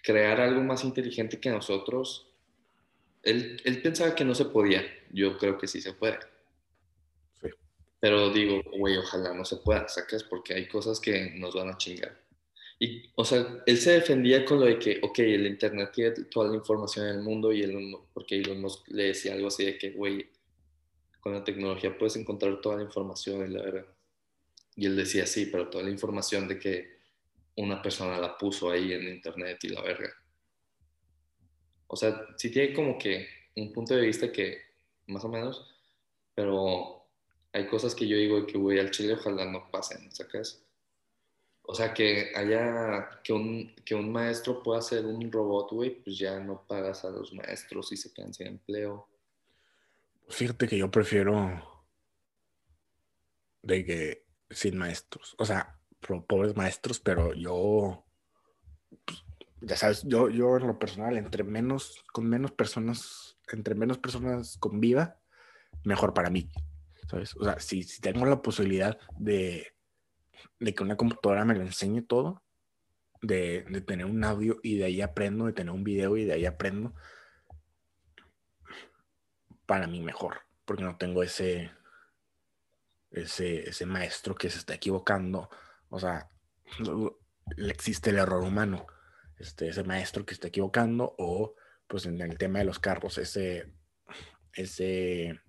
crear 0.02 0.42
algo 0.42 0.64
más 0.64 0.84
inteligente 0.84 1.40
que 1.40 1.52
nosotros, 1.52 2.34
él, 3.22 3.62
él 3.64 3.82
pensaba 3.84 4.16
que 4.16 4.26
no 4.26 4.34
se 4.34 4.46
podía. 4.46 4.84
Yo 5.12 5.38
creo 5.38 5.60
que 5.60 5.68
sí 5.68 5.82
se 5.82 5.94
puede. 5.94 6.18
Sí. 7.40 7.50
Pero 8.00 8.32
digo, 8.32 8.64
güey, 8.80 8.98
ojalá 8.98 9.36
no 9.36 9.46
se 9.46 9.58
pueda, 9.58 9.88
¿sacas? 9.88 10.24
Porque 10.24 10.56
hay 10.56 10.68
cosas 10.68 11.00
que 11.00 11.36
nos 11.38 11.54
van 11.54 11.70
a 11.70 11.78
chingar. 11.78 12.20
Y, 12.84 13.12
o 13.14 13.24
sea, 13.24 13.62
él 13.68 13.78
se 13.78 13.92
defendía 13.92 14.44
con 14.44 14.60
lo 14.60 14.66
de 14.66 14.80
que, 14.80 15.00
ok, 15.04 15.20
el 15.20 15.46
Internet 15.46 15.92
tiene 15.94 16.12
toda 16.32 16.50
la 16.50 16.56
información 16.56 17.06
del 17.06 17.22
mundo 17.22 17.54
y 17.54 17.62
él, 17.62 17.96
porque 18.12 18.40
Elon 18.40 18.60
Musk 18.60 18.88
le 18.88 19.04
decía 19.04 19.34
algo 19.34 19.50
así 19.50 19.66
de 19.66 19.78
que, 19.78 19.92
güey, 19.92 20.28
con 21.20 21.32
la 21.32 21.44
tecnología 21.44 21.96
puedes 21.96 22.16
encontrar 22.16 22.60
toda 22.60 22.78
la 22.78 22.82
información 22.82 23.46
y 23.48 23.54
la 23.54 23.62
verdad. 23.62 23.86
Y 24.76 24.88
él 24.88 24.96
decía, 24.96 25.28
sí, 25.28 25.46
pero 25.46 25.70
toda 25.70 25.84
la 25.84 25.92
información 25.92 26.48
de 26.48 26.58
que 26.58 26.98
una 27.56 27.84
persona 27.84 28.18
la 28.18 28.36
puso 28.36 28.72
ahí 28.72 28.94
en 28.94 29.10
Internet 29.10 29.64
y 29.64 29.70
la 29.70 29.84
verga. 29.84 30.12
O 31.86 31.96
sea, 31.96 32.26
sí 32.36 32.50
tiene 32.50 32.74
como 32.74 32.98
que 32.98 33.28
un 33.58 33.72
punto 33.72 33.94
de 33.94 34.08
vista 34.08 34.32
que, 34.32 34.60
más 35.06 35.24
o 35.24 35.30
menos, 35.30 35.72
pero 36.34 37.06
hay 37.54 37.68
cosas 37.68 37.94
que 37.94 38.08
yo 38.08 38.18
digo 38.18 38.48
que, 38.48 38.58
güey, 38.58 38.80
al 38.80 38.90
chile 38.90 39.14
ojalá 39.14 39.46
no 39.46 39.70
pasen, 39.70 40.12
¿sacas? 40.12 40.66
O 41.64 41.76
sea, 41.76 41.94
que 41.94 42.32
haya, 42.36 43.22
que 43.24 43.34
un, 43.34 43.74
que 43.86 43.96
un 43.96 44.12
maestro 44.12 44.62
pueda 44.64 44.82
ser 44.82 45.06
un 45.06 45.32
robot, 45.32 45.72
güey, 45.72 46.02
pues 46.04 46.18
ya 46.18 46.40
no 46.40 46.66
pagas 46.68 47.06
a 47.06 47.10
los 47.10 47.34
maestros 47.34 47.92
y 47.92 47.98
se 47.98 48.12
quedan 48.12 48.34
sin 48.34 48.48
empleo. 48.48 49.08
Fíjate 50.28 50.68
que 50.68 50.78
yo 50.78 50.90
prefiero 50.90 51.86
de 53.62 53.86
que 53.86 54.26
sin 54.50 54.78
maestros, 54.78 55.36
o 55.38 55.46
sea, 55.46 55.80
pobres 56.28 56.56
maestros, 56.56 57.00
pero 57.00 57.34
yo, 57.34 58.06
pues, 59.06 59.24
ya 59.62 59.78
sabes, 59.78 60.04
yo, 60.06 60.30
yo 60.30 60.58
en 60.58 60.68
lo 60.68 60.80
personal, 60.80 61.18
entre 61.18 61.44
menos, 61.44 62.04
con 62.12 62.28
menos 62.28 62.52
personas, 62.52 63.38
entre 63.52 63.76
menos 63.76 63.98
personas 63.98 64.58
conviva, 64.58 65.20
mejor 65.84 66.14
para 66.14 66.30
mí, 66.30 66.50
¿sabes? 67.10 67.36
O 67.36 67.44
sea, 67.44 67.60
si, 67.60 67.84
si 67.84 68.02
tengo 68.02 68.26
la 68.26 68.42
posibilidad 68.42 68.98
de, 69.20 69.74
de 70.60 70.74
que 70.74 70.84
una 70.84 70.98
computadora 70.98 71.46
me 71.46 71.56
lo 71.56 71.62
enseñe 71.62 72.02
todo, 72.02 72.44
de, 73.22 73.64
de 73.70 73.82
tener 73.82 74.06
un 74.06 74.24
audio 74.24 74.60
y 74.64 74.78
de 74.78 74.86
ahí 74.86 75.02
aprendo, 75.02 75.46
de 75.46 75.54
tener 75.54 75.74
un 75.74 75.84
video 75.84 76.18
y 76.18 76.26
de 76.26 76.34
ahí 76.34 76.46
aprendo, 76.46 76.94
para 79.66 79.88
mí 79.88 80.02
mejor, 80.02 80.42
porque 80.66 80.84
no 80.84 80.98
tengo 80.98 81.24
ese, 81.24 81.72
ese, 83.12 83.70
ese 83.70 83.86
maestro 83.86 84.36
que 84.36 84.50
se 84.50 84.58
está 84.58 84.74
equivocando, 84.74 85.50
o 85.90 86.00
sea, 86.00 86.30
existe 87.58 88.10
el 88.10 88.18
error 88.18 88.44
humano, 88.44 88.88
este, 89.38 89.70
ese 89.70 89.84
maestro 89.84 90.26
que 90.26 90.34
está 90.34 90.48
equivocando, 90.48 91.16
o 91.18 91.56
pues 91.88 92.06
en 92.06 92.20
el 92.22 92.38
tema 92.38 92.60
de 92.60 92.66
los 92.66 92.80
carros, 92.80 93.18
ese, 93.18 93.74
ese, 94.54 95.40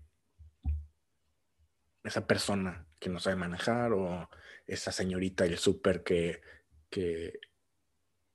esa 2.03 2.27
persona 2.27 2.87
que 2.99 3.11
no 3.11 3.21
sabe 3.21 3.37
manejar, 3.37 3.93
o 3.93 4.29
esa 4.67 4.93
señorita 4.93 5.45
del 5.45 5.59
súper 5.59 6.03
que, 6.03 6.41
que, 6.91 7.41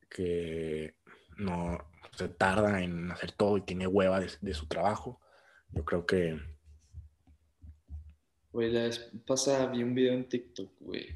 que 0.09 0.95
no 1.37 1.77
se 2.17 2.29
tarda 2.29 2.81
en 2.81 3.11
hacer 3.11 3.31
todo 3.31 3.57
y 3.57 3.61
tiene 3.61 3.87
hueva 3.87 4.19
de, 4.19 4.53
su 4.53 4.67
trabajo. 4.67 5.21
Yo 5.71 5.85
creo 5.85 6.05
que 6.05 6.39
Güey, 8.51 8.71
la 8.71 8.83
vez 8.83 9.11
pasada 9.25 9.67
vi 9.67 9.83
un 9.83 9.93
video 9.93 10.13
en 10.13 10.27
TikTok, 10.27 10.71
güey, 10.79 11.15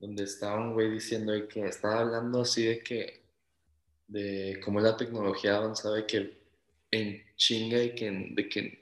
donde 0.00 0.24
estaba 0.24 0.60
un 0.60 0.72
güey 0.72 0.90
diciendo 0.90 1.32
que 1.48 1.64
estaba 1.66 2.00
hablando 2.00 2.40
así 2.40 2.64
de 2.64 2.80
que, 2.80 3.22
de 4.08 4.58
cómo 4.64 4.80
la 4.80 4.96
tecnología 4.96 5.58
avanzada, 5.58 5.96
de 5.96 6.06
que 6.06 6.42
en 6.90 7.22
chinga 7.36 7.80
y 7.80 7.94
que, 7.94 8.32
de 8.34 8.48
que 8.48 8.58
en 8.58 8.78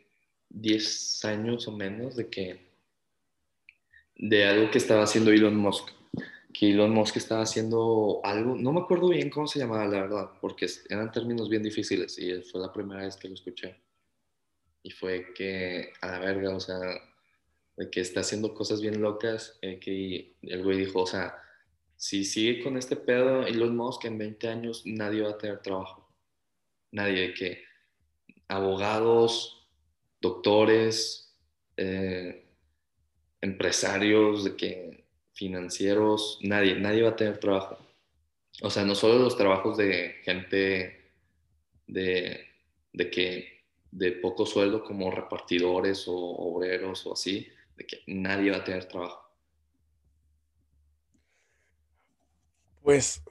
10 0.49 1.25
años 1.27 1.69
o 1.69 1.73
menos, 1.73 2.17
de 2.17 2.31
que, 2.31 2.70
de 4.21 4.45
algo 4.45 4.71
que 4.71 4.77
estaba 4.77 5.05
haciendo 5.05 5.31
Elon 5.31 5.57
Musk, 5.57 5.89
que 6.53 6.71
Elon 6.71 6.93
Musk 6.93 7.17
estaba 7.17 7.43
haciendo 7.43 8.21
algo, 8.23 8.55
no 8.55 8.73
me 8.73 8.81
acuerdo 8.81 9.09
bien 9.09 9.31
cómo 9.31 9.47
se 9.47 9.59
llamaba, 9.59 9.87
la 9.87 10.03
verdad, 10.03 10.31
porque 10.43 10.67
eran 10.91 11.11
términos 11.11 11.49
bien 11.49 11.63
difíciles 11.63 12.19
y 12.19 12.43
fue 12.43 12.61
la 12.61 12.71
primera 12.71 13.03
vez 13.03 13.17
que 13.17 13.29
lo 13.29 13.35
escuché. 13.35 13.81
Y 14.83 14.91
fue 14.91 15.33
que, 15.35 15.93
a 16.03 16.09
la 16.09 16.19
verga, 16.19 16.55
o 16.55 16.61
sea, 16.61 16.79
de 17.77 17.91
que 17.91 18.01
está 18.01 18.21
haciendo 18.21 18.53
cosas 18.53 18.83
bien 18.83 19.01
locas, 19.01 19.59
eh, 19.63 19.79
que 19.79 20.37
el 20.43 20.63
güey 20.63 20.79
dijo, 20.79 21.01
o 21.01 21.07
sea, 21.07 21.35
si 21.97 22.25
sigue 22.25 22.63
con 22.63 22.77
este 22.77 22.97
pedo 22.97 23.47
Elon 23.47 23.75
Musk 23.75 24.05
en 24.05 24.19
20 24.19 24.49
años, 24.49 24.83
nadie 24.85 25.23
va 25.23 25.31
a 25.31 25.39
tener 25.39 25.63
trabajo. 25.63 26.15
Nadie, 26.93 27.33
que 27.33 27.63
abogados, 28.49 29.67
doctores, 30.21 31.39
eh, 31.79 32.50
empresarios, 33.41 34.45
de 34.45 34.57
que 34.57 35.05
financieros, 35.33 36.39
nadie, 36.43 36.75
nadie 36.77 37.03
va 37.03 37.11
a 37.11 37.17
tener 37.17 37.39
trabajo. 37.39 37.79
O 38.63 38.71
sea, 38.71 38.85
no 38.85 38.95
solo 38.95 39.19
los 39.19 39.37
trabajos 39.37 39.77
de 39.77 40.17
gente 40.23 41.13
de, 41.87 42.47
de 42.93 43.11
que 43.11 43.61
de 43.91 44.13
poco 44.13 44.47
sueldo 44.47 44.85
como 44.85 45.11
repartidores 45.11 46.07
o 46.07 46.15
obreros 46.15 47.07
o 47.07 47.15
así, 47.15 47.49
de 47.77 47.87
que 47.87 48.03
nadie 48.07 48.51
va 48.51 48.59
a 48.59 48.65
tener 48.65 48.87
trabajo. 48.87 49.31
Pues 52.83 53.23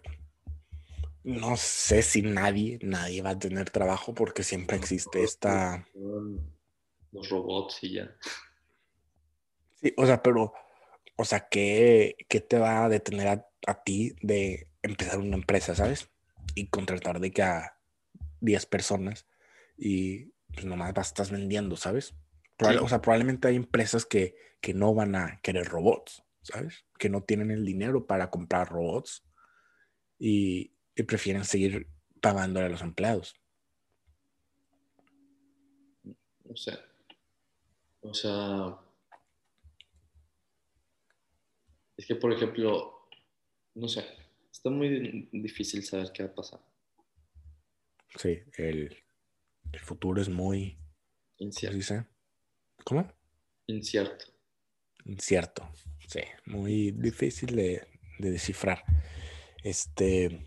no 1.24 1.58
sé 1.58 2.02
si 2.02 2.22
nadie, 2.22 2.80
nadie 2.82 3.22
va 3.22 3.32
a 3.32 3.40
tener 3.40 3.70
trabajo 3.70 4.14
porque 4.14 4.44
siempre 4.44 4.78
existe 4.78 5.24
esta... 5.24 5.88
Los 7.12 7.30
robots 7.30 7.84
y 7.84 7.94
ya. 7.94 8.16
Sí, 9.82 9.94
o 9.98 10.06
sea, 10.06 10.22
pero, 10.22 10.54
o 11.16 11.26
sea, 11.26 11.48
¿qué, 11.50 12.16
qué 12.28 12.42
te 12.42 12.58
va 12.60 12.86
a 12.86 12.90
detener 12.90 13.28
a, 13.28 13.48
a 13.68 13.84
ti 13.84 14.16
de 14.22 14.68
empezar 14.82 15.20
una 15.20 15.36
empresa, 15.36 15.76
sabes? 15.76 16.10
Y 16.56 16.68
contratar 16.68 17.20
de 17.20 17.32
que 17.32 17.42
a 17.44 17.78
10 18.42 18.66
personas 18.66 19.26
y 19.78 20.32
pues 20.54 20.66
nomás 20.66 20.94
vas, 20.94 21.08
estás 21.08 21.32
vendiendo, 21.32 21.76
¿sabes? 21.78 22.14
Probable- 22.58 22.80
Sí. 22.80 22.86
O 22.86 22.90
sea, 22.90 23.02
probablemente 23.02 23.48
hay 23.48 23.56
empresas 23.56 24.06
que, 24.06 24.36
que 24.62 24.74
no 24.74 24.94
van 24.94 25.16
a 25.16 25.40
querer 25.42 25.66
robots, 25.68 26.24
¿sabes? 26.42 26.86
Que 26.98 27.10
no 27.10 27.24
tienen 27.24 27.52
el 27.52 27.64
dinero 27.66 28.06
para 28.08 28.30
comprar 28.30 28.70
robots 28.70 29.24
y, 30.18 30.74
y 30.96 31.04
prefieren 31.04 31.46
seguir 31.46 31.88
pagándole 32.20 32.66
a 32.66 32.70
los 32.70 32.82
empleados. 32.82 33.36
No 36.46 36.56
sé. 36.56 36.78
O 38.02 38.14
sea. 38.14 38.78
Es 42.00 42.06
que, 42.06 42.16
por 42.16 42.32
ejemplo, 42.32 43.10
no 43.76 43.90
sé. 43.90 44.06
Está 44.50 44.70
muy 44.70 45.28
difícil 45.34 45.84
saber 45.84 46.14
qué 46.14 46.24
va 46.24 46.30
a 46.30 46.34
pasar. 46.36 46.62
Sí, 48.16 48.40
el, 48.58 48.96
el 49.74 49.80
futuro 49.82 50.22
es 50.22 50.30
muy, 50.30 50.78
¿cómo 51.38 51.52
se 51.52 51.68
Incierto. 51.68 51.76
dice? 51.76 52.06
¿Cómo? 52.86 53.12
Incierto. 53.68 54.26
Incierto, 55.04 55.70
sí, 56.08 56.22
muy 56.46 56.92
difícil 56.92 57.54
de, 57.54 57.86
de 58.18 58.32
descifrar. 58.32 58.82
Este, 59.62 60.40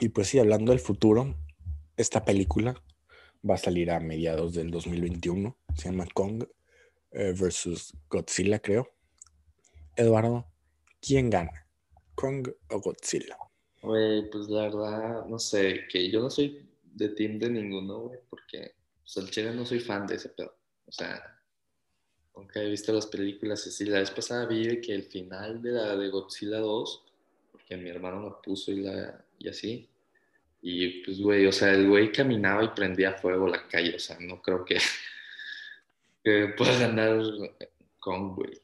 y 0.00 0.10
pues 0.10 0.28
sí, 0.28 0.38
hablando 0.38 0.72
del 0.72 0.80
futuro, 0.80 1.34
esta 1.96 2.26
película 2.26 2.74
va 3.48 3.54
a 3.54 3.58
salir 3.58 3.90
a 3.90 4.00
mediados 4.00 4.52
del 4.52 4.70
2021. 4.70 5.56
Se 5.74 5.88
llama 5.88 6.06
Kong 6.12 6.44
eh, 7.12 7.32
versus 7.40 7.96
Godzilla, 8.10 8.58
creo. 8.58 8.97
Eduardo, 9.98 10.46
¿quién 11.00 11.28
gana? 11.28 11.66
¿Kong 12.14 12.48
o 12.70 12.80
Godzilla? 12.80 13.36
Güey, 13.82 14.30
pues 14.30 14.48
la 14.48 14.62
verdad, 14.62 15.26
no 15.26 15.40
sé, 15.40 15.88
que 15.90 16.08
yo 16.08 16.20
no 16.20 16.30
soy 16.30 16.64
de 16.84 17.08
team 17.08 17.40
de 17.40 17.50
ninguno, 17.50 18.02
güey, 18.02 18.20
porque 18.30 18.76
pues, 19.02 19.36
no 19.56 19.66
soy 19.66 19.80
fan 19.80 20.06
de 20.06 20.14
ese 20.14 20.28
pedo. 20.28 20.56
O 20.86 20.92
sea, 20.92 21.20
nunca 22.36 22.62
he 22.62 22.70
visto 22.70 22.92
las 22.92 23.06
películas 23.08 23.66
así. 23.66 23.86
La 23.86 23.98
vez 23.98 24.12
pasada 24.12 24.46
vi 24.46 24.80
que 24.80 24.94
el 24.94 25.02
final 25.02 25.60
de 25.60 25.72
la 25.72 25.96
de 25.96 26.08
Godzilla 26.10 26.58
2, 26.58 27.04
porque 27.50 27.76
mi 27.76 27.90
hermano 27.90 28.22
la 28.22 28.40
puso 28.40 28.70
y, 28.70 28.82
la, 28.82 29.20
y 29.36 29.48
así. 29.48 29.88
Y 30.62 31.02
pues, 31.02 31.20
güey, 31.20 31.44
o 31.44 31.52
sea, 31.52 31.72
el 31.72 31.88
güey 31.88 32.12
caminaba 32.12 32.62
y 32.62 32.68
prendía 32.68 33.14
fuego 33.14 33.48
la 33.48 33.66
calle. 33.66 33.96
O 33.96 33.98
sea, 33.98 34.16
no 34.20 34.40
creo 34.40 34.64
que, 34.64 34.78
pueda 36.56 36.78
ganar 36.78 37.20
con, 37.98 38.36
güey. 38.36 38.60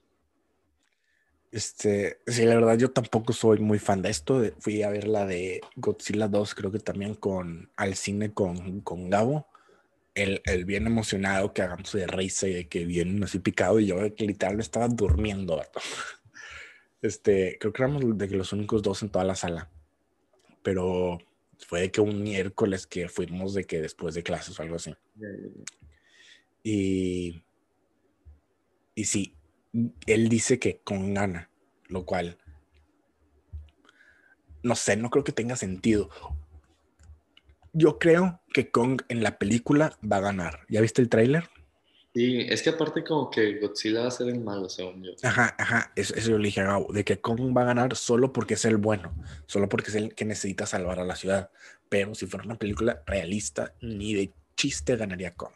Este, 1.54 2.18
sí, 2.26 2.44
la 2.46 2.56
verdad 2.56 2.76
yo 2.76 2.90
tampoco 2.90 3.32
soy 3.32 3.60
muy 3.60 3.78
fan 3.78 4.02
de 4.02 4.10
esto. 4.10 4.42
Fui 4.58 4.82
a 4.82 4.90
ver 4.90 5.06
la 5.06 5.24
de 5.24 5.60
Godzilla 5.76 6.26
2, 6.26 6.52
creo 6.52 6.72
que 6.72 6.80
también 6.80 7.14
con 7.14 7.70
al 7.76 7.94
cine 7.94 8.34
con, 8.34 8.80
con 8.80 9.08
Gabo. 9.08 9.46
El, 10.14 10.42
el 10.46 10.64
bien 10.64 10.84
emocionado 10.88 11.52
que 11.54 11.62
hagamos 11.62 11.92
de 11.92 12.08
risa 12.08 12.48
y 12.48 12.54
de 12.54 12.68
que 12.68 12.84
bien 12.84 13.22
así 13.22 13.38
picado 13.38 13.78
y 13.78 13.86
yo 13.86 13.96
que 14.16 14.26
literal 14.26 14.58
estaba 14.58 14.88
durmiendo. 14.88 15.56
vato. 15.56 15.80
Este, 17.02 17.58
creo 17.60 17.72
que 17.72 17.82
éramos 17.82 18.16
de 18.18 18.28
que 18.28 18.34
los 18.34 18.52
únicos 18.54 18.82
dos 18.82 19.02
en 19.02 19.10
toda 19.10 19.24
la 19.24 19.36
sala. 19.36 19.70
Pero 20.62 21.18
fue 21.58 21.82
de 21.82 21.90
que 21.92 22.00
un 22.00 22.22
miércoles 22.22 22.86
que 22.86 23.08
fuimos 23.08 23.54
de 23.54 23.64
que 23.64 23.80
después 23.80 24.14
de 24.14 24.24
clases 24.24 24.58
o 24.58 24.62
algo 24.62 24.76
así. 24.76 24.94
Y, 26.64 27.44
y 28.94 29.04
sí, 29.04 29.33
él 30.06 30.28
dice 30.28 30.58
que 30.58 30.80
con 30.84 31.14
gana, 31.14 31.50
lo 31.88 32.04
cual 32.06 32.38
no 34.64 34.74
sé, 34.74 34.96
no 34.96 35.10
creo 35.10 35.22
que 35.22 35.32
tenga 35.32 35.56
sentido. 35.56 36.08
Yo 37.72 37.98
creo 37.98 38.40
que 38.52 38.70
Kong 38.70 39.02
en 39.08 39.22
la 39.22 39.38
película 39.38 39.96
va 40.10 40.16
a 40.16 40.20
ganar. 40.20 40.60
¿Ya 40.68 40.80
viste 40.80 41.02
el 41.02 41.08
tráiler? 41.08 41.50
Sí, 42.14 42.46
es 42.48 42.62
que 42.62 42.70
aparte 42.70 43.02
como 43.02 43.28
que 43.28 43.58
Godzilla 43.58 44.02
va 44.02 44.08
a 44.08 44.12
ser 44.12 44.28
el 44.28 44.40
malo, 44.40 44.68
según 44.68 45.02
yo. 45.02 45.12
Ajá, 45.22 45.54
ajá, 45.58 45.92
eso, 45.96 46.14
eso 46.14 46.30
yo 46.30 46.38
le 46.38 46.46
dije 46.46 46.60
a 46.60 46.64
Gabo, 46.64 46.92
de 46.92 47.04
que 47.04 47.20
Kong 47.20 47.54
va 47.56 47.62
a 47.62 47.66
ganar 47.66 47.96
solo 47.96 48.32
porque 48.32 48.54
es 48.54 48.64
el 48.64 48.76
bueno, 48.76 49.12
solo 49.46 49.68
porque 49.68 49.90
es 49.90 49.96
el 49.96 50.14
que 50.14 50.24
necesita 50.24 50.64
salvar 50.64 51.00
a 51.00 51.04
la 51.04 51.16
ciudad. 51.16 51.50
Pero 51.88 52.14
si 52.14 52.26
fuera 52.26 52.46
una 52.46 52.54
película 52.54 53.02
realista, 53.04 53.74
ni 53.82 54.14
de 54.14 54.32
chiste 54.56 54.96
ganaría 54.96 55.34
Kong. 55.34 55.54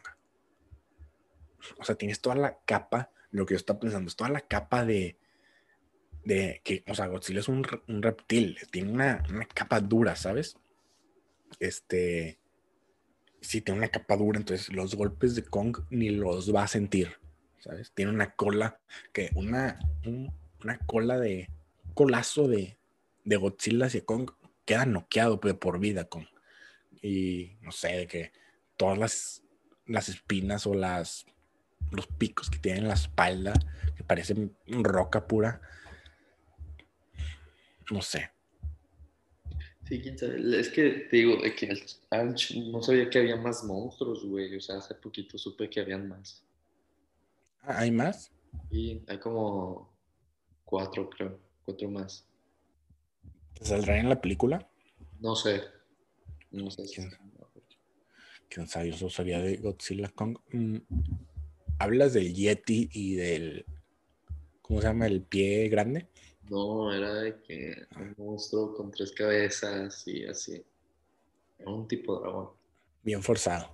O 1.78 1.84
sea, 1.84 1.94
tienes 1.94 2.20
toda 2.20 2.34
la 2.34 2.58
capa, 2.66 3.10
lo 3.30 3.46
que 3.46 3.54
yo 3.54 3.58
estaba 3.58 3.80
pensando, 3.80 4.08
es 4.08 4.16
toda 4.16 4.30
la 4.30 4.40
capa 4.40 4.84
de, 4.84 5.16
de 6.24 6.60
que, 6.64 6.82
o 6.88 6.94
sea, 6.94 7.06
Godzilla 7.06 7.40
es 7.40 7.48
un, 7.48 7.64
re- 7.64 7.82
un 7.88 8.02
reptil, 8.02 8.58
tiene 8.70 8.92
una, 8.92 9.22
una 9.30 9.44
capa 9.46 9.80
dura, 9.80 10.16
¿sabes? 10.16 10.56
Este, 11.60 12.38
sí, 13.40 13.60
tiene 13.60 13.78
una 13.78 13.88
capa 13.88 14.16
dura, 14.16 14.38
entonces 14.38 14.72
los 14.72 14.94
golpes 14.94 15.34
de 15.34 15.44
Kong 15.44 15.78
ni 15.90 16.10
los 16.10 16.54
va 16.54 16.64
a 16.64 16.68
sentir, 16.68 17.16
¿sabes? 17.58 17.92
Tiene 17.92 18.10
una 18.12 18.34
cola, 18.34 18.80
que 19.12 19.30
una, 19.34 19.78
un- 20.04 20.32
una 20.62 20.78
cola 20.78 21.18
de, 21.18 21.48
colazo 21.94 22.48
de, 22.48 22.76
de 23.24 23.36
Godzilla 23.36 23.86
hacia 23.86 24.04
Kong, 24.04 24.30
queda 24.64 24.86
noqueado 24.86 25.36
de 25.42 25.54
por 25.54 25.78
vida 25.78 26.04
Kong. 26.08 26.26
Y 27.00 27.56
no 27.60 27.70
sé, 27.72 27.88
de 27.96 28.06
que 28.06 28.32
todas 28.76 28.98
las, 28.98 29.42
las 29.86 30.08
espinas 30.08 30.66
o 30.66 30.74
las, 30.74 31.26
los 31.90 32.06
picos 32.06 32.50
que 32.50 32.58
tiene 32.58 32.78
en 32.78 32.88
la 32.88 32.94
espalda, 32.94 33.52
que 33.96 34.04
parecen 34.04 34.56
roca 34.66 35.26
pura, 35.26 35.60
no 37.90 38.02
sé. 38.02 38.30
Sí, 39.88 40.02
quién 40.02 40.18
sabe. 40.18 40.60
Es 40.60 40.68
que 40.68 40.90
te 41.10 41.16
digo, 41.16 41.38
que 41.40 41.74
no 42.70 42.82
sabía 42.82 43.08
que 43.08 43.20
había 43.20 43.36
más 43.36 43.64
monstruos, 43.64 44.24
güey. 44.24 44.54
O 44.54 44.60
sea, 44.60 44.76
hace 44.76 44.94
poquito 44.94 45.38
supe 45.38 45.70
que 45.70 45.80
habían 45.80 46.06
más. 46.06 46.44
Ah, 47.62 47.78
¿Hay 47.78 47.90
más? 47.90 48.30
Y 48.70 49.00
hay 49.06 49.18
como 49.18 49.90
cuatro, 50.64 51.08
creo. 51.08 51.38
Cuatro 51.64 51.88
más. 51.88 52.26
¿Saldrá 53.62 53.98
en 53.98 54.10
la 54.10 54.20
película? 54.20 54.68
No 55.20 55.34
sé. 55.34 55.62
No 56.50 56.70
sé 56.70 56.86
si. 56.86 56.96
¿Quién? 56.96 57.10
quién 58.48 58.66
sabe, 58.66 58.90
yo 58.90 58.96
solo 58.96 59.10
sabía 59.10 59.40
de 59.40 59.56
Godzilla 59.56 60.08
Kong. 60.08 60.38
Mm, 60.52 60.76
Hablas 61.78 62.12
del 62.12 62.34
Yeti 62.34 62.90
y 62.92 63.14
del. 63.14 63.64
¿Cómo 64.62 64.80
se 64.80 64.88
llama? 64.88 65.06
El 65.06 65.22
pie 65.22 65.68
grande. 65.68 66.08
No, 66.50 66.92
era 66.92 67.14
de 67.14 67.40
que 67.42 67.86
un 67.96 68.14
monstruo 68.18 68.74
con 68.74 68.90
tres 68.90 69.12
cabezas 69.12 70.06
y 70.06 70.24
así. 70.24 70.64
Era 71.58 71.70
un 71.70 71.86
tipo 71.86 72.16
de 72.16 72.22
dragón. 72.22 72.50
Bien 73.02 73.22
forzado. 73.22 73.70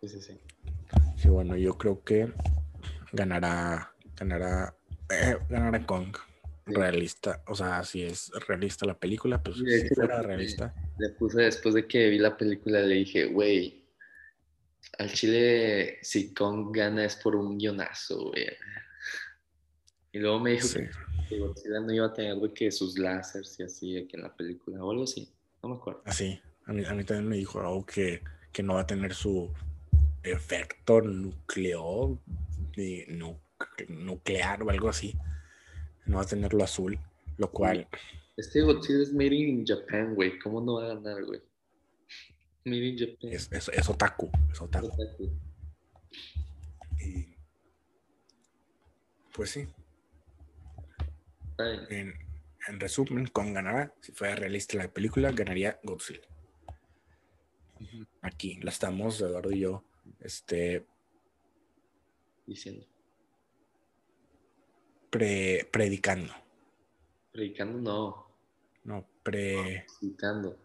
Sí, 0.00 0.08
sí, 0.08 0.20
sí. 0.20 0.40
Sí, 1.16 1.28
bueno, 1.28 1.56
yo 1.56 1.78
creo 1.78 2.02
que 2.02 2.32
ganará, 3.12 3.94
ganará, 4.16 4.74
eh, 5.10 5.38
ganará 5.48 5.84
Kong. 5.86 6.16
Sí. 6.66 6.74
Realista, 6.74 7.42
o 7.48 7.56
sea, 7.56 7.82
si 7.82 8.04
es 8.04 8.30
realista 8.46 8.86
la 8.86 8.96
película, 8.96 9.42
pues 9.42 9.56
Sí, 9.56 9.80
si 9.80 9.94
fuera 9.94 10.22
realista. 10.22 10.72
Le 10.98 11.08
puse 11.10 11.42
después 11.42 11.74
de 11.74 11.86
que 11.88 12.08
vi 12.08 12.18
la 12.18 12.36
película, 12.36 12.80
le 12.80 12.94
dije, 12.94 13.26
güey, 13.26 13.81
al 14.98 15.12
chile, 15.12 15.98
si 16.02 16.32
Kong 16.34 16.70
gana 16.74 17.04
es 17.04 17.16
por 17.16 17.34
un 17.36 17.58
guionazo, 17.58 18.30
güey. 18.30 18.46
Y 20.12 20.18
luego 20.18 20.40
me 20.40 20.52
dijo 20.52 20.66
Sí. 20.68 20.80
que, 21.28 21.38
Godzilla 21.38 21.80
no 21.80 21.92
iba 21.92 22.06
a 22.06 22.12
tener 22.12 22.36
de 22.36 22.52
que 22.52 22.70
sus 22.70 22.98
láseres 22.98 23.58
y 23.58 23.62
así, 23.62 23.94
de 23.94 24.06
que 24.06 24.16
en 24.18 24.24
la 24.24 24.34
película 24.36 24.84
o 24.84 24.90
algo 24.90 25.04
así. 25.04 25.32
No 25.62 25.70
me 25.70 25.76
acuerdo. 25.76 26.02
Así, 26.04 26.38
a 26.66 26.72
mí, 26.72 26.84
a 26.84 26.92
mí 26.94 27.04
también 27.04 27.28
me 27.28 27.36
dijo 27.36 27.60
algo 27.60 27.86
que, 27.86 28.22
que 28.52 28.62
no 28.62 28.74
va 28.74 28.80
a 28.82 28.86
tener 28.86 29.14
su 29.14 29.50
efecto 30.22 31.00
nucleo, 31.00 32.18
ni 32.76 33.04
nu- 33.08 33.40
nuclear 33.88 34.62
o 34.62 34.70
algo 34.70 34.88
así. 34.90 35.14
No 36.04 36.16
va 36.16 36.22
a 36.22 36.26
tener 36.26 36.52
lo 36.52 36.64
azul, 36.64 36.98
lo 37.38 37.50
cual, 37.50 37.86
Este 38.36 38.60
Godzilla 38.62 39.02
es 39.02 39.12
made 39.12 39.34
in 39.34 39.64
Japan, 39.66 40.14
güey. 40.14 40.38
¿Cómo 40.38 40.60
no 40.60 40.74
va 40.74 40.84
a 40.90 40.94
ganar, 40.94 41.24
güey? 41.24 41.40
Made 42.64 42.86
in 42.86 42.98
Japan. 42.98 43.32
es, 43.32 43.50
es, 43.52 43.68
es 43.68 43.88
otaku, 43.88 44.30
es 44.50 44.60
otaku. 44.60 44.86
Otaku. 44.86 45.30
Y, 47.00 47.34
pues 49.34 49.50
sí, 49.50 49.66
en, 51.90 52.14
en 52.68 52.80
resumen, 52.80 53.26
con 53.26 53.52
ganará, 53.52 53.94
si 54.00 54.12
fuera 54.12 54.36
realista 54.36 54.76
la 54.76 54.92
película, 54.92 55.32
ganaría 55.32 55.80
Godzilla. 55.82 56.20
Aquí 58.20 58.60
la 58.62 58.70
estamos, 58.70 59.20
Eduardo 59.20 59.50
y 59.50 59.60
yo, 59.60 59.84
este, 60.20 60.86
Diciendo. 62.46 62.86
pre, 65.10 65.68
predicando. 65.72 66.32
Predicando 67.32 67.80
no. 67.80 68.26
No, 68.84 69.08
pre, 69.22 69.84
Pronosticando. 69.84 70.58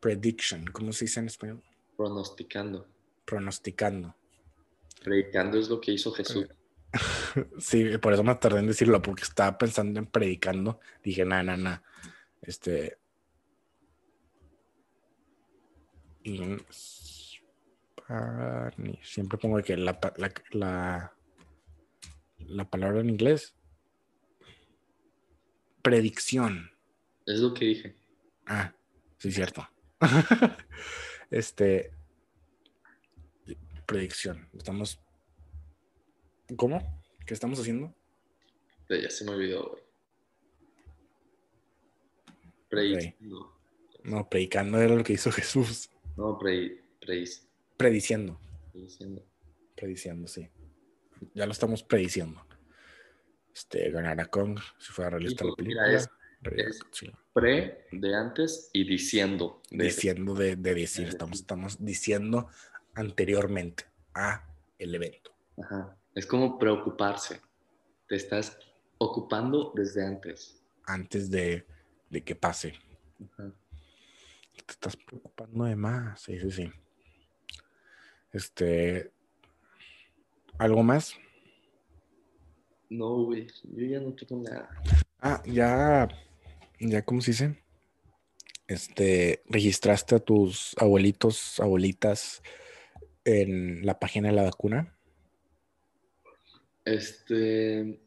Prediction, 0.00 0.66
¿cómo 0.66 0.92
se 0.92 1.04
dice 1.06 1.20
en 1.20 1.26
español? 1.26 1.62
Pronosticando. 1.96 2.86
Pronosticando. 3.24 4.14
Predicando 5.02 5.58
es 5.58 5.68
lo 5.68 5.80
que 5.80 5.92
hizo 5.92 6.12
Jesús. 6.12 6.46
Sí, 7.58 7.98
por 7.98 8.14
eso 8.14 8.24
me 8.24 8.34
tardé 8.36 8.60
en 8.60 8.66
decirlo, 8.66 9.02
porque 9.02 9.22
estaba 9.22 9.58
pensando 9.58 10.00
en 10.00 10.06
predicando. 10.06 10.80
Dije, 11.04 11.22
nada, 11.26 11.42
nada, 11.42 11.58
nada. 11.58 11.82
Este. 12.40 12.96
in 16.24 16.64
Spanish. 16.70 17.38
Siempre 19.02 19.38
pongo 19.38 19.62
que 19.62 19.76
la, 19.76 20.00
la, 20.16 20.32
la, 20.52 21.12
la 22.38 22.70
palabra 22.70 23.00
en 23.00 23.10
inglés. 23.10 23.54
Predicción. 25.82 26.70
Es 27.26 27.40
lo 27.40 27.52
que 27.52 27.66
dije. 27.66 27.94
Ah, 28.46 28.72
sí, 29.18 29.30
cierto. 29.30 29.68
este. 31.30 31.92
Predicción. 33.86 34.48
Estamos. 34.56 35.00
¿Cómo? 36.56 37.02
¿Qué 37.26 37.34
estamos 37.34 37.58
haciendo? 37.60 37.94
Ya 38.88 39.10
se 39.10 39.24
me 39.24 39.32
olvidó, 39.32 39.70
güey. 39.70 39.82
Predicando. 42.68 43.54
No, 44.04 44.28
predicando 44.28 44.80
era 44.80 44.94
lo 44.94 45.04
que 45.04 45.14
hizo 45.14 45.30
Jesús. 45.30 45.90
No, 46.16 46.38
pre, 46.38 46.82
predic- 47.00 47.42
Prediciendo. 47.76 48.40
prediciendo. 48.72 49.22
Prediciendo, 49.76 50.28
sí. 50.28 50.48
Ya 51.34 51.46
lo 51.46 51.52
estamos 51.52 51.82
prediciendo. 51.82 52.44
Este, 53.54 53.90
ganará 53.90 54.26
Kong 54.26 54.58
si 54.78 54.92
fuera 54.92 55.10
realista 55.10 55.44
la 55.44 55.50
mira, 55.58 55.82
película. 55.82 55.92
es- 55.92 56.10
Realidad, 56.40 56.68
es- 56.70 56.80
sí. 56.92 57.10
Pre 57.32 57.86
de 57.92 58.14
antes 58.14 58.70
y 58.72 58.84
diciendo. 58.84 59.60
de- 59.70 59.84
Diciendo 59.84 60.34
de, 60.34 60.56
de 60.56 60.74
decir, 60.74 61.04
de 61.04 61.10
estamos, 61.10 61.38
estamos 61.40 61.84
diciendo 61.84 62.48
anteriormente 62.94 63.84
a 64.14 64.44
el 64.78 64.94
evento. 64.94 65.32
Ajá. 65.62 65.96
Es 66.14 66.26
como 66.26 66.58
preocuparse. 66.58 67.40
Te 68.08 68.16
estás 68.16 68.58
ocupando 68.98 69.72
desde 69.74 70.04
antes. 70.06 70.60
Antes 70.86 71.30
de, 71.30 71.66
de 72.10 72.24
que 72.24 72.34
pase. 72.34 72.74
Ajá. 73.32 73.52
Te 74.66 74.72
estás 74.72 74.96
preocupando 74.96 75.64
de 75.64 75.76
más. 75.76 76.20
Sí, 76.22 76.38
sí, 76.40 76.50
sí. 76.50 76.72
Este. 78.32 79.10
¿Algo 80.58 80.82
más? 80.82 81.14
No, 82.90 83.24
güey. 83.24 83.46
Yo 83.64 83.86
ya 83.86 84.00
no 84.00 84.12
tengo 84.14 84.42
nada. 84.42 84.68
Ah, 85.20 85.42
ya, 85.46 86.08
ya, 86.80 87.04
¿cómo 87.04 87.20
se 87.20 87.32
dice? 87.32 87.62
Este, 88.66 89.42
registraste 89.46 90.16
a 90.16 90.18
tus 90.18 90.74
abuelitos, 90.78 91.58
abuelitas 91.60 92.42
en 93.24 93.84
la 93.84 93.98
página 93.98 94.28
de 94.28 94.34
la 94.34 94.42
vacuna. 94.42 94.96
Este. 96.84 98.00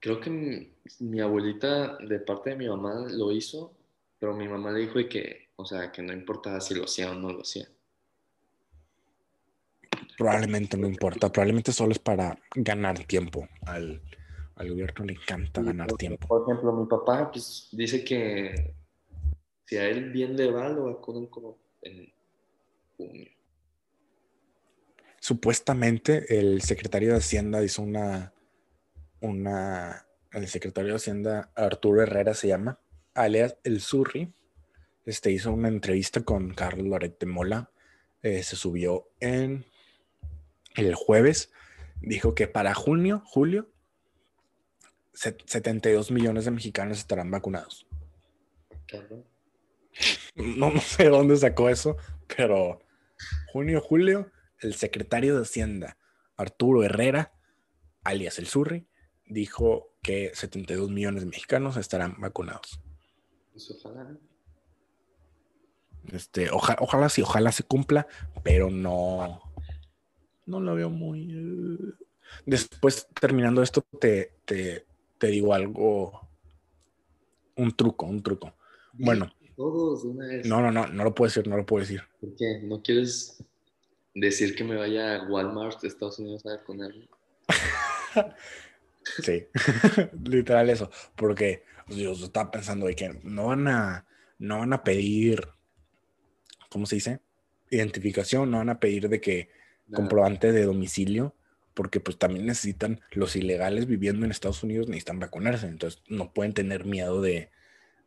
Creo 0.00 0.20
que 0.20 0.30
mi, 0.30 0.72
mi 1.00 1.20
abuelita, 1.20 1.96
de 1.98 2.18
parte 2.18 2.50
de 2.50 2.56
mi 2.56 2.68
mamá, 2.68 3.06
lo 3.08 3.30
hizo, 3.30 3.76
pero 4.18 4.34
mi 4.34 4.48
mamá 4.48 4.72
le 4.72 4.80
dijo 4.80 4.94
que, 5.08 5.50
o 5.56 5.64
sea, 5.64 5.92
que 5.92 6.02
no 6.02 6.12
importaba 6.12 6.60
si 6.60 6.74
lo 6.74 6.84
hacía 6.84 7.12
o 7.12 7.14
no 7.14 7.32
lo 7.32 7.42
hacía. 7.42 7.68
Probablemente 10.18 10.76
no 10.76 10.86
importa, 10.86 11.30
probablemente 11.30 11.72
solo 11.72 11.92
es 11.92 11.98
para 11.98 12.38
ganar 12.54 13.04
tiempo. 13.04 13.48
Al, 13.62 14.02
al 14.56 14.70
gobierno 14.70 15.04
le 15.04 15.12
encanta 15.14 15.60
Sí, 15.60 15.66
ganar 15.66 15.88
por- 15.88 15.98
tiempo. 15.98 16.28
Por 16.28 16.42
ejemplo, 16.42 16.72
mi 16.72 16.86
papá, 16.86 17.30
pues, 17.30 17.68
dice 17.72 18.04
que 18.04 18.74
si 19.66 19.76
a 19.76 19.88
él 19.88 20.10
bien 20.10 20.36
le 20.36 20.50
va, 20.50 20.68
lo 20.68 20.84
vacunan 20.84 21.26
como 21.26 21.58
en 21.82 22.12
junio. 22.96 23.28
Supuestamente 25.20 26.38
el 26.40 26.62
secretario 26.62 27.12
de 27.12 27.18
Hacienda 27.18 27.62
hizo 27.62 27.82
una, 27.82 28.32
una, 29.20 30.04
el 30.32 30.48
secretario 30.48 30.90
de 30.90 30.96
Hacienda 30.96 31.52
Arturo 31.54 32.02
Herrera 32.02 32.34
se 32.34 32.48
llama, 32.48 32.80
alias 33.14 33.56
El 33.62 33.80
Surri, 33.80 34.32
este 35.06 35.30
hizo 35.30 35.52
una 35.52 35.68
entrevista 35.68 36.22
con 36.22 36.54
Carlos 36.54 36.86
Loret 36.88 37.18
de 37.20 37.26
Mola, 37.26 37.70
eh, 38.22 38.42
se 38.42 38.56
subió 38.56 39.08
en 39.20 39.64
el 40.74 40.94
jueves, 40.94 41.52
dijo 42.00 42.34
que 42.34 42.48
para 42.48 42.74
junio, 42.74 43.22
julio, 43.24 43.68
72 45.14 46.10
millones 46.10 46.44
de 46.44 46.50
mexicanos 46.50 46.98
estarán 46.98 47.30
vacunados. 47.30 47.86
No, 50.34 50.70
no 50.70 50.80
sé 50.80 51.04
de 51.04 51.08
dónde 51.10 51.36
sacó 51.36 51.68
eso, 51.68 51.96
pero 52.36 52.80
junio, 53.52 53.80
julio, 53.80 54.30
el 54.60 54.74
secretario 54.74 55.36
de 55.36 55.42
Hacienda, 55.42 55.96
Arturo 56.36 56.82
Herrera, 56.82 57.32
alias 58.04 58.38
el 58.38 58.46
Surri, 58.46 58.86
dijo 59.26 59.94
que 60.02 60.32
72 60.34 60.90
millones 60.90 61.22
de 61.22 61.28
mexicanos 61.30 61.76
estarán 61.76 62.16
vacunados. 62.20 62.80
Pues 63.52 63.70
ojalá. 63.70 64.16
Este, 66.12 66.50
oja- 66.50 66.76
ojalá 66.80 67.08
sí, 67.08 67.22
ojalá 67.22 67.52
se 67.52 67.62
cumpla, 67.62 68.06
pero 68.42 68.70
no, 68.70 69.40
no 70.46 70.60
lo 70.60 70.74
veo 70.74 70.90
muy. 70.90 71.30
eh. 71.32 71.78
Después, 72.46 73.06
terminando 73.20 73.62
esto, 73.62 73.82
te, 74.00 74.32
te, 74.44 74.86
te 75.22 75.28
digo 75.28 75.54
algo, 75.54 76.28
un 77.54 77.76
truco, 77.76 78.06
un 78.06 78.24
truco. 78.24 78.56
Bueno. 78.92 79.32
Todos 79.54 80.02
de 80.02 80.08
una 80.08 80.26
vez. 80.26 80.46
No, 80.46 80.60
no, 80.60 80.72
no, 80.72 80.88
no 80.88 81.04
lo 81.04 81.14
puedo 81.14 81.28
decir, 81.28 81.46
no 81.46 81.56
lo 81.56 81.64
puedo 81.64 81.82
decir. 81.82 82.02
¿Por 82.20 82.34
qué? 82.34 82.58
¿No 82.64 82.82
quieres 82.82 83.40
decir 84.16 84.56
que 84.56 84.64
me 84.64 84.74
vaya 84.74 85.14
a 85.14 85.28
Walmart 85.28 85.80
de 85.80 85.86
Estados 85.86 86.18
Unidos 86.18 86.44
a 86.44 86.56
vacunar? 86.56 86.90
Sí, 89.20 89.46
literal 90.24 90.70
eso, 90.70 90.88
porque 91.16 91.64
pues, 91.86 91.98
yo 91.98 92.12
estaba 92.12 92.52
pensando 92.52 92.86
de 92.86 92.94
que 92.94 93.20
no 93.24 93.46
van 93.46 93.66
a, 93.66 94.06
no 94.38 94.60
van 94.60 94.72
a 94.72 94.84
pedir, 94.84 95.48
¿cómo 96.70 96.86
se 96.86 96.94
dice? 96.96 97.20
Identificación, 97.68 98.48
no 98.48 98.58
van 98.58 98.70
a 98.70 98.78
pedir 98.78 99.08
de 99.08 99.20
que 99.20 99.50
comprobante 99.92 100.52
de 100.52 100.62
domicilio, 100.62 101.34
porque 101.74 102.00
pues 102.00 102.18
también 102.18 102.46
necesitan, 102.46 103.00
los 103.12 103.36
ilegales 103.36 103.86
viviendo 103.86 104.24
en 104.24 104.30
Estados 104.30 104.62
Unidos 104.62 104.88
necesitan 104.88 105.20
vacunarse, 105.20 105.66
entonces 105.66 106.02
no 106.08 106.32
pueden 106.32 106.52
tener 106.54 106.84
miedo 106.84 107.20
de, 107.20 107.50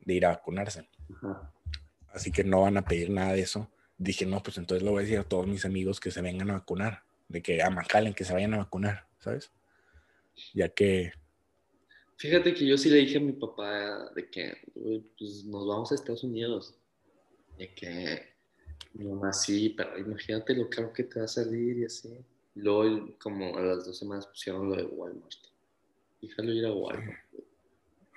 de 0.02 0.14
ir 0.14 0.26
a 0.26 0.30
vacunarse, 0.30 0.88
Ajá. 1.16 1.52
así 2.10 2.32
que 2.32 2.44
no 2.44 2.62
van 2.62 2.78
a 2.78 2.86
pedir 2.86 3.10
nada 3.10 3.34
de 3.34 3.42
eso. 3.42 3.72
Dije, 3.98 4.26
no, 4.26 4.44
pues 4.44 4.58
entonces 4.58 4.84
le 4.84 4.90
voy 4.90 5.00
a 5.00 5.04
decir 5.04 5.20
a 5.20 5.24
todos 5.24 5.48
mis 5.48 5.64
amigos 5.66 6.00
que 6.00 6.12
se 6.12 6.22
vengan 6.22 6.50
a 6.52 6.56
vacunar, 6.56 7.04
de 7.30 7.42
que 7.42 7.62
a 7.62 7.70
McAllen, 7.70 8.14
que 8.14 8.26
se 8.26 8.34
vayan 8.34 8.54
a 8.54 8.58
vacunar, 8.58 9.08
¿sabes? 9.20 9.52
Ya 10.54 10.70
que 10.70 11.14
Fíjate 12.18 12.54
que 12.54 12.66
yo 12.66 12.78
sí 12.78 12.90
le 12.90 12.98
dije 12.98 13.18
a 13.18 13.22
mi 13.22 13.34
papá 13.34 14.10
de 14.16 14.30
que 14.30 14.58
"Güey, 14.74 15.04
pues, 15.18 15.44
nos 15.46 15.68
vamos 15.68 15.92
a 15.92 15.96
Estados 15.96 16.24
Unidos. 16.24 16.78
De 17.58 17.74
que 17.74 18.36
mi 18.94 19.06
mamá 19.06 19.34
sí, 19.34 19.74
pero 19.76 19.98
imagínate 19.98 20.56
lo 20.56 20.70
caro 20.70 20.94
que 20.94 21.04
te 21.04 21.20
va 21.20 21.26
a 21.26 21.30
salir 21.30 21.78
y 21.78 21.86
así. 21.86 22.18
Luego, 22.56 23.18
como 23.20 23.58
a 23.58 23.62
las 23.62 23.86
dos 23.86 23.98
semanas 23.98 24.28
pusieron 24.28 24.70
lo 24.70 24.76
de 24.76 24.84
Walmart. 24.84 25.32
Déjalo 26.22 26.54
ir 26.54 26.66
a 26.66 26.74
Walmart. 26.74 27.20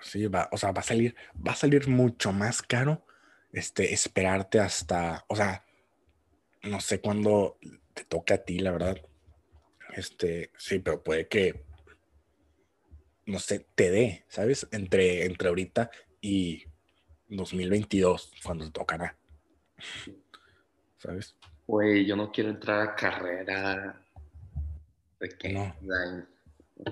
Sí, 0.01 0.26
va, 0.28 0.49
o 0.53 0.57
sea, 0.57 0.70
va 0.70 0.80
a 0.80 0.84
salir, 0.84 1.16
va 1.47 1.53
a 1.53 1.57
salir 1.57 1.89
mucho 1.89 2.32
más 2.32 2.62
caro 2.62 3.05
este, 3.53 3.93
esperarte 3.93 4.61
hasta, 4.61 5.24
o 5.28 5.36
sea, 5.36 5.64
no 6.62 6.80
sé 6.80 7.01
cuándo 7.01 7.59
te 7.95 8.05
toque 8.05 8.34
a 8.34 8.45
ti, 8.45 8.59
la 8.61 8.72
verdad. 8.72 8.97
Este, 9.95 10.53
sí, 10.57 10.78
pero 10.78 11.03
puede 11.03 11.28
que, 11.28 11.64
no 13.26 13.39
sé, 13.39 13.66
te 13.74 13.91
dé, 13.91 14.24
¿sabes? 14.28 14.68
Entre, 14.70 15.24
entre 15.24 15.49
ahorita 15.49 15.91
y 16.20 16.64
2022, 17.28 18.32
cuando 18.45 18.66
te 18.66 18.70
tocará. 18.70 19.16
¿Sabes? 20.99 21.36
Güey, 21.66 22.07
yo 22.07 22.16
no 22.16 22.32
quiero 22.32 22.51
entrar 22.51 22.80
a 22.80 22.95
carrera 22.95 24.07
de 25.20 25.28
que 25.28 25.52
No. 25.52 25.74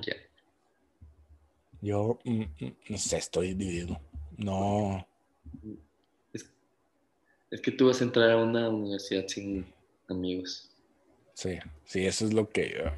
quiero. 0.03 0.21
Yo, 1.83 2.19
mm, 2.25 2.43
mm, 2.43 2.77
no 2.89 2.99
sé, 2.99 3.19
estoy 3.19 3.55
dividido. 3.55 4.01
No, 4.39 5.07
Es, 6.33 6.51
es 7.51 7.61
que 7.61 7.71
tú 7.73 7.87
vas 7.87 8.01
a 8.01 8.05
entrar 8.05 8.31
a 8.31 8.37
una 8.43 8.69
universidad 8.69 9.27
sin 9.29 9.67
amigos. 10.09 10.71
sí, 11.35 11.59
sí, 11.85 12.07
eso 12.07 12.27
es 12.27 12.33
lo 12.33 12.49
que... 12.49 12.83
ah, 12.85 12.97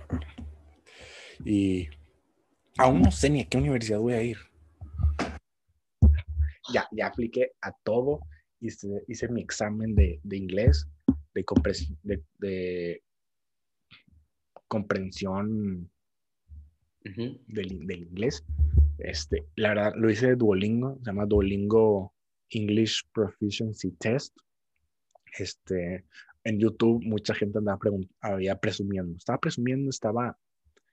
y 1.44 1.88
aún 2.78 3.02
no 3.02 3.10
sé 3.10 3.30
ni 3.30 3.42
a 3.42 3.48
qué 3.48 3.58
universidad 3.58 3.98
voy 3.98 4.14
a 4.14 4.22
ir. 4.22 4.38
Ya, 6.72 6.86
ya 6.92 7.06
apliqué 7.06 7.52
a 7.62 7.72
todo, 7.84 8.20
hice, 8.60 8.88
hice 9.08 9.28
mi 9.28 9.40
examen 9.40 9.94
de, 9.94 10.20
de 10.22 10.36
inglés, 10.36 10.86
de, 11.34 11.44
compres- 11.44 11.96
de, 12.02 12.22
de 12.38 13.02
comprensión 14.68 15.90
Ujú. 17.04 17.40
del, 17.46 17.86
del 17.86 18.02
inglés. 18.04 18.44
Este, 18.98 19.46
la 19.56 19.70
verdad, 19.70 19.92
lo 19.96 20.10
hice 20.10 20.28
de 20.28 20.36
Duolingo, 20.36 20.98
se 20.98 21.06
llama 21.06 21.26
Duolingo 21.26 22.14
English 22.50 23.02
Proficiency 23.12 23.92
Test. 23.92 24.36
Este, 25.38 26.04
en 26.44 26.58
YouTube 26.58 27.02
mucha 27.04 27.34
gente 27.34 27.58
andaba 27.58 27.78
había 28.20 28.56
presumiendo, 28.56 29.16
estaba 29.16 29.38
presumiendo, 29.38 29.90
estaba 29.90 30.38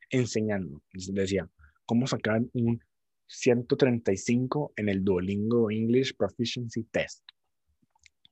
enseñando. 0.10 0.82
Decía, 0.92 1.50
¿cómo 1.86 2.08
sacar 2.08 2.42
un 2.54 2.82
135 3.28 4.74
en 4.76 4.90
el 4.90 5.04
Duolingo 5.04 5.72
English 5.72 6.16
Proficiency 6.16 6.84
Test? 6.84 7.24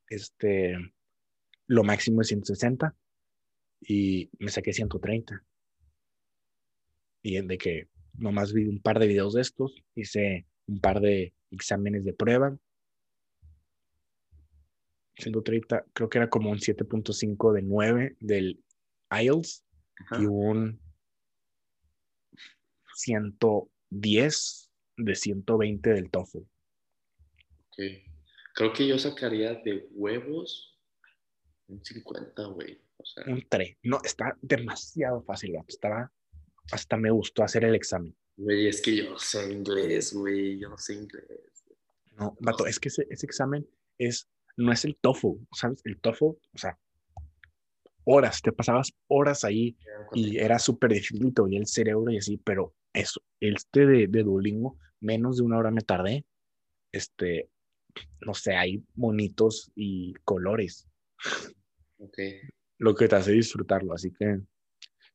Este, 0.09 0.75
lo 1.67 1.83
máximo 1.83 2.21
es 2.21 2.27
160 2.27 2.95
y 3.87 4.29
me 4.39 4.49
saqué 4.49 4.73
130 4.73 5.43
y 7.23 7.41
de 7.41 7.57
que 7.57 7.87
nomás 8.13 8.53
vi 8.53 8.65
un 8.65 8.81
par 8.81 8.99
de 8.99 9.07
videos 9.07 9.33
de 9.33 9.41
estos, 9.41 9.81
hice 9.95 10.45
un 10.67 10.79
par 10.79 10.99
de 10.99 11.33
exámenes 11.51 12.03
de 12.05 12.13
prueba. 12.13 12.57
130, 15.17 15.85
creo 15.93 16.09
que 16.09 16.17
era 16.17 16.29
como 16.29 16.51
un 16.51 16.57
7.5 16.57 17.53
de 17.53 17.61
9 17.61 18.17
del 18.19 18.63
IELTS 19.09 19.63
Ajá. 19.99 20.21
y 20.21 20.25
un 20.25 20.79
110 22.95 24.71
de 24.97 25.15
120 25.15 25.89
del 25.89 26.09
TOEFL. 26.09 26.39
Ok. 26.39 27.77
Creo 28.55 28.73
que 28.73 28.87
yo 28.87 28.99
sacaría 28.99 29.55
de 29.55 29.87
huevos 29.91 30.77
un 31.67 31.83
50, 31.83 32.43
güey. 32.47 32.82
O 33.03 33.05
sea, 33.05 33.33
Un 33.33 33.45
3. 33.47 33.77
No, 33.83 33.99
está 34.03 34.37
demasiado 34.41 35.21
fácil. 35.23 35.55
Estaba, 35.67 36.11
hasta 36.71 36.97
me 36.97 37.11
gustó 37.11 37.43
hacer 37.43 37.65
el 37.65 37.75
examen. 37.75 38.15
güey, 38.37 38.67
es 38.67 38.81
que 38.81 38.95
yo 38.95 39.11
no 39.11 39.19
sé 39.19 39.51
inglés, 39.51 40.13
güey. 40.13 40.57
Yo 40.57 40.69
no 40.69 40.77
sé 40.77 40.93
inglés. 40.93 41.65
No, 42.13 42.37
vato, 42.39 42.65
es 42.65 42.79
que 42.79 42.89
ese, 42.89 43.05
ese 43.09 43.25
examen 43.25 43.67
es, 43.97 44.27
no 44.55 44.71
es 44.71 44.85
el 44.85 44.95
TOEFL, 44.95 45.43
¿sabes? 45.51 45.81
El 45.83 45.99
TOEFL, 45.99 46.25
o 46.25 46.57
sea, 46.57 46.79
horas, 48.05 48.41
te 48.41 48.51
pasabas 48.51 48.91
horas 49.07 49.43
ahí 49.43 49.75
y 50.13 50.37
era 50.37 50.59
súper 50.59 50.91
difícil, 50.93 51.33
dolía 51.33 51.59
el 51.59 51.67
cerebro 51.67 52.11
y 52.11 52.17
así, 52.17 52.37
pero 52.37 52.75
eso, 52.93 53.21
este 53.39 53.87
de, 53.87 54.07
de 54.07 54.23
Duolingo, 54.23 54.77
menos 54.99 55.37
de 55.37 55.43
una 55.43 55.57
hora 55.57 55.71
me 55.71 55.81
tardé, 55.81 56.23
este, 56.91 57.49
no 58.21 58.35
sé, 58.35 58.53
hay 58.55 58.83
monitos 58.95 59.71
y 59.75 60.13
colores, 60.23 60.87
Ok. 61.97 62.17
Lo 62.83 62.93
que 62.93 63.07
te 63.07 63.15
hace 63.15 63.31
disfrutarlo, 63.31 63.93
así 63.93 64.11
que, 64.11 64.41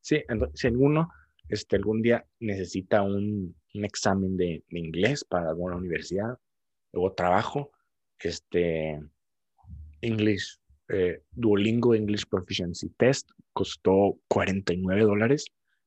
sí, 0.00 0.22
si 0.54 0.66
alguno, 0.66 1.10
este, 1.50 1.76
algún 1.76 2.00
día 2.00 2.26
necesita 2.40 3.02
un, 3.02 3.54
un 3.74 3.84
examen 3.84 4.38
de, 4.38 4.64
de 4.70 4.78
inglés 4.78 5.22
para 5.22 5.50
alguna 5.50 5.76
universidad, 5.76 6.38
luego 6.92 7.12
trabajo, 7.12 7.70
este, 8.20 8.98
English, 10.00 10.58
eh, 10.88 11.22
Duolingo 11.30 11.94
English 11.94 12.24
Proficiency 12.26 12.88
Test 12.96 13.30
costó 13.52 14.18
49 14.28 15.02
dólares, 15.02 15.44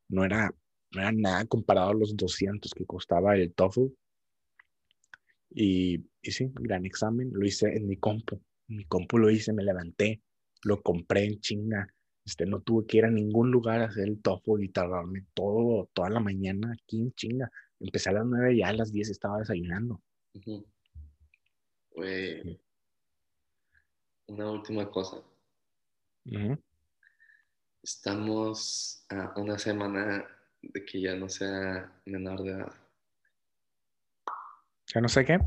no 0.08 0.24
era, 0.24 0.54
no 0.92 1.02
era 1.02 1.12
nada 1.12 1.46
comparado 1.46 1.90
a 1.90 1.96
los 1.96 2.16
200 2.16 2.72
que 2.76 2.86
costaba 2.86 3.36
el 3.36 3.54
TOEFL. 3.54 3.88
Y, 5.50 6.06
y 6.22 6.32
sí, 6.32 6.52
gran 6.54 6.86
examen, 6.86 7.32
lo 7.34 7.44
hice 7.44 7.76
en 7.76 7.88
mi 7.88 7.98
compu, 7.98 8.40
en 8.70 8.78
mi 8.78 8.86
compu 8.86 9.18
lo 9.18 9.32
hice, 9.32 9.52
me 9.52 9.64
levanté, 9.64 10.22
lo 10.64 10.82
compré 10.82 11.26
en 11.26 11.40
China, 11.40 11.88
este, 12.26 12.46
no 12.46 12.62
tuve 12.62 12.86
que 12.86 12.98
ir 12.98 13.06
a 13.06 13.12
ningún 13.12 13.52
lugar 13.52 13.82
a 13.82 13.86
hacer 13.86 14.08
el 14.08 14.22
TOEFL 14.22 14.64
y 14.64 14.70
tardarme 14.70 15.26
todo, 15.34 15.90
toda 15.94 16.10
la 16.10 16.20
mañana 16.20 16.72
aquí 16.74 17.02
en 17.02 17.14
China. 17.14 17.52
Empecé 17.80 18.10
a 18.10 18.14
las 18.14 18.26
9 18.26 18.54
y 18.54 18.58
ya 18.60 18.70
a 18.70 18.74
las 18.74 18.92
10 18.92 19.10
estaba 19.10 19.40
desayunando. 19.40 20.02
Una 24.28 24.52
última 24.52 24.90
cosa. 24.90 25.18
Estamos 27.82 29.04
a 29.10 29.34
una 29.40 29.58
semana 29.58 30.26
de 30.62 30.86
que 30.86 31.02
ya 31.02 31.16
no 31.16 31.28
sea 31.28 31.92
menor 32.06 32.44
de 32.44 32.52
edad. 32.52 32.74
Ya 34.94 35.02
no 35.02 35.10
sé 35.10 35.26
qué. 35.26 35.40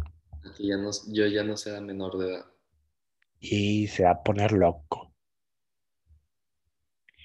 Que 0.57 0.67
ya 0.67 0.77
no, 0.77 0.91
yo 1.13 1.27
ya 1.27 1.45
no 1.45 1.57
sea 1.57 1.81
menor 1.81 2.19
de 2.19 2.29
edad. 2.29 2.47
Y 3.39 3.87
se 3.87 4.05
va 4.05 4.11
a 4.11 4.23
poner 4.23 4.53
loco. 4.53 4.94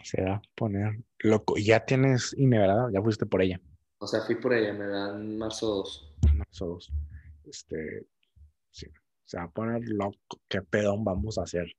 Se 0.03 0.21
va 0.23 0.35
a 0.35 0.41
poner 0.55 1.03
loco. 1.19 1.57
Y 1.57 1.65
ya 1.65 1.85
tienes 1.85 2.33
INE, 2.37 2.59
¿verdad? 2.59 2.87
Ya 2.93 3.01
fuiste 3.01 3.25
por 3.25 3.41
ella. 3.41 3.59
O 3.99 4.07
sea, 4.07 4.21
fui 4.21 4.35
por 4.35 4.53
ella, 4.53 4.73
me 4.73 4.87
dan 4.87 5.37
marzo 5.37 5.67
2. 5.67 6.15
Marzo 6.35 6.65
dos. 6.67 6.93
Este, 7.45 8.05
sí. 8.71 8.87
Se 9.25 9.37
va 9.37 9.43
a 9.43 9.51
poner 9.51 9.81
loco. 9.87 10.41
¿Qué 10.47 10.61
pedón 10.61 11.03
vamos 11.03 11.37
a 11.37 11.43
hacer? 11.43 11.75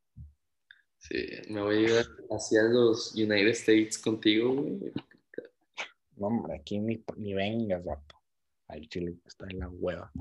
Sí, 0.99 1.27
me 1.49 1.63
voy 1.63 1.77
a 1.77 1.81
ir 1.81 2.07
hacia 2.31 2.63
los 2.65 3.15
United 3.15 3.49
States 3.49 3.99
contigo, 3.99 4.55
güey. 4.55 4.93
No, 6.17 6.27
hombre, 6.27 6.57
aquí 6.57 6.79
ni, 6.79 7.03
ni 7.17 7.33
vengas, 7.33 7.83
vato. 7.83 8.17
Al 8.69 8.87
chile 8.89 9.17
está 9.27 9.47
en 9.49 9.61
la 9.61 9.69
hueva. 9.69 10.13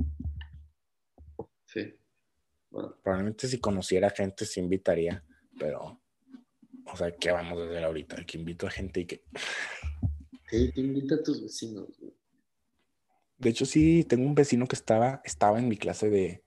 Sí. 1.65 1.93
Bueno, 2.71 2.95
Probablemente 3.03 3.47
si 3.47 3.59
conociera 3.59 4.09
gente 4.09 4.45
se 4.45 4.61
invitaría, 4.61 5.23
pero, 5.59 5.99
o 6.91 6.97
sea, 6.97 7.11
¿qué 7.11 7.31
vamos 7.31 7.59
a 7.59 7.65
hacer 7.65 7.83
ahorita? 7.83 8.25
Que 8.25 8.37
invito 8.37 8.67
a 8.67 8.71
gente 8.71 9.01
y 9.01 9.05
que... 9.05 9.23
sí, 10.49 10.71
te 10.71 10.81
invita 10.81 11.15
a 11.15 11.23
tus 11.23 11.41
vecinos, 11.41 11.87
güey. 11.99 12.13
De 13.37 13.49
hecho, 13.49 13.65
sí, 13.65 14.03
tengo 14.03 14.25
un 14.25 14.35
vecino 14.35 14.67
que 14.67 14.75
estaba, 14.75 15.21
estaba 15.23 15.59
en 15.59 15.69
mi 15.69 15.77
clase 15.77 16.09
de, 16.09 16.43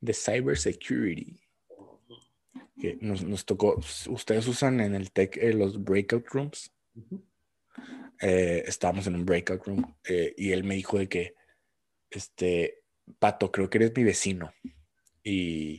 de 0.00 0.12
cybersecurity. 0.12 1.40
Que 2.80 2.98
nos, 3.00 3.22
nos 3.22 3.44
tocó, 3.44 3.78
ustedes 4.08 4.48
usan 4.48 4.80
en 4.80 4.94
el 4.94 5.12
tech 5.12 5.36
eh, 5.36 5.52
los 5.52 5.84
breakout 5.84 6.26
rooms. 6.28 6.72
Eh, 8.20 8.64
estábamos 8.66 9.06
en 9.06 9.14
un 9.14 9.24
breakout 9.24 9.64
room 9.66 9.94
eh, 10.08 10.34
y 10.36 10.52
él 10.52 10.64
me 10.64 10.74
dijo 10.74 10.98
de 10.98 11.08
que, 11.08 11.34
este, 12.10 12.82
Pato, 13.18 13.52
creo 13.52 13.70
que 13.70 13.78
eres 13.78 13.92
mi 13.94 14.02
vecino. 14.02 14.52
Y 15.22 15.78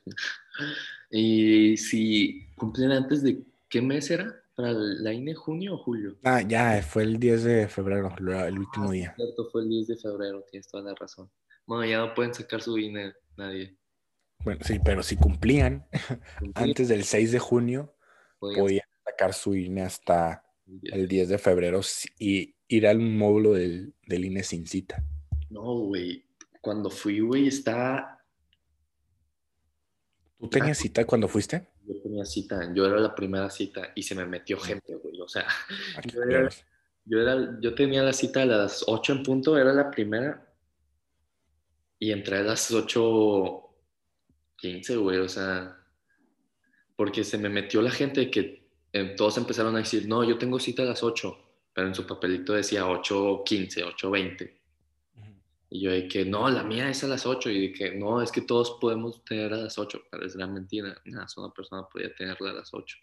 Y 1.09 1.77
si 1.77 2.47
cumplen 2.55 2.91
antes 2.91 3.23
de 3.23 3.43
qué 3.69 3.81
mes 3.81 4.11
era? 4.11 4.37
¿Para 4.55 4.73
la 4.73 5.13
INE 5.13 5.33
junio 5.33 5.75
o 5.75 5.77
julio? 5.77 6.17
Ah, 6.23 6.41
ya, 6.41 6.83
fue 6.83 7.03
el 7.03 7.17
10 7.17 7.43
de 7.43 7.67
febrero, 7.67 8.13
el 8.45 8.59
último 8.59 8.91
día. 8.91 9.13
Cierto, 9.15 9.49
fue 9.49 9.61
el 9.61 9.69
10 9.69 9.87
de 9.87 9.97
febrero, 9.97 10.45
tienes 10.51 10.67
toda 10.67 10.83
la 10.83 10.93
razón. 10.93 11.29
Bueno, 11.71 11.85
ya 11.89 11.99
no 11.99 12.13
pueden 12.13 12.33
sacar 12.33 12.61
su 12.61 12.77
INE 12.77 13.13
nadie. 13.37 13.77
Bueno, 14.43 14.59
sí, 14.65 14.77
pero 14.83 15.01
si 15.03 15.15
cumplían 15.15 15.87
antes 16.53 16.89
del 16.89 17.05
6 17.05 17.31
de 17.31 17.39
junio, 17.39 17.95
Podían 18.39 18.59
podían 18.59 18.87
sacar 19.05 19.33
su 19.33 19.55
INE 19.55 19.83
hasta 19.83 20.43
el 20.83 21.07
10 21.07 21.29
de 21.29 21.37
febrero 21.37 21.79
y 22.19 22.53
ir 22.67 22.87
al 22.87 22.99
módulo 22.99 23.53
del, 23.53 23.93
del 24.05 24.25
INE 24.25 24.43
sin 24.43 24.67
cita. 24.67 25.01
No, 25.49 25.61
güey. 25.85 26.25
Cuando 26.59 26.89
fui, 26.89 27.21
güey, 27.21 27.47
estaba. 27.47 28.19
¿Tú 30.37 30.49
tenías 30.49 30.77
cita 30.77 31.05
cuando 31.05 31.29
fuiste? 31.29 31.69
Yo 31.87 32.01
tenía 32.03 32.25
cita, 32.25 32.73
yo 32.73 32.85
era 32.85 32.97
la 32.99 33.15
primera 33.15 33.49
cita 33.49 33.93
y 33.95 34.03
se 34.03 34.13
me 34.15 34.25
metió 34.25 34.59
gente, 34.59 34.93
güey. 34.95 35.21
O 35.21 35.27
sea, 35.29 35.45
Ah, 35.95 36.01
Yo 36.13 36.21
era- 36.23 36.49
yo, 37.05 37.19
era, 37.21 37.57
yo 37.61 37.73
tenía 37.75 38.03
la 38.03 38.11
cita 38.11 38.41
a 38.41 38.45
las 38.45 38.83
8 38.87 39.13
en 39.13 39.23
punto, 39.23 39.57
era 39.57 39.71
la 39.71 39.89
primera. 39.89 40.50
Y 42.01 42.11
entré 42.11 42.37
a 42.37 42.41
las 42.41 42.71
8.15, 42.71 44.99
güey. 44.99 45.19
O 45.19 45.29
sea, 45.29 45.77
porque 46.95 47.23
se 47.23 47.37
me 47.37 47.47
metió 47.47 47.79
la 47.83 47.91
gente 47.91 48.31
que 48.31 48.67
eh, 48.91 49.13
todos 49.15 49.37
empezaron 49.37 49.75
a 49.75 49.79
decir, 49.79 50.07
no, 50.07 50.23
yo 50.23 50.39
tengo 50.39 50.59
cita 50.59 50.81
a 50.81 50.87
las 50.87 51.03
8, 51.03 51.37
pero 51.71 51.87
en 51.87 51.93
su 51.93 52.07
papelito 52.07 52.53
decía 52.53 52.87
8.15, 52.87 53.95
8.20. 53.95 54.51
Y 55.69 55.81
yo 55.81 55.91
dije, 55.91 56.25
no, 56.25 56.49
la 56.49 56.63
mía 56.63 56.89
es 56.89 57.03
a 57.03 57.07
las 57.07 57.27
8. 57.27 57.51
Y 57.51 57.67
dije, 57.67 57.93
no, 57.93 58.19
es 58.19 58.31
que 58.31 58.41
todos 58.41 58.79
podemos 58.81 59.23
tener 59.23 59.53
a 59.53 59.57
las 59.57 59.77
8. 59.77 60.01
Pero 60.09 60.25
es 60.25 60.35
gran 60.35 60.55
mentira. 60.55 60.99
Nada, 61.05 61.27
solo 61.27 61.45
una 61.45 61.53
persona 61.53 61.87
podía 61.87 62.11
tenerla 62.15 62.49
a 62.49 62.53
las 62.53 62.73
8. 62.73 62.97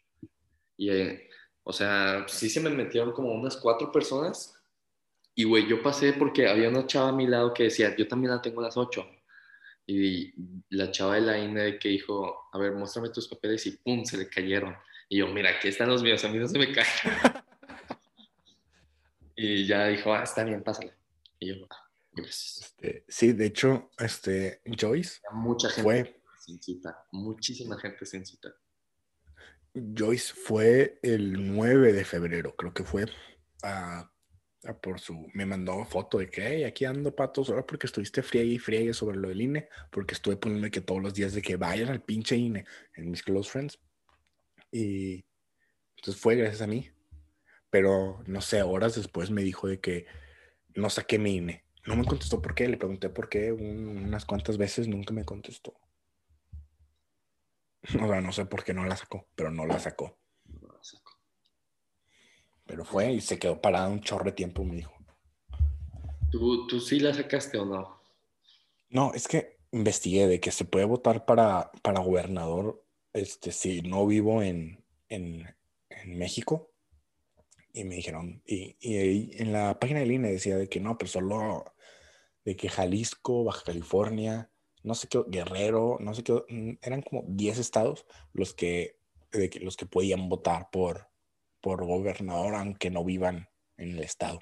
Y, 0.76 0.90
eh, 0.90 1.28
o 1.62 1.72
sea, 1.72 2.26
sí 2.26 2.51
se 2.51 2.61
me 2.61 2.70
metieron 2.70 3.12
como 3.12 3.32
unas 3.32 3.57
cuatro 3.57 3.92
personas. 3.92 4.57
Y, 5.39 5.45
güey, 5.45 5.68
yo 5.68 5.80
pasé 5.80 6.14
porque 6.14 6.49
había 6.49 6.68
una 6.68 6.84
chava 6.84 7.11
a 7.11 7.12
mi 7.12 7.24
lado 7.24 7.55
que 7.55 7.62
decía, 7.62 7.95
yo 7.97 8.09
también 8.09 8.32
la 8.32 8.43
tengo 8.43 8.61
a 8.61 8.64
las 8.64 8.76
8. 8.76 9.09
Y 9.86 10.34
la 10.70 10.91
chava 10.91 11.14
de 11.14 11.20
la 11.20 11.39
INE 11.39 11.78
que 11.78 11.91
dijo, 11.91 12.49
a 12.53 12.59
ver, 12.59 12.72
muéstrame 12.72 13.11
tus 13.11 13.28
papeles 13.28 13.64
y 13.66 13.70
pum, 13.76 14.05
se 14.05 14.16
le 14.16 14.28
cayeron. 14.28 14.74
Y 15.09 15.18
yo, 15.18 15.28
mira, 15.28 15.51
aquí 15.51 15.68
están 15.68 15.91
los 15.91 16.03
míos, 16.03 16.24
a 16.24 16.28
mí 16.28 16.39
no 16.39 16.49
se 16.49 16.59
me 16.59 16.72
caen. 16.72 16.89
y 19.36 19.64
ya 19.64 19.86
dijo, 19.86 20.12
ah, 20.12 20.24
está 20.24 20.43
bien, 20.43 20.61
pásale. 20.64 20.93
Y 21.39 21.51
yo, 21.51 21.66
ah, 21.70 21.89
gracias. 22.11 22.59
Este, 22.61 23.05
sí, 23.07 23.32
de 23.32 23.47
hecho, 23.47 23.93
este, 23.97 24.61
Joyce 24.64 25.20
Mucha 25.30 25.70
gente 25.70 25.82
fue, 25.84 26.20
sin 26.36 26.61
cita, 26.61 27.07
muchísima 27.12 27.78
gente 27.78 28.05
sin 28.07 28.26
cita. 28.26 28.53
Joyce 29.72 30.34
fue 30.34 30.99
el 31.01 31.55
9 31.55 31.93
de 31.93 32.05
febrero, 32.05 32.57
creo 32.57 32.74
que 32.74 32.82
fue 32.82 33.07
a, 33.62 34.11
por 34.76 34.98
su, 35.00 35.26
me 35.34 35.46
mandó 35.46 35.84
foto 35.84 36.18
de 36.18 36.28
que 36.28 36.42
"Hey, 36.46 36.64
aquí 36.64 36.84
ando 36.84 37.14
patos, 37.14 37.48
ahora 37.50 37.64
porque 37.64 37.86
estuviste 37.86 38.22
friegue 38.22 38.52
y 38.54 38.58
friegue 38.58 38.92
sobre 38.92 39.16
lo 39.16 39.28
del 39.28 39.40
INE, 39.40 39.68
porque 39.90 40.14
estuve 40.14 40.36
poniendo 40.36 40.70
que 40.70 40.80
todos 40.80 41.00
los 41.02 41.14
días 41.14 41.32
de 41.34 41.42
que 41.42 41.56
vayan 41.56 41.88
al 41.88 42.02
pinche 42.02 42.36
INE 42.36 42.64
en 42.94 43.10
mis 43.10 43.22
close 43.22 43.48
friends. 43.50 43.78
Y 44.70 45.24
entonces 45.96 46.20
fue 46.20 46.36
gracias 46.36 46.62
a 46.62 46.66
mí. 46.66 46.90
Pero 47.70 48.22
no 48.26 48.40
sé, 48.40 48.62
horas 48.62 48.94
después 48.96 49.30
me 49.30 49.42
dijo 49.42 49.68
de 49.68 49.78
que 49.80 50.06
no 50.74 50.90
saqué 50.90 51.18
mi 51.18 51.36
INE. 51.36 51.64
No 51.86 51.96
me 51.96 52.04
contestó 52.04 52.40
por 52.42 52.54
qué, 52.54 52.68
le 52.68 52.76
pregunté 52.76 53.08
por 53.08 53.28
qué 53.28 53.52
un- 53.52 53.88
unas 53.88 54.24
cuantas 54.24 54.58
veces, 54.58 54.88
nunca 54.88 55.12
me 55.14 55.24
contestó. 55.24 55.74
O 58.04 58.08
sea, 58.08 58.20
no 58.20 58.32
sé 58.32 58.44
por 58.46 58.64
qué 58.64 58.74
no 58.74 58.84
la 58.84 58.96
sacó, 58.96 59.28
pero 59.34 59.50
no 59.50 59.66
la 59.66 59.78
sacó. 59.78 60.17
Pero 62.68 62.84
fue 62.84 63.12
y 63.14 63.20
se 63.20 63.38
quedó 63.38 63.60
parada 63.60 63.88
un 63.88 64.00
chorro 64.00 64.26
de 64.26 64.32
tiempo, 64.32 64.62
me 64.62 64.76
dijo. 64.76 64.92
¿Tú, 66.30 66.66
¿Tú 66.66 66.78
sí 66.78 67.00
la 67.00 67.12
sacaste 67.14 67.58
o 67.58 67.64
no? 67.64 68.00
No, 68.90 69.12
es 69.14 69.26
que 69.26 69.58
investigué 69.72 70.28
de 70.28 70.38
que 70.38 70.52
se 70.52 70.66
puede 70.66 70.84
votar 70.84 71.24
para, 71.24 71.72
para 71.82 72.00
gobernador 72.00 72.84
este, 73.14 73.50
si 73.52 73.80
no 73.80 74.06
vivo 74.06 74.42
en, 74.42 74.84
en, 75.08 75.56
en 75.88 76.18
México. 76.18 76.70
Y 77.72 77.84
me 77.84 77.96
dijeron, 77.96 78.42
y, 78.44 78.76
y 78.80 79.42
en 79.42 79.52
la 79.52 79.78
página 79.78 80.00
del 80.00 80.12
INE 80.12 80.30
decía 80.30 80.56
de 80.56 80.68
que 80.68 80.80
no, 80.80 80.98
pero 80.98 81.08
solo 81.08 81.64
de 82.44 82.54
que 82.56 82.68
Jalisco, 82.68 83.44
Baja 83.44 83.62
California, 83.64 84.50
no 84.82 84.94
sé 84.94 85.08
qué, 85.08 85.22
Guerrero, 85.26 85.96
no 86.00 86.14
sé 86.14 86.22
qué, 86.22 86.32
mm, 86.48 86.78
eran 86.82 87.02
como 87.02 87.24
10 87.26 87.58
estados 87.58 88.06
los 88.32 88.52
que, 88.54 88.98
de 89.32 89.48
que, 89.50 89.60
los 89.60 89.76
que 89.76 89.86
podían 89.86 90.28
votar 90.28 90.70
por, 90.70 91.08
por 91.61 91.84
gobernador, 91.84 92.54
aunque 92.54 92.90
no 92.90 93.04
vivan 93.04 93.48
en 93.76 93.90
el 93.90 94.00
estado, 94.00 94.40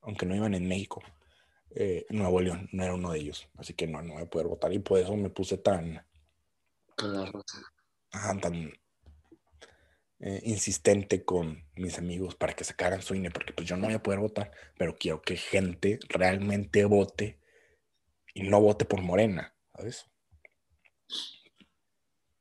aunque 0.00 0.26
no 0.26 0.34
vivan 0.34 0.54
en 0.54 0.68
México. 0.68 1.02
Eh, 1.74 2.04
Nuevo 2.10 2.40
León 2.40 2.68
no 2.72 2.84
era 2.84 2.94
uno 2.94 3.12
de 3.12 3.20
ellos, 3.20 3.48
así 3.56 3.72
que 3.74 3.86
no, 3.86 4.02
no 4.02 4.14
voy 4.14 4.22
a 4.22 4.30
poder 4.30 4.46
votar 4.46 4.72
y 4.72 4.78
por 4.78 4.98
eso 4.98 5.16
me 5.16 5.30
puse 5.30 5.56
tan, 5.56 6.06
raza. 6.98 7.62
ah, 8.12 8.36
tan 8.40 8.72
eh, 10.20 10.40
insistente 10.44 11.24
con 11.24 11.64
mis 11.74 11.98
amigos 11.98 12.34
para 12.34 12.54
que 12.54 12.64
sacaran 12.64 13.00
su 13.02 13.14
INE, 13.14 13.30
porque 13.30 13.52
pues 13.54 13.66
yo 13.66 13.76
no 13.76 13.86
voy 13.86 13.94
a 13.94 14.02
poder 14.02 14.20
votar, 14.20 14.52
pero 14.76 14.96
quiero 14.96 15.22
que 15.22 15.36
gente 15.36 15.98
realmente 16.08 16.84
vote 16.84 17.40
y 18.34 18.42
no 18.42 18.60
vote 18.60 18.84
por 18.84 19.00
Morena, 19.00 19.54
¿sabes? 19.74 20.06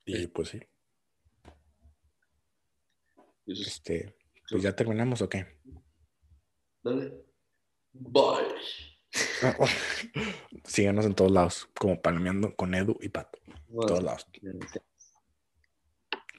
Y 0.06 0.28
pues 0.28 0.49
sí, 0.49 0.60
este, 3.60 4.16
pues 4.49 4.64
ya 4.64 4.76
terminamos 4.76 5.22
o 5.22 5.30
qué? 5.30 5.47
Dale. 6.84 7.14
Bye. 7.93 8.56
Síganos 10.64 11.06
en 11.06 11.16
todos 11.16 11.32
lados, 11.32 11.70
como 11.78 12.02
palomeando 12.02 12.56
con 12.56 12.74
Edu 12.74 12.97
y 13.02 13.10
Pato, 13.10 13.39
en 13.47 13.80
todos 13.88 14.04
lados. 14.04 14.28